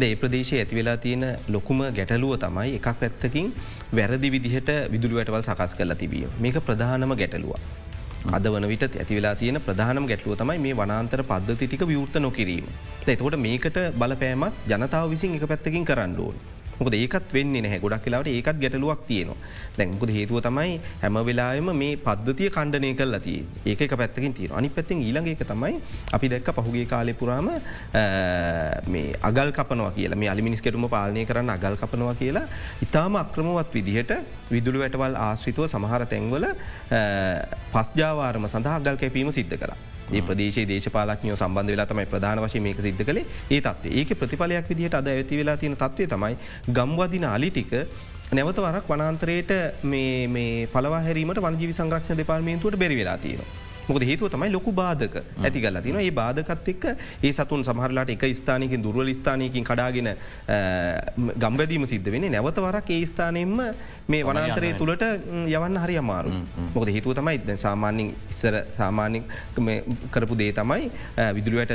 ඒ 0.00 0.14
ප්‍රදේශය 0.22 0.62
ඇති 0.62 0.78
වෙලා 0.80 0.96
තියෙන 1.04 1.26
ලොකුම 1.56 1.84
ගැටලුව 1.98 2.38
තමයි 2.46 2.78
එකක් 2.78 2.88
පැත්තකින් 3.02 3.52
වැරදි 4.00 4.32
විදිහට 4.36 4.72
විදුළුවටවල් 4.94 5.44
සකස් 5.44 5.76
කරලා 5.80 6.00
තිබිය 6.04 6.26
මේක 6.46 6.58
ප්‍රධානම 6.70 7.14
ගැටලුව. 7.22 7.54
අද 8.26 8.46
වන 8.46 8.68
විට 8.68 8.84
ඇතිවෙලා 8.84 9.34
තියෙන 9.34 9.60
ප්‍රධානම් 9.60 10.06
ගැටලුව 10.10 10.36
තමයි 10.36 10.58
මේ 10.58 10.76
වනාන්තර 10.76 11.22
පද්ධති 11.22 11.66
ටික 11.66 11.82
විවෘත 11.86 12.16
නොකිරීම. 12.20 12.66
එතකොට 13.06 13.36
මේකට 13.38 13.78
බලපෑමත් 13.94 14.54
ජනතාව 14.68 15.10
විසින් 15.10 15.36
එක 15.36 15.46
පැත්තකින් 15.46 15.84
කරන්න 15.84 16.16
ඕන. 16.18 16.36
මොකද 16.80 16.94
ඒකත් 17.00 17.32
වෙන්නේ 17.36 17.62
නැහැ 17.64 17.80
ගොඩක් 17.84 18.04
වෙලාවට 18.06 18.30
ඒකත් 18.34 18.60
ගැටලුවක් 18.62 19.00
තියෙනවා. 19.08 19.38
දැන් 19.78 19.94
මොකද 19.94 20.10
හේතුව 20.16 20.38
තමයි 20.46 20.74
හැම 21.02 21.18
වෙලාවෙම 21.28 21.70
මේ 21.82 21.96
පද්ධතිය 22.06 22.50
ඛණ්ඩනය 22.56 22.92
කරලා 23.00 23.22
තියෙන්නේ. 23.26 23.64
ඒක 23.70 23.80
එක 23.86 23.94
පැත්තකින් 24.02 24.34
තියෙනවා. 24.38 24.58
අනිත් 24.60 24.74
පැත්තෙන් 24.76 25.02
ඊළඟ 25.06 25.28
එක 25.34 25.44
තමයි 25.52 25.74
අපි 26.18 26.32
දැක්ක 26.34 26.52
පහුගිය 26.58 26.86
කාලේ 26.92 27.18
පුරාම 27.20 27.50
මේ 28.94 29.06
අගල් 29.30 29.52
කපනවා 29.58 29.92
කියලා 29.98 30.20
මේ 30.22 30.30
අලිමිනිස් 30.34 30.64
කෙටුම 30.66 30.88
පාලනය 30.94 31.26
කරන්න 31.30 31.54
අගල් 31.56 31.76
කපනවා 31.82 32.14
කියලා 32.22 32.46
ඉතාම 32.86 33.20
අක්‍රමවත් 33.24 33.74
විදිහට 33.78 34.14
විදුලි 34.54 34.84
වැටවල් 34.84 35.20
ආශ්‍රිතව 35.26 35.68
සමහර 35.74 36.06
තැන්වල 36.14 36.48
පස්ජාවාරම 37.74 38.50
සඳහා 38.54 38.80
අගල් 38.80 38.96
කැපීම 39.04 39.32
සිද්ධ 39.40 39.56
කලා. 39.62 39.78
ඒ 40.10 40.22
ප්‍රදේශ 40.22 40.60
දේශපාලක්ඥෝ 40.68 41.36
සම්බන්ධ 41.36 41.72
වෙලා 41.72 41.86
තමයි 41.86 42.06
ප්‍රධාන 42.06 42.42
වශය 42.44 42.60
මේක 42.60 42.80
සිද්ධ 42.80 43.04
කළේ 43.04 43.26
ඒ 43.50 43.60
තත්වේ 43.60 43.94
ඒක 43.94 44.14
ප්‍රතිඵලයක් 44.14 44.70
විදිහට 44.70 44.98
අද 45.00 45.08
ඇති 45.08 45.40
වෙලා 45.40 45.56
තියෙන 45.56 45.76
තත්වය 45.76 46.08
තමයි 46.08 46.34
ගම්වදින 46.72 47.26
අලිටික 47.26 47.72
නැවත 48.32 48.58
වරක් 48.58 48.88
වනාන්තරයට 48.88 49.54
මේ 49.84 50.66
පලවා 50.68 51.00
හැරීමට 51.02 51.40
වනජීවි 51.40 51.72
සංරක්ෂණ 51.72 52.18
දෙපාර්මේන්තුවට 52.18 52.78
බැරි 52.78 53.00
වෙලා 53.00 53.18
තියෙනවා. 53.18 53.67
මොකද 53.88 54.06
හේතුව 54.10 54.32
තමයි 54.34 54.50
ලොකු 54.56 54.72
බාධක 54.80 55.18
ඇති 55.18 55.62
ගල 55.64 55.80
තින 55.86 56.00
ඒ 56.00 56.10
බාධකත් 56.20 56.72
එක්ක 56.74 56.84
ඒ 57.22 57.32
සතුන් 57.32 57.64
සමහරලාට 57.68 58.14
එක 58.16 58.24
ස්ථානයකින් 58.40 58.84
දුර්වල 58.86 59.12
ස්ථානයකින් 59.20 59.68
කඩාගෙන 59.70 60.10
ගම්බැදීම 61.44 61.86
සිද්ධ 61.92 62.10
වෙන 62.14 62.28
නැවත 62.36 62.60
වරක් 62.66 62.90
ඒ 62.98 63.06
ස්ථානයෙන්ම 63.12 63.56
මේ 64.08 64.22
වනාන්තරය 64.24 64.72
තුළට 64.80 65.04
යවන්න 65.46 65.78
හරි 65.84 65.96
අමාරු 66.02 66.34
මොකද 66.74 66.92
හේතුව 66.96 67.16
තමයි 67.20 67.38
ද 67.48 67.56
සාමාන්‍යින් 67.64 68.10
ඉස්සර 68.34 68.54
සාමාන්‍ය 68.78 69.22
කරපු 70.14 70.38
දේ 70.42 70.52
තමයි 70.60 70.90
විදුරුවට 71.38 71.74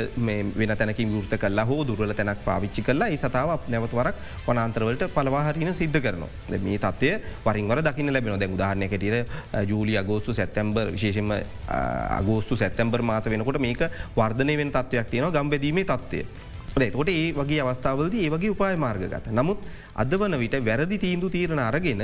වෙන 0.60 0.76
තැනකින් 0.80 1.14
විෘත 1.14 1.34
කල්ලා 1.44 1.66
හෝ 1.70 1.80
දුර්වල 1.88 2.14
තැනක් 2.20 2.44
පාවිච්චි 2.48 2.86
කරලා 2.88 3.10
ඒ 3.14 3.20
සතාව 3.24 3.68
නැවත 3.68 3.94
වරක් 4.00 4.16
වනාන්තරවලට 4.46 5.04
පලවාහරින 5.16 5.74
සිද්ධ 5.74 6.00
කරනවා. 6.04 6.30
මේ 6.66 6.78
තත්වය 6.78 7.12
වරින්වර 7.46 7.82
දකින්න 7.88 8.12
ලැබෙන 8.12 8.40
දැ 8.40 8.50
උදාහරණයකටියට 8.56 9.66
ජූලි 9.70 9.96
අගෝස්තු 10.02 10.34
සැත්තැම්බර් 10.34 10.92
විශේෂම 10.96 11.30
අගෝස්තු 12.10 12.56
සැත්තැම්බර් 12.56 13.02
මාස 13.02 13.24
වෙනකොට 13.26 13.58
මේක 13.58 13.84
වර්ධනය 14.16 14.56
වෙන 14.56 14.70
තත්වයක් 14.70 15.10
තියෙනවා 15.10 15.34
ගම්බැදීමේ 15.36 15.84
තත්වය. 15.84 16.24
තකොට 16.74 17.08
ඒ 17.08 17.32
වගේ 17.32 17.60
අවස්ථාවලද 17.60 18.14
ඒ 18.14 18.30
වගේ 18.30 18.50
උපාය 18.50 18.76
මාර්ගගත. 18.76 19.30
නමුත් 19.30 19.58
අද 19.94 20.10
වන 20.10 20.38
විට 20.38 20.56
වැරදි 20.64 20.98
තීන්දු 20.98 21.30
තීරණ 21.30 21.58
අරගෙන 21.60 22.02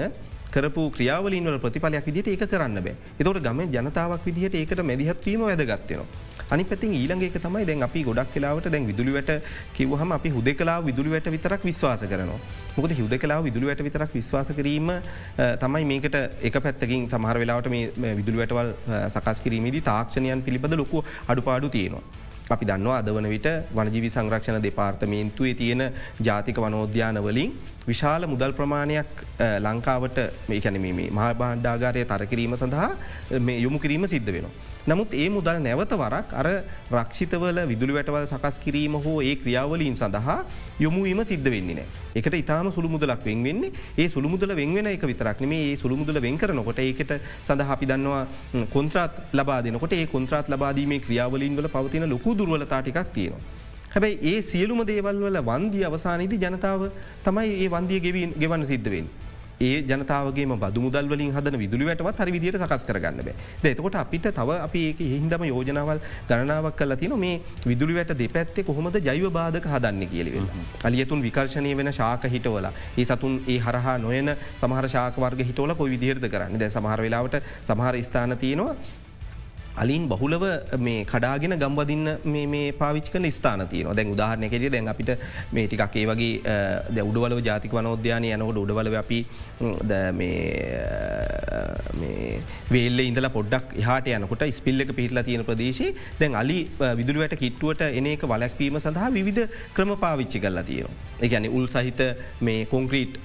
කරපු 0.54 0.82
ක්‍රියාවලින්වල 0.96 1.58
ප්‍රතිඵලයක් 1.64 2.06
විදිට 2.08 2.28
ඒක 2.32 2.44
කරන්න 2.52 2.82
බෑ 2.86 2.96
එතවට 3.20 3.44
ගම 3.46 3.60
ජනතාවක් 3.76 4.26
විදිහට 4.28 4.58
ඒකට 4.60 4.82
මැදිහත්වීම 4.90 5.42
වැදගත්වයනවා. 5.48 6.06
අනි 6.54 6.64
පැතින් 6.70 6.94
ඊළඟ 7.00 7.22
එක 7.26 7.36
තමයි 7.44 7.66
දැන් 7.68 7.86
අපි 7.86 8.00
ගොඩක් 8.08 8.32
කලාවට 8.36 8.70
දැන් 8.74 8.88
විදුලිවට 8.90 9.30
කිවහම 9.76 10.16
අපි 10.18 10.32
හුද 10.36 10.48
කලා 10.60 10.78
විදුලිවට 10.88 11.28
විතරක් 11.34 11.66
විශ්වාස 11.70 12.02
කරනවා. 12.12 12.40
මොකද 12.76 12.94
හිද 13.00 13.14
කලා 13.22 13.38
විදුලිවට 13.46 13.84
විතරක් 13.88 14.16
විශ්වාස 14.18 14.50
කිරීම 14.58 14.90
තමයි 15.64 15.84
මේකට 15.92 16.16
එක 16.48 16.58
පැත්තකින් 16.64 17.06
සමහර 17.12 17.38
වෙලාවට 17.44 17.70
මේ 17.74 18.16
විදුලිවටවල් 18.20 18.72
සකස් 19.14 19.44
කිරීමේදී 19.46 19.86
තාක්ෂණයන් 19.90 20.42
පිළිබඳ 20.48 20.80
ලොකු 20.82 21.04
අඩුපාඩු 21.28 21.70
තියෙනවා. 21.76 22.02
අපි 22.50 22.70
දන්නවා 22.70 22.98
අද 23.02 23.10
වන 23.16 23.28
විට 23.34 23.48
වනජීවි 23.74 24.10
සංරක්ෂණ 24.10 24.62
දෙපාර්තමේන්තුවේ 24.62 25.54
තියෙන 25.54 25.82
ජාතික 26.28 26.56
වනෝද්‍යානවලින් 26.56 27.52
විශාල 27.86 28.26
මුදල් 28.26 28.52
ප්‍රමාණයක් 28.52 29.22
ලංකාවට 29.66 30.18
මේ 30.48 30.60
කැනීම 30.60 31.00
මහා 31.18 31.30
බාණ්ඩාගාරය 31.34 32.04
තර 32.04 32.26
කිරීම 32.26 32.56
සඳහා 32.56 32.90
යොමු 33.58 33.78
කිරීම 33.78 34.06
සිද්ධ 34.14 34.32
වෙනවා. 34.36 34.69
නමුත් 34.88 35.12
ඒ 35.12 35.28
මුදල් 35.28 35.58
නැවත 35.60 35.92
වරක් 35.92 36.28
අර 36.40 36.46
රක්ෂිතවල 36.92 37.58
විදුලි 37.70 37.92
වැටවල් 37.96 38.26
සකස් 38.26 38.60
කිරීම 38.64 38.94
හෝ 39.04 39.16
ඒ 39.20 39.34
ක්‍රියාවලීන් 39.36 39.96
සඳහා 39.96 40.38
යොමුවීම 40.80 41.20
සිද්ධ 41.30 41.50
වෙන්නේ 41.54 41.76
නෑ. 41.78 41.88
එකට 42.14 42.34
ඉතාම 42.34 42.72
සුළු 42.72 42.88
මුදලක් 42.88 43.24
වෙන් 43.28 43.44
වෙන්නේ 43.44 43.72
ඒ 43.98 44.08
සුළු 44.08 44.32
මුදල 44.34 44.54
වෙන්වෙන 44.60 44.90
එක 44.92 45.04
විතරක් 45.12 45.40
මේ 45.52 45.70
ඒ 45.70 45.76
සුළු 45.76 46.00
මුදල 46.00 46.20
වෙන් 46.26 46.38
කරනකොට 46.38 46.80
ඒකට 46.80 47.12
සඳහා 47.44 47.72
අපි 47.76 47.90
දන්නවා 47.92 48.24
කොන්ත්‍රාත් 48.74 49.22
ලබා 49.32 49.60
දෙනකොට 49.62 49.92
ඒ 49.92 50.06
කොන්ත්‍රාත් 50.06 50.48
ලබාදීමේ 50.48 51.00
ක්‍රියාවලින් 51.06 51.56
වල 51.56 51.68
පවතින 51.68 52.08
ලොකු 52.08 52.36
දුර්වලතාටිකක් 52.38 53.14
තියෙනවා. 53.14 53.42
හැබැයි 53.94 54.18
ඒ 54.30 54.42
සියලුම 54.42 54.80
දේවල් 54.86 55.24
වල 55.24 55.40
වන්දී 55.48 55.84
අවසානයේදී 55.84 56.44
ජනතාව 56.44 56.86
තමයි 57.24 57.50
ඒ 57.64 57.68
වන්දිය 57.74 58.00
ගෙවන්න 58.38 58.66
සිද්ධවෙන්. 58.66 59.08
ඒ 59.60 59.80
ජනතාවගේ 59.82 60.46
බදු 60.62 60.80
මුදල්වලින් 60.84 61.32
හදන 61.36 61.56
විදුලිවැටවත් 61.62 62.20
හරි 62.22 62.32
විදියට 62.36 62.58
සකස් 62.58 62.84
කරගන්න 62.88 63.18
බෑ. 63.26 63.34
දෙතකොට 63.64 63.96
අපිට 64.02 64.28
තව 64.38 64.56
අපි 64.66 64.84
ඒ 64.90 65.08
හිහිදම 65.10 65.44
යෝජනාවල් 65.48 66.00
ගණනාවක් 66.28 66.78
කල 66.78 66.94
තින 67.02 67.14
මේ 67.24 67.34
විදුලිවැට 67.66 68.14
දෙපැත්තේ 68.22 68.64
කොහොමද 68.64 68.96
ජෛව 69.08 69.26
බාධක 69.30 69.68
හදන්න 69.74 70.08
කියලිවෙන්න. 70.12 70.48
අලියතුන් 70.84 71.24
විකර්ශණය 71.26 71.74
වෙන 71.76 71.92
ශාක 71.92 72.24
හිටවල 72.34 72.70
ඒ 72.70 73.04
සතුන් 73.04 73.36
ඒ 73.48 73.58
හරහා 73.58 73.98
නොයන 73.98 74.32
සමහර 74.62 74.88
ශාකවර්ග 74.94 75.44
හිටවල 75.50 75.74
කොයි 75.74 75.92
විදිහරද 75.94 76.26
කරන්න? 76.32 76.58
දැ 76.58 76.70
සමහර 76.70 77.04
වෙලාවට 77.06 77.38
සමහර 77.68 78.02
ස්ථාන 78.08 78.36
තියෙනවා 78.38 78.74
අලින් 79.76 80.09
බහුලව 80.09 80.44
මේ 80.78 81.04
කඩාගෙන 81.04 81.56
ගම්වදින්න 81.59 82.09
මේ 82.26 82.72
පාවිච්කන 82.72 83.30
ස්ථාන 83.30 83.66
තියන 83.68 83.90
දැන් 83.96 84.12
උදාහරණයකෙද 84.14 84.66
දැන් 84.72 84.88
අපිට 84.88 85.12
මේ 85.52 85.66
ටිකක් 85.66 85.96
ඒ 85.96 86.06
වගේ 86.06 86.56
ද 86.90 86.98
උඩවල 87.02 87.42
ජාතික 87.48 87.72
වනෝද්‍යානය 87.72 88.33
යනකොට 88.37 88.62
උඩවල 88.64 88.96
අපි 89.02 89.20
වේල්ල 92.74 93.00
ඉඳල 93.00 93.28
පොඩ්ඩක් 93.37 93.76
හට 93.80 94.16
යනකොට 94.18 94.44
ස්පිල්ලක 94.59 94.90
පිහිටලා 94.98 95.22
තියෙන 95.22 95.44
ප්‍රදේශේ 95.44 95.94
දැන් 96.20 96.35
අලි 96.35 96.59
විදුරුවට 97.00 97.37
කිට්ටුවට 97.42 97.87
එන 97.90 98.11
එක 98.14 98.26
වලැක්වීම 98.33 98.80
සඳහා 98.80 99.11
විධ 99.18 99.44
ක්‍රම 99.76 99.94
පාවිච්චි 100.04 100.40
කරලා 100.40 100.64
තියෙනවා. 100.64 100.96
එකන 101.20 101.46
උල් 101.59 101.66
සහිත 101.68 102.00
මේ 102.40 102.66
කොංක්‍රීට් 102.66 103.18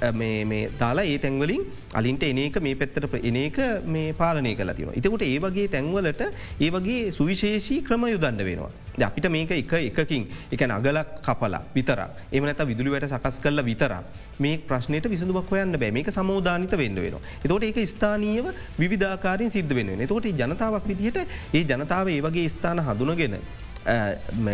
දාලා 0.79 1.05
ඒ 1.05 1.17
තැන්වලින් 1.17 1.63
අලින්ට 1.93 2.23
එනක 2.23 2.58
මේ 2.67 2.75
පැත්තට 2.75 3.15
එනක 3.23 3.60
මේ 3.88 4.13
පාලනය 4.13 4.55
කලා 4.55 4.75
තියන. 4.75 4.91
එතකොට 4.99 5.23
ඒ 5.23 5.39
වගේ 5.39 5.67
තැන්වලට 5.67 6.23
ඒ 6.59 6.69
වගේ 6.69 7.11
සුවිශේෂී 7.11 7.81
ක්‍රම 7.81 8.05
යුදන්ඩ 8.07 8.41
වෙනවා. 8.41 8.71
අපිට 8.99 9.27
මේක 9.29 9.51
එක 9.51 9.73
එකකින් 9.73 10.27
එක 10.51 10.61
අගලක් 10.61 11.09
කපලා 11.21 11.61
විතර 11.73 11.99
එමනත 12.31 12.61
විදුලිවට 12.65 13.09
සකස් 13.09 13.39
කල්ල 13.39 13.63
විතර 13.63 13.91
මේ 14.39 14.57
ප්‍රශ්නයට 14.59 15.09
විසඳුවක් 15.09 15.51
හොයන්න 15.51 15.75
බෑ 15.75 15.91
මේක 15.91 16.11
සමෝධානිත 16.11 16.71
වෙන්න 16.73 16.95
වෙන. 16.97 17.19
එතකොට 17.43 17.63
ඒක 17.63 17.79
ස්ථානීයව 17.85 18.47
විධාකාරයෙන් 18.77 19.51
සිද්ධ 19.51 19.73
වෙන. 19.73 19.99
එතකොට 19.99 20.25
ජනතාවක් 20.25 20.87
විදිහට 20.87 21.19
ඒ 21.53 21.63
ජනතාව 21.63 22.07
ඒ 22.07 22.21
වගේ 22.21 22.49
ස්ථාන 22.49 22.79
හඳුනගෙන 22.79 23.39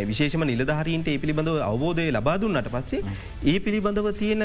විශේෂම 0.09 0.43
නිලධාරීන්ට 0.43 1.07
ඒ 1.07 1.17
පිළිබඳව 1.23 1.57
අවබෝධය 1.67 2.07
ලබාදුන්නට 2.11 2.69
පස්සේ 2.75 3.01
ඒ 3.45 3.57
පිළිබඳව 3.65 4.07
තියෙන 4.21 4.43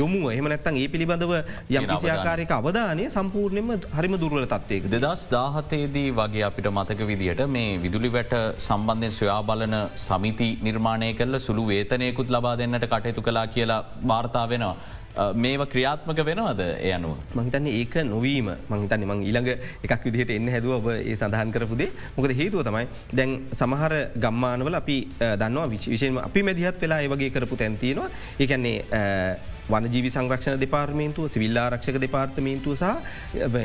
යොමුව 0.00 0.26
එහමනැත්තන් 0.34 0.80
ඒ 0.82 0.88
පිළිබඳව 0.94 1.34
යම් 1.70 1.88
විසියාකාරයක 1.92 2.54
අවධානය 2.58 3.06
සම්පූර්ණයම 3.16 3.70
හරිම 3.98 4.16
දුර්වල 4.24 4.46
තත්වයක. 4.54 4.90
දෙදස් 4.96 5.24
දාහතේදී 5.36 6.08
වගේ 6.20 6.44
අපිට 6.50 6.70
මතක 6.72 7.08
විදිහට 7.12 7.44
මේ 7.48 7.78
විදුලි 7.84 8.12
වැට 8.16 8.34
සම්බන්ධයෙන් 8.68 9.16
සොයා 9.20 9.40
බලන 9.42 9.76
සමිති 10.08 10.50
නිර්මාණය 10.68 11.12
කල්ල 11.20 11.38
සුළු 11.46 11.64
වේතනයකුත් 11.72 12.34
ලබා 12.36 12.56
දෙන්නට 12.56 12.86
කටයුතු 12.92 13.26
කලා 13.28 13.46
කියලා 13.48 13.80
වාර්තා 14.12 14.46
වෙනවා. 14.48 14.76
Uh, 15.14 15.30
මේව 15.32 15.62
ක්‍රියාත්මක 15.70 16.20
වෙනවද 16.26 16.60
එය 16.82 16.90
අනුව. 16.92 17.18
මහිතන්නේ 17.38 17.74
ඒක 17.80 17.94
නොවීම. 18.04 18.48
මහිතන්නේ 18.70 19.06
මං 19.06 19.22
ඊළඟ 19.22 19.50
එකක් 19.86 20.02
විදිහට 20.06 20.34
එන්න 20.34 20.50
හැදුව 20.50 20.74
ඔබ 20.78 20.88
ඒ 20.90 21.14
සඳහන් 21.14 21.54
කරපුදේ 21.54 21.90
මොකද 22.16 22.34
හේතුව 22.34 22.66
තමයි 22.66 22.86
දැන් 23.14 23.36
සමහර 23.54 23.94
ගම්මානවල 24.18 24.80
අපි 24.82 24.96
uh, 25.22 25.34
දන්නවා 25.38 25.70
විශේෂම 25.70 26.18
අපි 26.18 26.42
මැදිහත් 26.42 26.82
වෙලා 26.82 27.00
ඒවගේ 27.06 27.30
කරපු 27.30 27.60
තැන්තියනවා 27.62 28.10
ඒකන්නේ 28.38 28.76
uh, 28.90 29.53
වනජීවි 29.66 30.10
සංරක්ෂණ 30.10 30.60
දෙපාර්මේන්තුව 30.60 31.30
සිවිල්ලාරක්ෂක 31.34 31.98
දෙපාර්තමේන්තුව 31.98 32.74
සහ 32.76 32.88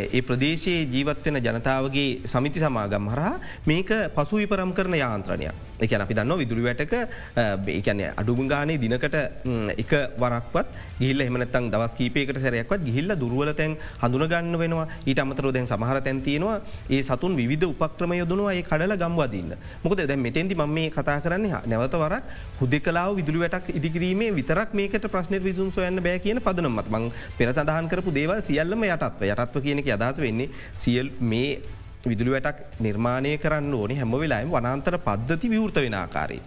ඒ 0.09 0.21
ප්‍රදේශයේ 0.21 0.85
ජීවත්වෙන 0.93 1.39
ජනතාවගේ 1.39 2.07
සමිති 2.25 2.59
සමාගම් 2.59 3.09
හරහා 3.13 3.33
මේක 3.65 3.91
පසු 4.15 4.39
විපරම් 4.41 4.71
කරන 4.73 4.95
යාන්ත්‍රණයක්. 4.95 5.55
එකන 5.79 6.01
අපි 6.01 6.13
දන්න 6.13 6.39
විදුරි 6.41 6.63
වැටක 6.67 6.93
ඒකැන 7.69 8.01
අඩුමගානේ 8.15 8.77
දිනකට 8.77 9.17
එක 9.77 9.91
වරක්වත් 10.23 10.67
ගිල්ල 10.99 11.21
එමනත්තන් 11.21 11.69
දවස් 11.73 11.95
කීපයකට 11.99 12.39
සැරයක්වත් 12.45 12.85
ගිහිල්ල 12.87 13.15
දුරුවල 13.15 13.53
තැන් 13.53 13.75
හඳුනගන්න 14.03 14.59
වෙනවා. 14.63 14.87
ඊට 15.05 15.19
අමතරෝ 15.19 15.51
දැන් 15.51 15.67
සමහර 15.67 16.01
තැන්තියෙනවා 16.01 16.57
ඒ 16.89 17.01
සතුන් 17.01 17.35
විධ 17.41 17.67
උපක්‍රම 17.67 18.13
යොදනවා 18.13 18.53
ඒ 18.53 18.63
කඩල 18.63 18.95
ගම්වාදන්න 19.03 19.51
මොකද 19.83 20.05
දැ 20.05 20.17
මෙතැන්දි 20.17 20.55
ම 20.55 20.65
මේ 20.69 20.89
කතා 20.89 21.19
කරන්නේ 21.19 21.61
නැවත 21.67 21.95
වරක් 21.95 22.23
හුදෙ 22.59 22.79
කලාව 22.79 23.15
විදුලි 23.19 23.39
වැටක් 23.43 23.69
ඉදිකිරීමේ 23.75 24.31
විතරක් 24.31 24.73
මේකට 24.73 25.07
ප්‍රශ්න 25.13 25.39
විදුම් 25.41 25.71
සොය 25.71 25.88
හොයන්න 25.89 26.03
බෑ 26.05 26.21
කියන 26.23 26.39
පදනමත් 26.45 26.89
මං 26.93 27.09
පෙර 27.37 27.51
සඳහන් 27.51 27.89
කරපු 27.91 28.13
දේවල් 28.13 28.41
සියල්ලම 28.45 28.85
යටත්ව. 28.85 29.25
යටත්ව 29.25 29.61
කියනක 29.65 29.89
අදහස 29.95 30.21
වෙන්නේ 30.21 30.49
සියල් 30.75 31.11
මේ 31.31 31.59
විදුලි 32.05 32.31
වැටක් 32.31 32.79
නිර්මාණය 32.79 33.31
කරන්න 33.37 33.73
ඕනේ 33.73 33.97
හැම 33.97 34.13
වෙලාම 34.13 34.51
වනාන්තර 34.51 34.97
පද්ධති 34.99 35.49
විවෘත 35.49 35.79
වෙන 35.85 35.95
ආකාරය. 35.95 36.39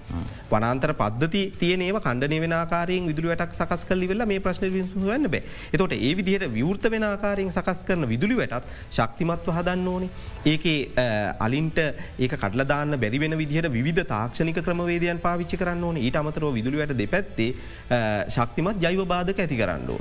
වනාන්තර 0.51 0.93
පද්ධති 0.95 1.43
තියනේ 1.59 1.93
කණ්ඩනය 1.99 2.41
වෙන 2.41 2.53
ආකාරයෙන් 2.53 3.07
විදුලි 3.07 3.29
වැටක් 3.29 3.55
සකස් 3.55 3.85
කල්ලි 3.85 4.09
වෙලා 4.09 4.27
මේ 4.27 4.41
ප්‍රශ්න 4.41 4.67
විසුවන්න 4.73 5.29
බෑ 5.29 5.43
එතොට 5.73 5.93
ඒ 5.99 6.13
විදිහයට 6.15 6.49
විවෘත 6.51 6.91
වෙන 6.91 7.05
ආකාරයෙන් 7.05 7.53
සකස් 7.53 7.83
කරන 7.85 8.09
විදුලි 8.09 8.39
වැටත් 8.41 8.71
ශක්තිමත්ව 8.91 9.53
හදන්න 9.53 9.89
ඕනේ 9.89 10.11
ඒකේ 10.45 10.79
අලින්ට 11.39 11.79
ඒක 12.19 12.35
කටලදාන්න 12.35 12.97
බැරිවෙන 12.97 13.37
විදිහට 13.39 13.71
විධ 13.79 14.03
තාක්ෂණික 14.05 14.63
ක්‍රමවේදයන් 14.63 15.21
පාවිච්චි 15.21 15.61
කරන්න 15.61 15.85
ඕන 15.85 15.97
ඊට 15.99 16.17
අමතරව 16.17 16.49
විදුලිවට 16.55 16.97
දෙපැත්තේ 16.97 17.51
ශක්තිමත් 18.29 18.81
ජෛව 18.81 19.05
බාධක 19.07 19.39
ඇති 19.39 19.61
කරන්න 19.61 19.89
ඕ. 19.89 20.01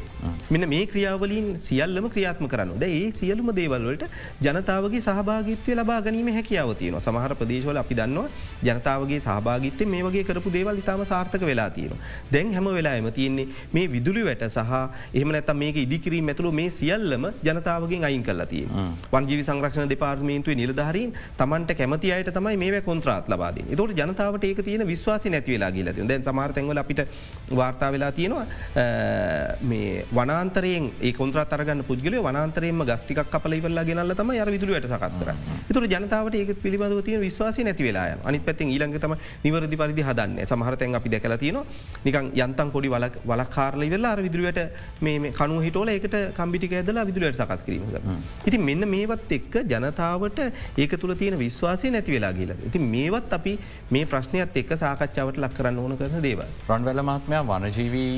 මෙන්න 0.49 0.69
මේ 0.69 0.85
ක්‍රියාවලින් 0.85 1.51
සියල්ලම 1.59 2.09
ක්‍රියාත්ම 2.09 2.47
කරන්න 2.47 2.79
ද 2.79 2.89
ඒ 2.89 3.11
සියලුම 3.13 3.51
දේවල්වලට 3.53 4.07
ජනතාවගේ 4.41 5.01
සහභා 5.01 5.40
සහභාගිත්වය 5.41 5.73
ලබා 5.75 5.99
ගැනීම 6.01 6.29
හැකියාව 6.35 6.71
තියෙන 6.79 6.97
සමහර 6.99 7.33
ප්‍රදේශවල 7.39 7.79
අපි 7.81 7.95
දන්නවා 7.95 8.27
ජනතාවගේ 8.67 9.19
සහභාගිත්‍ය 9.19 9.85
මේ 9.85 10.01
වගේ 10.05 10.23
කරපු 10.23 10.53
දේවල් 10.55 10.81
ඉතාම 10.81 11.01
සාර්ථක 11.05 11.43
වෙලා 11.43 11.69
තියෙන. 11.69 11.93
දැන් 12.33 12.53
හැම 12.55 12.67
වෙලාම 12.69 13.07
තියෙන්නේ 13.11 13.47
මේ 13.73 13.87
විදුලි 13.87 14.23
වැට 14.27 14.45
සහ 14.47 14.73
එහම 15.13 15.31
නැත 15.35 15.51
මේක 15.55 15.77
ඉදිකිරීම 15.77 16.31
ඇතුළු 16.33 16.51
මේ 16.51 16.69
සියල්ලම 16.71 17.25
ජනතාවගෙන් 17.43 18.05
අයින් 18.09 18.23
කල්ලා 18.23 18.49
තිය. 18.53 18.65
වන්ජීවි 19.13 19.43
සංරක්ෂණ 19.43 19.91
දෙපාර්මේන්තුවේ 19.93 20.59
නිලධාරීන් 20.61 21.13
තමන්ට 21.37 21.77
කැමති 21.81 22.13
අයට 22.17 22.31
තමයි 22.31 22.57
මේ 22.63 22.81
කොන්ත්‍රාත් 22.81 23.29
ලබාද 23.29 23.61
තොට 23.73 23.95
ජනතාවට 23.95 24.43
ඒක 24.43 24.63
තියෙන 24.63 24.85
විශ්වාස 24.87 25.27
නැතිවෙලා 25.27 25.71
ගිල 25.71 25.91
දැන් 26.03 26.23
සමාර්තැන්වල 26.23 26.83
අපිට 26.83 27.01
වාර්තා 27.53 27.91
වෙලා 27.91 28.11
තියෙනවා 28.11 28.45
මේ 29.63 30.05
වනාන්තරයෙන් 30.11 30.91
ඒ 31.01 31.13
කොන්ත්‍රත් 31.13 31.57
අරගන්න 31.57 31.83
පුද්ගලය 31.83 32.17
වනාන්තරයම 32.21 32.85
ගස්ටික් 32.85 33.23
කපල 33.31 33.59
ඉවල්ලා 33.59 33.87
ගෙනල්ල 33.89 34.15
තම 34.15 34.31
යර 34.35 34.51
විදුලට 34.51 34.87
සකස් 34.87 35.15
කර 35.19 35.30
තුර 35.73 35.83
ජනතාවට 35.87 36.35
ඒක 36.35 36.53
පිළිබඳව 36.63 37.01
තිය 37.03 37.19
විශවාස 37.19 37.59
නැති 37.61 37.83
වෙලා 37.83 38.07
අනි 38.25 38.39
පැත්ති 38.41 38.67
ඊළඟ 38.67 38.99
තම 38.99 39.15
නිවරදි 39.45 39.77
පරිදි 39.77 40.03
හදන්න. 40.03 40.39
සමහරතැන් 40.45 40.95
අපි 40.95 41.09
දැකල 41.09 41.37
තියෙන 41.37 41.59
නිකන් 42.05 42.31
යන්තන් 42.37 42.71
කොඩි 42.71 42.89
වලකාරල 43.25 43.83
වෙල්ලා 43.91 44.15
විදුරුවට 44.17 44.59
මේ 45.01 45.31
කනු 45.31 45.59
හිටෝල 45.61 45.89
ඒකට 45.89 46.15
කම්පිටික 46.37 46.73
ඇදලා 46.73 47.05
විදුරට 47.05 47.37
සකස් 47.37 47.63
කිරීම 47.63 47.83
ඉති 48.45 48.57
මෙන්න 48.59 48.87
මේවත් 48.87 49.31
එක්ක 49.31 49.55
ජනතාවට 49.65 50.39
ඒක 50.77 50.93
තුළ 51.01 51.15
තියෙන 51.15 51.37
විශ්වාසය 51.39 51.91
නැති 51.91 52.15
වෙලා 52.15 52.33
කියලා 52.33 52.57
ඉති 52.69 52.79
මේවත් 52.85 53.33
අපි 53.33 53.53
මේ 53.91 54.05
ප්‍රශ්නයත් 54.05 54.57
එක්ක 54.61 54.73
සාකච්ඡාවට 54.83 55.41
ලක් 55.43 55.53
කරන්න 55.57 55.81
ඕන 55.83 55.97
කරන 55.97 56.23
දේව 56.27 56.43
රන්වැල 56.69 57.03
මහත්මයා 57.03 57.43
වනජීවී 57.51 58.11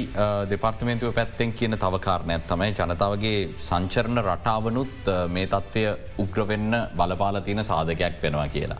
දෙපාර්තමේන්තුව 0.52 1.14
පැත්තෙන් 1.20 1.54
කියන 1.54 1.78
තවකාරණයක් 1.78 2.48
තමයි 2.52 2.72
ජනතාවගේ 2.74 3.38
සංචරණ 3.60 4.24
රටාවනුත් 4.26 5.12
මේ 5.30 5.48
තත්ත්වය 5.48 5.86
උග්‍රවෙන්න 6.18 6.80
බලපාල 7.04 7.42
තියෙන 7.48 7.64
සාධකයක් 7.72 8.18
වෙනවා 8.24 8.48
කියලා. 8.56 8.80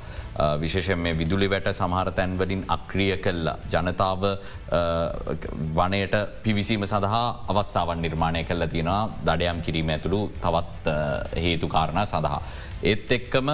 විශේෂෙන් 0.64 1.00
මේ 1.06 1.18
විදුලි 1.22 1.50
වැට 1.54 1.70
සමහර 1.74 2.12
තැන්වලින් 2.20 2.66
අක්‍රිය 2.76 3.18
කල්ලා 3.26 3.58
ජනතාව 3.74 4.24
වනයට 5.80 6.16
පිවිසීම 6.44 6.86
සඳහා 6.92 7.26
අවස්ථාවන් 7.54 8.04
නිර්මාණය 8.06 8.44
කල්ල 8.44 8.68
තියෙනවා 8.76 9.02
දඩයම් 9.30 9.62
කිරීම 9.68 9.96
ඇතුළු 9.96 10.22
තවත් 10.46 10.96
හේතු 11.46 11.68
කාරණ 11.76 12.06
සඳහා. 12.06 12.42
ඒත් 12.92 13.12
එක්කම 13.18 13.50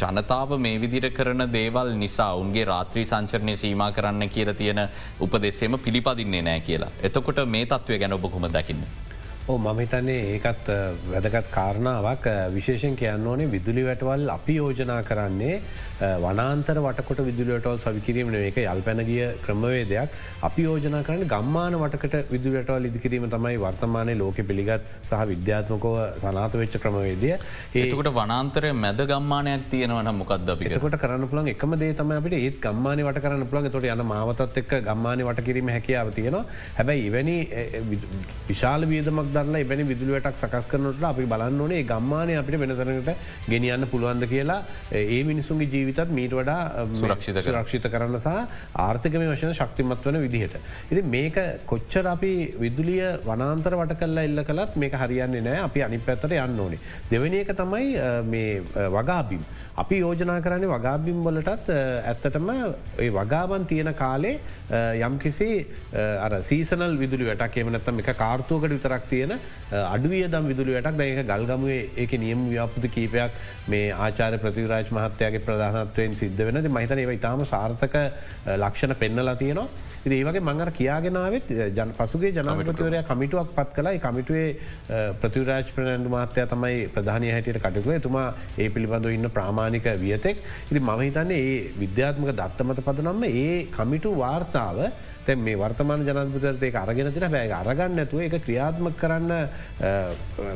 ජනතාව 0.00 0.50
මේ 0.64 0.80
විදිර 0.82 1.06
කරන 1.16 1.44
දේවල් 1.56 1.88
නිසා 2.02 2.28
උන්ගේ 2.42 2.66
රාත්‍රී 2.72 3.06
සංචරණය 3.12 3.54
සීම 3.62 3.82
කරන්න 3.96 4.28
කියල 4.34 4.50
තියෙන 4.60 4.82
උපදෙස්සේම 5.20 5.78
පිළිපදින්නේ 5.86 6.42
නෑ 6.48 6.60
කියලා. 6.68 6.92
එතකොට 7.08 7.40
මේ 7.54 7.66
තත්වය 7.72 7.98
ගැන 8.02 8.18
ඔබ 8.18 8.28
කොම 8.34 8.46
දකින්න. 8.58 8.84
ඕ 9.48 9.58
මම 9.58 9.78
හිතන්නේ 9.82 10.18
ඒකත් 10.34 10.68
වැදගත් 11.12 11.48
කාරණාවක්. 11.50 12.26
විශේෂෙන් 12.54 12.94
කියන්න 12.96 13.26
ඕනේ 13.26 13.50
විදුලි 13.54 13.82
වැටවල් 13.86 14.28
අපි 14.34 14.54
යෝජනා 14.58 14.98
කරන්නේ 15.08 15.56
වනාන්තර 16.24 16.78
වටකොට 16.84 17.22
විදුලටවල් 17.28 17.80
සවිකිරීම 17.84 18.30
ඒක 18.38 18.58
යල් 18.62 18.82
පැනගිය 18.86 19.24
ක්‍රමවේදයක්. 19.46 20.14
අපි 20.48 20.66
යෝජනා 20.66 21.02
කරන්න 21.08 21.26
ගම්මාන 21.32 21.76
වටකට 21.80 22.30
විදුලටවල් 22.34 22.86
ඉදිකිරීම 22.90 23.26
තමයි 23.34 23.58
වර්තමානය 23.64 24.14
ලෝක 24.20 24.38
පිළිගත් 24.50 24.86
සහ 25.02 25.24
විද්‍යාත්මකව 25.32 25.96
සනාත 26.24 26.54
වෙච්ච 26.62 26.78
ක්‍රමවේදය. 26.84 27.34
ඒකට 27.74 28.12
වනාන්තරය 28.20 28.72
මැද 28.84 29.02
ගම්මානයක් 29.10 29.66
තියෙනවන 29.74 30.12
මොකක්ද 30.20 30.54
පිකට 30.62 30.98
කරන්න 31.02 31.26
පුළන් 31.34 31.52
එකම 31.54 31.76
දේ 31.82 31.98
තම 32.02 32.14
අපට 32.20 32.38
ඒත් 32.38 32.62
ගම්මාන 32.68 33.04
වට 33.08 33.24
කරන්න 33.26 33.50
පුළන් 33.50 33.70
තොට 33.74 33.90
යන 33.90 34.06
මාවතත් 34.12 34.62
එක් 34.64 34.78
ගම්මාන 34.86 35.26
වට 35.26 35.46
කිරීම 35.50 35.74
හැකියාව 35.76 36.14
තියෙනවා. 36.20 36.46
හැබැයි 36.78 37.06
ඉවැනි 37.10 37.36
විශාල 38.48 38.90
වියදමක් 38.94 39.30
දරලා 39.34 39.62
එබැනි 39.64 39.84
විදුලුවටක් 39.84 40.36
සකස් 40.36 40.66
කරනට 40.66 41.04
අපි 41.04 41.26
බලන්න 41.26 41.60
ඕනේ 41.60 41.82
ගම්මානය 41.84 42.36
අපිට 42.36 42.60
වෙනතරට 42.62 43.10
ගෙනියන්න 43.48 43.86
පුළුවන්ද 43.86 44.26
කියලා 44.26 44.60
ඒ 44.92 45.20
මිනිසුන්ගේ 45.24 45.70
ජීවිතත් 45.74 46.12
මීට 46.12 46.36
වඩා 46.38 46.86
සුරක්ෂිත 46.94 47.40
රක්ෂිත 47.52 47.88
කරන්න 47.88 48.18
සහ 48.18 48.34
ආර්ථකම 48.78 49.26
වශන 49.26 49.54
ශක්තිමත් 49.54 50.04
වන 50.04 50.20
විදිහට. 50.22 50.56
ඉති 50.90 51.02
මේක 51.06 51.38
කොච්චර 51.66 52.06
අපි 52.06 52.32
විදුලිය 52.58 53.02
වනාන්තර 53.24 53.78
වට 53.80 53.98
කල්ලා 54.00 54.24
එල්ල 54.24 54.44
කළත් 54.44 54.76
මේක 54.76 54.96
හරියන්නේ 54.96 55.42
නෑ 55.42 55.64
අපි 55.66 55.84
අනි 55.88 56.00
පැත්තට 56.00 56.38
යන්න 56.38 56.60
ඕනේ. 56.60 56.80
දෙවැනි 57.10 57.42
එක 57.44 57.52
තමයි 57.56 57.88
මේ 58.26 58.62
වගාබිම්. 58.90 59.44
අපි 59.74 59.98
යෝජනා 59.98 60.40
කරන්නේ 60.40 60.68
වගාබිම් 60.68 61.18
වලටත් 61.24 61.68
ඇත්තටම 62.04 62.48
වගාබන් 63.10 63.64
තියෙන 63.66 63.94
කාලේ 63.94 64.34
යම් 65.00 65.18
කිසි 65.18 65.48
සීසනල් 66.42 66.98
විදුලි 66.98 67.28
වැටක් 67.30 67.56
එමනත්තම 67.58 68.02
එක 68.02 68.10
කාර්තුවකට 68.16 68.74
විතරක් 68.74 69.08
තියෙන 69.22 69.34
අඩුවිය 69.86 70.24
දම් 70.28 70.46
විදුලි 70.46 70.74
වැටක්. 70.74 70.98
දැක 70.98 71.26
ගල්ගමුවේ 71.28 71.80
ඒක 71.96 72.12
නියම් 72.18 72.48
ව්‍යාපති 72.50 72.88
කීපයක් 72.90 73.32
මේ 73.68 73.86
ආචාර 73.98 74.32
ප්‍රතිවරාජ් 74.38 74.90
මහත්තයාගේ 74.90 75.44
ප්‍රධානත්වයෙන් 75.46 76.16
සිද්ධ 76.16 76.44
වෙනද 76.48 76.68
මහිතන 76.70 76.98
ඒව 76.98 77.12
ඉතාම 77.12 77.44
සාර්ථක 77.46 77.96
අ, 77.96 78.04
ලක්ෂණ 78.58 78.94
පෙන්නලා 78.96 79.36
තියෙනවා. 79.36 79.68
ඉති 80.02 80.16
ඒවගේ 80.16 80.42
මංගර 80.42 80.70
කියාගෙනාවත් 80.72 81.50
ජන 81.70 81.90
පසුගේ 81.96 82.30
ජනපතිවරය 82.36 83.02
කමිටුවක් 83.08 83.52
පත් 83.56 83.68
කලායි 83.76 84.00
කමිටුවේ 84.00 84.48
ප්‍රතිවරාජ් 85.20 85.70
ප්‍රණන්ඩ 85.76 86.10
මාත්‍යය 86.10 86.46
තමයි 86.46 86.80
ප්‍රධානය 86.94 87.30
හැටියට 87.30 87.62
කටකුව 87.62 88.00
තුමා 88.02 88.26
ඒ 88.58 88.68
පිළිබඳව 88.68 89.12
ඉන්න 89.12 89.30
ප්‍රාමාණික 89.30 89.86
වියතෙක්. 89.96 90.36
ඉති 90.70 90.80
මම 90.80 91.00
හිතන්නේ 91.02 91.40
ඒ 91.44 91.72
විද්‍යාත්මක 91.78 92.34
දත්තමත 92.34 92.84
පදනම්ම 92.84 93.24
ඒ 93.26 93.66
කමිටු 93.70 94.10
වාර්තාව 94.18 94.78
තැ 95.26 95.36
මේ 95.38 95.56
වර්තමාන 95.56 96.00
ජනපතරතේ 96.04 96.70
අරගෙන 96.76 97.12
තින 97.12 97.26
බෑග 97.28 97.52
අරගන්න 97.54 97.98
ඇතුව 97.98 98.20
එක 98.22 98.34
ක්‍රියාත්ම 98.42 98.88
කරන්න 98.94 99.30
අ, 99.32 99.40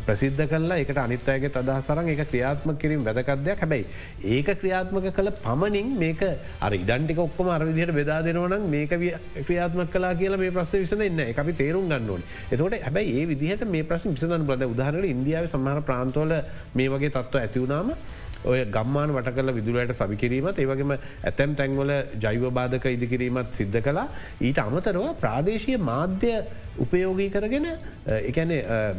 ප්‍රසිද්ධ 0.07 0.43
කල්ලා 0.49 0.79
එකට 0.79 0.99
අනිත්තයගේ 0.99 1.51
අදහසරන් 1.55 2.09
එක 2.11 2.23
ක්‍රියාත්ම 2.27 2.75
කිරීම 2.77 3.05
වැදකත්දයක් 3.05 3.61
හැබැයි 3.61 3.87
ඒක 4.33 4.51
ක්‍රියාත්මක 4.57 5.09
කළ 5.13 5.31
පමණින් 5.39 5.93
මේක 5.97 6.23
අර 6.61 6.73
ඉඩන්ටික 6.75 7.19
ඔක්කොම 7.21 7.51
අරවිදිහයට 7.51 7.95
බෙදා 7.95 8.19
දෙනවනම් 8.23 8.67
මේක 8.69 8.91
විය- 8.97 9.17
ක්‍රියාත්ම 9.41 9.87
කලා 9.89 10.15
කියලා 10.15 10.39
මේ 10.39 10.51
ප්‍රශ්න 10.53 10.83
විසන 10.83 11.03
එන්න 11.03 11.21
එක 11.23 11.39
අපි 11.39 11.53
තේරුම් 11.55 11.89
ගන්නවන් 11.89 12.23
එතකොට 12.51 12.79
හැබයි 12.81 13.17
ඒ 13.17 13.27
විදිහට 13.27 13.65
මේ 13.69 13.85
ප්‍රශ්න 13.85 14.15
විසඳන 14.15 14.47
බද 14.47 14.67
උදාහරට 14.67 15.07
ඉන්දියාව 15.07 15.47
සමහර 15.47 15.81
ප්‍රාන්තෝල 15.85 16.35
මේ 16.75 16.89
වගේ 16.91 17.13
තත්ව 17.13 17.41
ඇතිවුණාම 17.41 17.95
ඔය 18.47 18.61
ගම්මාන 18.69 19.13
වට 19.13 19.35
කල 19.35 19.53
විදුරයට 19.53 19.95
සවිකිරීමත් 19.95 20.59
ඒවගේම 20.59 20.95
ඇතැම් 20.97 21.55
තැන්වල 21.55 21.93
ජෛවබාධක 22.21 22.87
ඉදිකිරීමත් 22.89 23.51
සිද්ධ 23.53 23.81
කලා 23.81 24.07
ඊට 24.41 24.61
අමතරව 24.61 25.11
ප්‍රාදේශය 25.21 25.77
මාධ්‍ය 25.83 26.33
උපයෝගී 26.85 27.29
කරගෙන 27.35 27.67
එකන 28.31 28.53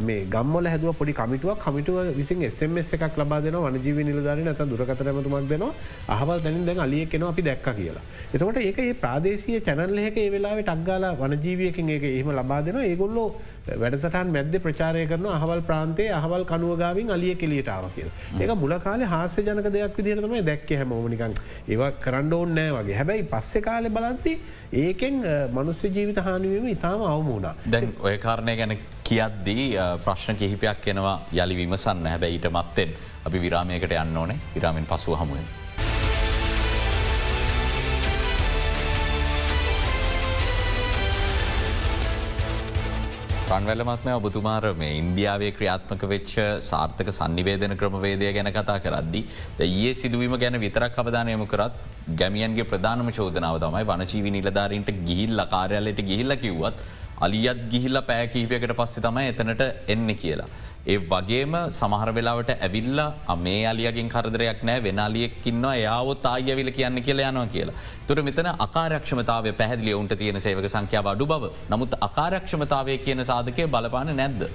මේ 0.07 0.19
ගම්මල 0.35 0.69
හැදුව 0.73 0.95
පොඩි 0.99 1.17
කමිටුවක් 1.19 1.59
කමිටුව 1.65 2.13
විසින් 2.19 2.43
එස්මස් 2.49 2.93
එකක් 2.97 3.17
ලබා 3.21 3.41
දෙන 3.41 3.57
වනජීව 3.65 3.99
නිලධාරන 4.09 4.47
ඇත 4.53 4.63
දුරකතරමතුමක් 4.71 5.49
දෙනවා 5.51 5.73
අහවල් 6.15 6.39
තැනින් 6.45 6.65
දැන් 6.69 6.79
අලිය 6.85 7.05
කෙනවා 7.05 7.33
අපි 7.35 7.47
දැක්ක 7.49 7.69
කියලා. 7.79 8.05
එතකොට 8.33 8.57
ඒක 8.63 8.79
ඒ 8.79 8.93
ප්‍රාදේශය 9.03 9.59
චැනල්ලෙක 9.67 10.17
ඒ 10.17 10.31
වෙලාව 10.35 10.63
ටක්ගාල 10.63 11.05
වනජීවියකින් 11.21 11.93
ඒක 11.97 12.09
එහෙම 12.13 12.33
ලබා 12.39 12.61
දෙන 12.67 12.81
ඒගොල්ලෝ 12.83 13.29
වැඩසටන් 13.81 14.29
මැද්ද 14.35 14.53
ප්‍රචාරය 14.65 15.05
කරන 15.11 15.25
අහවල් 15.37 15.61
ප්‍රාන්තේ 15.69 16.09
අහවල් 16.19 16.43
කනුවගාවින් 16.51 17.09
අලිය 17.15 17.33
කෙලියටාව 17.41 17.87
කියල. 17.95 18.09
ඒක 18.41 18.51
මුල 18.63 18.73
කාල 18.85 19.01
හාස්‍ය 19.13 19.43
ජනක 19.47 19.71
දෙයක් 19.75 19.97
විදිරතම 19.99 20.35
දැක්ක 20.49 20.69
හැමෝමනිකන් 20.81 21.33
ඒවා 21.67 21.91
කරන්න 22.05 22.33
ඕන්නෑ 22.39 22.71
වගේ 22.77 22.97
හැබැයි 22.99 23.27
පස්සෙ 23.33 23.61
කාලෙ 23.67 23.89
බලන්ති 23.97 24.33
ඒකෙන් 24.83 25.19
මනුස්ස 25.57 25.81
ජීවිත 25.83 26.19
හානිවීම 26.27 26.67
ඉතාම 26.75 27.03
අවමුණා. 27.11 27.55
දැන් 27.71 27.87
ඔය 28.01 28.15
කාරණය 28.17 28.55
ගැන 28.55 28.73
කියද්දී 29.03 29.65
අ, 29.77 29.85
ප්‍රශ්න 29.99 30.35
කිහිපයක් 30.35 30.87
එනවා 30.93 31.15
යළි 31.35 31.55
විමසන්න 31.61 32.05
හැබැයි 32.07 32.37
ඊට 32.37 32.49
මත්තෙන් 32.51 32.91
අපි 33.25 33.41
විරාමයකට 33.41 33.95
යන්න 33.97 34.17
ඕනේ 34.17 34.39
විරාමෙන් 34.55 34.85
පසුව 34.87 35.17
හමුවෙන්. 35.21 35.47
රන්වැලමත්මය 43.49 44.11
ඔබතුමාර 44.19 44.63
මේ 44.75 44.91
ඉන්දියාවේ 45.01 45.51
ක්‍රියාත්මක 45.57 46.01
වෙච්ච 46.11 46.33
සාර්ථක 46.61 47.09
සන්නිවේදන 47.11 47.73
ක්‍රමවේදය 47.81 48.31
ගැන 48.33 48.49
කතා 48.51 48.77
කරද්දි. 48.79 49.21
ඒ 49.59 49.93
සිදුවීම 49.93 50.35
ගැන 50.37 50.57
විතරක් 50.59 50.97
අවධානයම 50.97 51.43
කරත් 51.47 51.75
ගැමියන්ගේ 52.15 52.65
ප්‍රධානම 52.65 53.11
චෝදනාව 53.11 53.57
තමයි 53.63 53.83
වනචීවි 53.91 54.31
නිලධාරීන්ට 54.37 54.91
ගිහිල් 55.07 55.43
කාරයාලට 55.47 56.01
ගිහිල්ල 56.09 56.35
කිව්වත් 56.37 56.83
අලියත් 57.25 57.59
ගිහිල්ල 57.73 57.99
පෑකීපයකට 58.09 58.73
පස්සෙ 58.79 59.01
තමයි 59.05 59.27
එතනට 59.31 59.63
එන්න 59.93 60.09
කියලා. 60.23 60.47
ඒ 60.85 60.97
වගේම 61.11 61.55
සමහර 61.77 62.09
වෙලාවට 62.17 62.51
ඇවිල්ල 62.55 62.99
මේ 63.45 63.63
අලියගෙන් 63.71 64.11
කරදරයක් 64.13 64.61
නෑ 64.69 64.83
වෙනලියෙක්කින්නවා 64.85 65.73
එයාවොත් 65.81 66.29
ආයවිල 66.31 66.71
කියන්න 66.77 67.01
කියලා 67.07 67.31
යනවා 67.31 67.49
කියලා. 67.55 67.75
තුර 68.07 68.21
මෙතන 68.29 68.49
අකාරක්ෂමතාව 68.67 69.51
පැහදිලි 69.61 69.97
ඔවුන්ට 69.97 70.15
තියෙන 70.21 70.41
සේවක 70.47 70.69
සංඛ්‍යාව 70.75 71.11
අඩු 71.13 71.29
බව 71.33 71.51
නමුත් 71.73 71.99
අකාරක්ෂමතාවය 72.09 72.97
කියන 73.05 73.25
සාධකය 73.31 73.67
බලපාන 73.75 74.15
නැද්ද. 74.21 74.49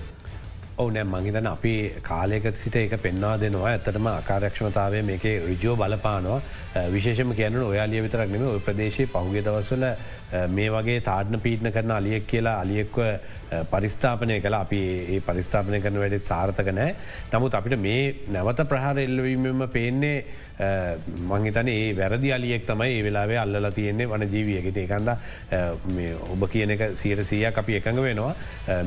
ඕනෑ 0.78 1.04
මහිතන 1.04 1.46
අපි 1.46 1.74
කාලයක 2.02 2.46
සිට 2.54 2.76
එක 2.76 2.94
පෙන්වා 3.02 3.34
දෙනවා 3.40 3.68
ඇතටම 3.72 4.06
අකාරක්ෂමතාවය 4.08 5.02
මේක 5.02 5.24
රිජෝ 5.50 5.74
බලපානවා 5.76 6.40
විශේෂම 6.94 7.34
කියන 7.38 7.58
ඔයාලිය 7.62 8.02
විතරක් 8.06 8.32
නෙම 8.34 8.46
ඔය 8.48 8.60
ප්‍රදේශයේ 8.68 9.10
පහුගේ 9.14 9.44
දවසල 9.46 9.84
මේ 10.56 10.68
වගේ 10.74 11.00
තාඩන 11.10 11.40
පීටන 11.46 11.72
කරන 11.72 11.94
අලියෙක් 11.98 12.26
කියලා 12.26 12.60
අලියෙක්ව 12.64 13.00
පරිස්ථාපනය 13.72 14.40
කළ. 14.40 14.54
අපි 14.64 14.82
ඒ 15.14 15.20
පරිස්ථාපනය 15.26 15.80
කරන 15.80 15.98
වැඩෙත් 16.04 16.30
සාර්ථක 16.30 16.70
නෑ. 16.78 16.94
නමුත් 17.32 17.58
අපිට 17.58 17.78
මේ 17.88 18.14
නැවත 18.36 18.64
ප්‍රහාර 18.70 18.96
එල්ලවීමම 19.02 19.68
පේන්නේ 19.76 20.16
මංහිතන 21.28 21.68
ඒ 21.72 21.92
වැරදි 21.98 22.30
අලියෙක් 22.36 22.64
තමයි 22.68 22.96
ඒ 22.96 23.02
වෙලාවේ 23.06 23.38
අල්ල 23.42 23.68
තියෙන්නේ 23.78 24.06
වන 24.12 24.24
ජීවියගෙත 24.34 24.76
ඒකන්ද 24.82 25.10
ඔබ 26.34 26.44
කියන 26.52 26.74
එක 26.74 26.82
සීර 27.00 27.22
සීයක් 27.30 27.58
අපි 27.62 27.76
එකඟ 27.80 28.00
වෙනවා. 28.06 28.32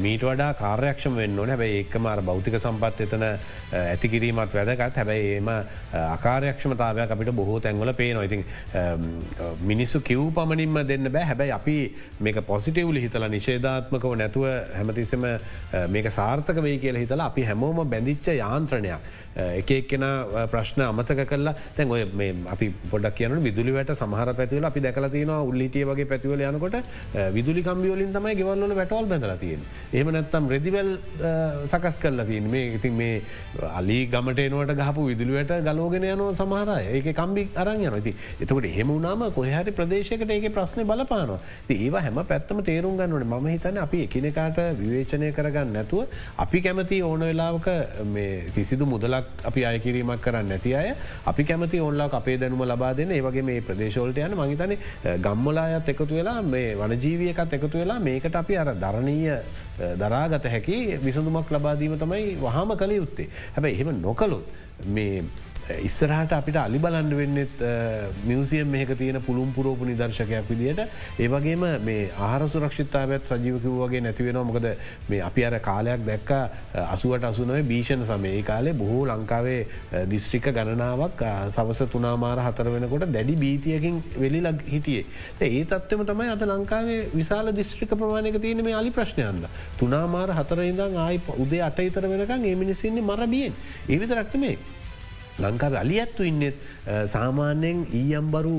මීට 0.05 0.25
වඩා 0.29 0.53
කාර්යක්ෂම 0.61 1.17
වෙන්න 1.21 1.39
ඕන. 1.39 1.53
හැබයි 1.53 1.81
ඒකම 1.81 2.09
අර 2.13 2.21
භෞතික 2.29 2.57
සම්පත් 2.61 3.07
එතන 3.07 3.25
ඇතිකිරීමත් 3.81 4.57
වැදගත්. 4.57 4.97
හැබැයි 5.01 5.33
ඒම 5.35 5.51
අකාරයක්ෂමතාවයක් 6.15 7.15
අපිට 7.17 7.33
බොහෝ 7.41 7.59
තැන්වල 7.59 7.93
පේනවා. 8.01 8.25
ඉතින් 8.29 8.45
මිනිස්සු 9.73 10.01
කිව් 10.01 10.25
පමණින්ම 10.39 10.81
දෙන්න 10.93 11.11
බෑ. 11.17 11.25
හැබැයි 11.35 11.51
අපි 11.51 11.77
මේක 12.21 12.39
පොසිටව්ලි 12.47 13.01
හිතල 13.01 13.27
නිශේධාත්මකව 13.35 14.15
නැතුව 14.15 14.47
හැමතිස්සම 14.77 15.25
මේක 15.89 16.09
සාර්ථක 16.11 16.61
වේ 16.63 16.77
කියල 16.79 16.97
හිතලා 17.03 17.27
අපි 17.31 17.43
හැමෝම 17.43 17.83
බැඳිච්ච 17.89 18.27
යාන්ත්‍රණයක්. 18.39 18.99
එක 18.99 19.24
එක්කෙන 19.35 20.05
ප්‍රශ්න 20.53 20.81
අමතක 20.87 21.21
කල්ලා 21.31 21.55
තැන් 21.77 21.91
ඔය 21.91 22.03
මේ 22.21 22.35
අපි 22.55 22.69
පොඩක් 22.91 23.15
කියන 23.19 23.37
විදුලිවට 23.47 23.93
සමහර 23.95 24.33
පැතිවල 24.39 24.69
අපි 24.71 24.85
දැකල 24.87 25.09
තියෙන 25.15 25.33
උල්ලිටිය 25.49 25.85
වගේ 25.91 26.07
පැතිවල 26.11 26.45
යනකොට 26.49 26.77
විදුලි 27.37 27.63
කම්බියෝලින් 27.63 28.13
තමයි 28.17 28.35
ගෙවල්ල 28.41 28.75
වැටවල් 28.81 29.09
බැඳල 29.13 29.35
තියෙන් 29.43 29.65
එහම 29.93 30.13
නැත්තම් 30.17 30.49
රෙදිවල් 30.55 30.91
සකස් 31.73 32.01
කල්ලා 32.03 32.27
තියන් 32.31 32.49
මේ 32.55 32.65
ඉතින් 32.79 32.95
මේ 33.01 33.21
අලි 33.73 33.99
ගමටේනුවට 34.07 34.75
ගහපු 34.81 35.07
විදුලිවට 35.11 35.55
ගලෝගෙන 35.67 36.07
යනෝ 36.13 36.31
සමහරය 36.33 36.79
ඒක 36.95 37.11
කම්බි 37.21 37.47
අරං 37.55 37.85
යන 37.87 38.01
ති 38.07 38.15
එතකට 38.41 38.69
එහෙම 38.71 38.93
වුණම 38.93 39.25
කොහරි 39.35 39.71
ප්‍රදේශකට 39.77 40.31
ඒක 40.35 40.47
ප්‍රශ්න 40.55 40.85
බලපානවා. 40.85 41.39
ඒවා 41.69 42.01
හැම 42.01 42.19
පැත්තම 42.31 42.61
තේරුම් 42.69 42.97
ගන්නවන. 42.97 43.25
ම 43.35 43.47
හිතන 43.47 43.77
අපි 43.77 44.03
එකනෙකාට 44.05 44.59
විවේචනය 44.79 45.31
කරගන්න 45.37 45.73
නැතුව 45.77 46.07
අපි 46.37 46.61
කැමති 46.61 47.01
ඕන 47.01 47.25
වෙලාවක 47.29 47.67
කිසිදු 48.55 48.85
මුදලක් 48.85 49.24
අපි 49.43 49.65
අයකිරීමක් 49.65 50.21
කරන්න 50.21 50.49
නැති 50.49 50.73
අය. 50.75 50.93
අපි 51.25 51.43
කැමති 51.43 51.79
ඔන්ලා 51.79 52.09
අපේ 52.11 52.37
දැනුම 52.37 52.65
ලබා 52.65 52.93
දෙන 52.93 53.11
ඒවගේ 53.11 53.43
මේ 53.43 53.61
ප්‍රදේශෝල්ට 53.61 54.17
යන 54.17 54.35
මහිතන 54.39 54.75
ගම්මලායත් 55.21 55.89
එකතු 55.93 56.13
වෙලා 56.19 56.41
මේ 56.41 56.75
වනජීවියකත් 56.75 57.57
එකතු 57.59 57.77
වෙලා 57.77 57.99
මේකට 57.99 58.35
අපි 58.35 58.57
අර 58.57 58.73
දරණීය 58.75 59.39
දරාගත 60.01 60.45
හැකි 60.53 60.77
විසඳුමක් 61.05 61.51
ලබාදීම 61.51 61.97
තමයි 61.99 62.37
වහම 62.43 62.77
කළ 62.77 62.95
යුත්තේ. 62.99 63.29
හැබැයි 63.55 63.75
එහෙම 63.75 64.01
නොකලොත් 64.01 64.45
මේ 64.87 65.23
ඉස්සරහට 65.67 66.31
අපිට 66.31 66.57
අලි 66.57 66.77
බලන්ඩ 66.77 67.13
වෙන්නෙත් 67.13 67.61
මියසියම් 68.23 68.69
මේක 68.69 68.91
තියෙන 68.95 69.21
පුළුම් 69.21 69.51
පුරෝපු 69.51 69.85
නිදර්ශකයක් 69.85 70.45
විදිට 70.47 70.81
ඒවගේම 71.19 71.65
මේ 71.81 72.11
ආහර 72.19 72.45
සුරක්ෂිතාවත් 72.47 73.25
සජීවකව 73.27 73.79
වගේ 73.79 74.01
නැතිවෙන 74.01 74.37
මොකද 74.41 74.67
මේ 75.09 75.21
අපි 75.21 75.45
අර 75.45 75.59
කාලයක් 75.59 76.05
දැක්ක 76.05 76.31
අසුවට 76.85 77.25
අසුනව 77.25 77.57
භීෂණ 77.65 78.05
සමේ 78.05 78.43
කාලේ 78.43 78.75
බොහෝ 78.75 79.05
ලංකාවේ 79.07 80.05
දිස්ත්‍රික 80.05 80.51
ගණනාවක් 80.51 81.25
සවස 81.49 81.81
තුනාමාර 81.89 82.37
හතර 82.39 82.69
වෙනකොට 82.69 83.07
දැඩි 83.09 83.35
බීතියකින් 83.35 84.03
වෙලිලක් 84.17 84.61
හිටියේ. 84.65 85.05
ඒ 85.41 85.65
තත්වම 85.65 86.05
තමයි 86.05 86.29
අත 86.29 86.45
ලංකාවේ 86.45 87.01
විශාල 87.11 87.53
දිස්ත්‍රික 87.53 87.89
ප්‍රමාණයක 87.91 88.39
තියෙන 88.41 88.63
මේ 88.63 88.75
අලි 88.75 88.91
ප්‍රශ්නයන්ද 88.91 89.49
තුනාමාර 89.79 90.29
හතර 90.31 90.63
ඉඳං 90.63 90.97
ආයි 90.99 91.21
උදේ 91.39 91.61
අට 91.63 91.79
ඉතර 91.81 92.05
වෙනකම් 92.05 92.45
ඒ 92.45 92.55
මිනිසින්නේ 92.55 93.01
මරබියෙන් 93.03 93.61
ඒවිතරක්න 93.89 94.39
මේ 94.39 94.57
ලංකාව 95.39 95.75
අලි 95.81 95.99
ඇත්තු 95.99 96.23
ඉන්නෙත් 96.23 96.55
සාමාන්‍යයෙන් 97.13 97.79
ඊයම්බරු 98.01 98.57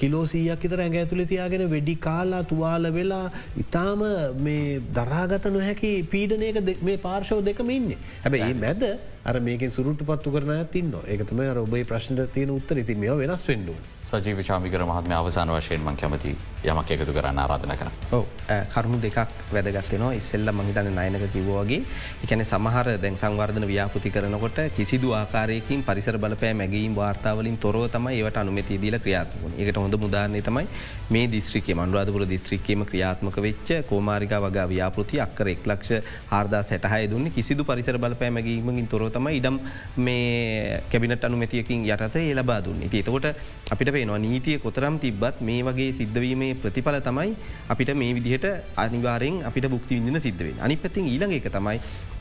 කිලෝසීයක් 0.00 0.64
තර 0.64 0.82
ඇඟ 0.84 0.98
ඇතුළ 1.00 1.24
තියාගෙන 1.32 1.64
වෙඩි 1.74 1.94
කාලා 2.06 2.42
තුවාල 2.52 2.90
වෙලා 2.98 3.26
ඉතාම 3.64 4.02
මේ 4.46 4.80
දරාගත 4.98 5.46
නොහැකි 5.56 5.92
පීඩනයක 6.14 6.82
මේ 6.82 6.98
පාර්ශව 7.06 7.44
දෙකම 7.50 7.70
ඉන්නේ. 7.70 8.00
හැබැ 8.24 8.42
ඒ 8.48 8.58
මැද 8.64 8.82
අර 9.24 9.36
මේක 9.40 9.62
සුරුට 9.76 10.02
පත්තු 10.10 10.34
කරන 10.34 10.66
තින්න 10.74 10.92
ඒකතම 11.04 11.44
ඔබේ 11.66 11.84
ප්‍රශ්න 11.84 12.26
තියෙන 12.34 12.56
උත්තර. 12.58 12.82
ඉති 12.84 12.98
මේ 13.04 13.16
වෙනස් 13.22 13.46
වෙන්ඩුව. 13.50 13.78
සජීව 14.10 14.38
චාමිකර 14.42 14.82
මහත්ම 14.82 15.12
අවසාන 15.14 15.50
වශයෙන්ම 15.50 15.96
කැමති 15.96 16.32
යමක් 16.64 16.90
එකතු 16.90 17.12
කරන්න 17.12 17.38
ආරාධන 17.38 17.72
කර. 17.72 17.88
ඔව 18.10 18.24
කරුණු 18.72 18.98
දෙකක් 18.98 19.18
වැදගත්වෙනවා 19.52 20.14
ඉස්සෙල්ල 20.18 20.50
මහිතන 20.50 20.88
නයනක 20.90 21.24
කිවෝගේ 21.34 21.80
එකන 22.24 22.42
සමහර 22.42 22.88
දැන් 22.98 23.16
සංවර්ධන 23.16 23.66
ව්‍යාපෘති 23.66 24.10
කරනකොට 24.10 24.58
කිසිදු 24.76 25.12
ආකාරයකින් 25.12 25.84
පරිසර 25.88 26.18
බලපෑ 26.18 26.54
මැගීම් 26.60 26.94
වාර්තාවලින් 26.94 27.58
තොරව 27.58 27.84
තමයි 27.88 28.14
ඒවට 28.18 28.40
අනුමති 28.42 28.80
දීල 28.84 28.98
ක්‍රියාත්මක 28.98 29.58
එකට 29.58 29.78
හොඳ 29.78 29.98
මුදාරණය 30.04 30.42
තමයි 30.42 30.66
මේ 31.10 31.26
දිස්ත්‍රිකේ 31.28 31.76
මන්ුවාදපුර 31.76 32.24
දිස්ත්‍රික්කේම 32.26 32.86
ක්‍රියාත්මක 32.90 33.38
වෙච්ච 33.46 33.70
කෝමාරික 33.90 34.34
වගා 34.38 34.66
ව්‍යාපෘති 34.66 35.22
අක්කර 35.26 35.52
එක්ලක්ෂ 35.54 35.92
හාර්දා 36.32 36.62
සැටහය 36.62 37.04
දුන්න 37.12 37.30
කිසිදු 37.30 37.64
පරිසර 37.64 37.98
බලපෑ 37.98 38.30
මැගීමකින් 38.30 38.88
තොරතම 38.88 39.30
ඉඩම් 39.32 39.60
මේ 39.98 40.82
කැබිනට 40.90 41.24
අනුමැතියකින් 41.24 41.86
යටත 41.86 42.18
ඒ 42.18 42.34
ලබා 42.34 42.60
දුන්න. 42.60 42.82
එතකොට 42.90 43.30
අපිට 43.70 43.94
පේනවා 43.98 44.20
නීතිය 44.20 44.58
කොතරම් 44.58 44.98
තිබ්බත් 44.98 45.40
මේ 45.42 45.62
වගේ 45.64 45.90
සිද්ධවීමේ 45.94 46.52
ප්‍රතිඵල 46.56 47.00
තමයි 47.02 47.32
අපිට 47.68 47.94
මේ 47.96 48.12
විදිහට 48.14 48.46
අනිවාරෙන් 48.78 49.42
අපිට 49.44 49.68
බුක්ති 49.68 49.98
විඳන 49.98 50.20
සිද්ධවෙන් 50.20 50.60
අනි 50.60 50.76
පැතින් 50.78 51.08
ඊළඟ 51.08 51.34
එක 51.34 51.50
තමයි 51.50 51.80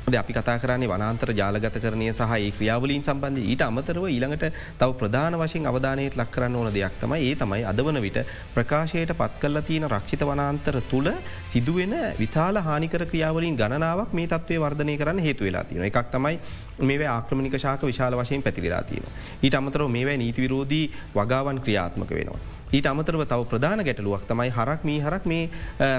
අපි 0.10 0.34
කතා 0.34 0.56
කරන්නේ 0.58 0.88
වනාන්තර 0.88 1.34
ජාලගත 1.34 1.76
කරනය 1.76 2.06
සහ 2.10 2.32
ඒ 2.34 2.52
ක්‍රියාවලින් 2.52 3.04
සම්බන්ධ 3.04 3.44
ඊට 3.44 3.62
අමතරව 3.62 4.06
ඊළඟට 4.06 4.46
තව 4.80 4.90
ප්‍රධාන 4.94 5.36
වශයෙන් 5.36 5.68
අවධානයට 5.68 6.16
ලක් 6.16 6.32
කරන්න 6.32 6.56
ඕන 6.56 6.70
දෙයක් 6.72 6.96
තමයි 7.02 7.20
ඒ 7.24 7.36
තමයි 7.36 7.66
අදවන 7.66 8.00
විට 8.00 8.20
ප්‍රකාශයට 8.54 9.12
පත් 9.14 9.34
කල්ල 9.42 9.62
තියෙන 9.62 9.88
රක්ෂිත 9.88 10.24
වනාන්තර 10.24 10.80
තුළ 10.86 11.12
සිදුවෙන 11.50 11.96
විතාල 12.16 12.62
හානිකර 12.62 13.04
ක්‍රියාවලින් 13.06 13.58
ගණනාවක් 13.58 14.14
මේ 14.14 14.28
තත්වය 14.28 14.60
වර්ධනය 14.60 14.96
කරන්න 14.96 15.20
හේතු 15.20 15.44
වෙලා 15.44 15.66
තියෙන 15.66 15.84
එකක් 15.84 16.00
තමයි 16.10 16.40
මේ 16.80 17.06
ආක්‍රමික 17.06 17.58
ශාක 17.58 17.82
විශාල 17.84 18.18
වශයෙන් 18.18 18.44
පැතිරලා 18.44 18.84
තියෙන. 18.84 19.04
ඊට 19.44 19.56
අමතරව 19.56 19.88
මේවැ 19.88 20.18
නීතිවිරෝධී 20.18 20.94
වගාවන් 21.16 21.62
ක්‍රියාත්මක 21.62 22.10
වෙනවා. 22.10 22.57
ඊට 22.72 22.86
අමතරව 22.86 23.24
තව 23.26 23.48
ප්‍රධාන 23.48 23.84
ගැටලුවක් 23.88 24.24
තමයි 24.28 24.50
හරක් 24.52 24.84
මේ 24.84 25.00
හරක් 25.00 25.26
මේ 25.26 25.50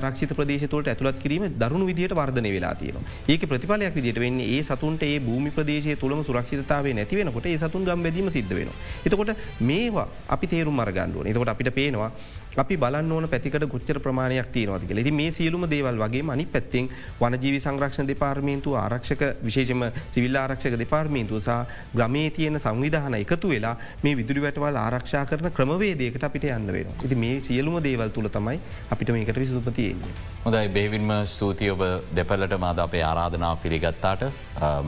රක්ෂිත 0.00 0.34
ප්‍රදේශතුවලට 0.38 0.88
ඇතුළත් 0.88 1.20
කිරීම 1.22 1.46
දරුණු 1.54 1.86
විදිහට 1.86 2.14
වර්ධනය 2.14 2.52
වෙලා 2.52 2.74
තියෙනවා. 2.74 3.04
ඒක 3.28 3.46
ප්‍රතිඵලයක් 3.48 3.94
විදිහට 3.94 4.20
වෙන්නේ 4.20 4.48
ඒ 4.56 4.62
සතුන්ට 4.62 5.02
ඒ 5.02 5.20
භූමි 5.20 5.50
ප්‍රදේශයේ 5.50 5.96
තුලම 5.96 6.24
සුරක්ෂිතතාවය 6.24 6.94
නැති 6.94 7.16
වෙනකොට 7.16 7.46
ඒ 7.46 7.58
සතුන් 7.58 7.84
ගම් 7.84 8.02
බැදීම 8.02 8.30
සිද්ධ 8.30 8.52
වෙනවා. 8.52 8.76
එතකොට 9.04 9.32
මේවා 9.60 10.08
අපි 10.28 10.46
තේරුම් 10.46 10.80
අරගන්න 10.80 11.16
ඕනේ. 11.16 11.32
එතකොට 11.32 11.48
අපිට 11.48 11.74
පේනවා 11.74 12.10
අපි 12.56 12.76
බලන්න 12.76 13.12
ඕන 13.12 13.28
පැතිකට 13.28 13.64
ගොච්චර 13.64 14.00
ප්‍රමාණයක් 14.00 14.48
තියෙනවාද 14.52 14.82
කියලා. 14.82 15.02
ඉතින් 15.02 15.14
මේ 15.14 15.30
සියලුම 15.30 15.64
දේවල් 15.70 15.98
වගේම 15.98 16.30
අනිත් 16.30 16.50
පැත්තෙන් 16.52 16.88
වනජීවි 17.20 17.60
සංරක්ෂණ 17.60 18.08
දෙපාර්තමේන්තුව 18.08 18.74
ආරක්ෂක 18.74 19.22
විශේෂම 19.44 19.84
සිවිල් 20.10 20.36
ආරක්ෂක 20.36 20.74
දෙපාර්තමේන්තුව 20.76 21.38
සහ 21.38 21.50
ග්‍රමයේ 21.94 22.30
තියෙන 22.30 22.58
සංවිධාන 22.58 23.14
එකතු 23.14 23.48
වෙලා 23.48 23.76
මේ 24.02 24.16
විදුලි 24.16 24.42
වැටවල් 24.42 24.76
ආරක්ෂා 24.76 25.24
කරන 25.24 25.52
ක්‍රමවේදයකට 25.52 26.24
අපිට 26.24 26.48
යන්න 26.48 26.57
වෙනවා. 26.66 26.96
ඉතින් 27.06 27.18
මේ 27.24 27.40
සියලුම 27.48 27.76
දේවල් 27.86 28.10
තුල 28.16 28.28
තමයි 28.36 28.58
අපිට 28.90 29.12
මේකට 29.16 29.40
විසඳුම 29.42 29.72
තියෙන්නේ. 29.78 30.12
හොඳයි 30.44 30.68
බේවින්ම 30.76 31.12
ස්තුතියි 31.34 31.70
ඔබ 31.76 31.82
දෙපළට 32.18 32.58
මාද 32.66 32.78
අපේ 32.86 33.02
ආරාධනාව 33.10 33.56
පිළිගත්තාට 33.64 34.22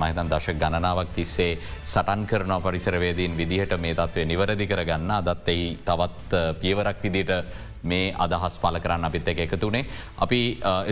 මහිතන් 0.02 0.30
දශක 0.34 0.58
ගණනාවක් 0.62 1.16
තිස්සේ 1.16 1.58
සටන් 1.84 2.26
කරන 2.26 2.54
පරිසරවේදීන් 2.66 3.36
විදිහට 3.40 3.74
මේ 3.86 3.94
තත්වය 3.94 4.28
නිවරදි 4.32 4.66
කරගන්න 4.66 5.10
අදත් 5.18 5.48
එයි 5.54 5.66
තවත් 5.88 6.44
පියවරක් 6.62 7.02
විදිට 7.02 7.34
මේ 7.90 8.12
අදහස් 8.24 8.58
පල 8.62 8.76
කරන්න 8.84 9.04
අපිත් 9.08 9.28
එක 9.32 9.38
එකතුනේ. 9.46 9.84
අපි 10.24 10.40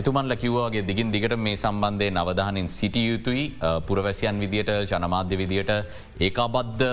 එතුමන්ල 0.01 0.35
කිව්වාගේ 0.43 0.85
දිගින් 0.87 1.11
දිගට 1.11 1.35
මේ 1.37 1.55
සම්බන්ධය 1.55 2.09
නවධානින් 2.11 2.67
සිටිය 2.77 3.09
යුතුයි 3.11 3.43
පුරවැසියන් 3.87 4.39
විදියට 4.43 4.71
ජනමාධ්‍ය 4.91 5.37
විදියට 5.41 5.71
ඒකාබද්ධ 6.19 6.87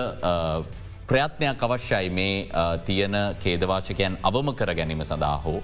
ප්‍රයත්නයක් 1.09 1.61
අවශ්‍යයි 1.63 2.09
මේ 2.09 2.49
තියෙන 2.87 3.15
කේදවාචකයන් 3.43 4.17
අවම 4.29 4.49
කර 4.59 4.73
ගැනීම 4.79 5.03
සඳහා 5.11 5.37
හෝ. 5.45 5.61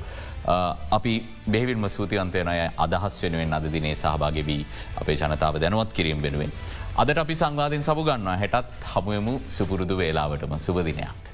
අපි 0.98 1.14
බෙවිල්ම 1.56 1.84
සූතියන්තයනය 1.96 2.56
අදහස් 2.86 3.20
වෙනුවෙන් 3.24 3.54
අද 3.58 3.68
දිනේ 3.76 3.96
සහභාග 4.04 4.40
වී 4.50 4.64
අපේ 5.02 5.18
ජනතාව 5.22 5.60
දැනුවත් 5.64 5.92
කිරීම 5.98 6.24
වෙනුවෙන්. 6.28 6.52
අදට 7.02 7.18
අපි 7.26 7.36
සංවාධෙන් 7.42 7.84
සබගන්නවා 7.90 8.38
හැටත් 8.44 8.90
හමුවමු 8.94 9.36
සුපුරුදු 9.58 9.98
වේලාවටම 10.02 10.58
සුපදිනයක්. 10.68 11.33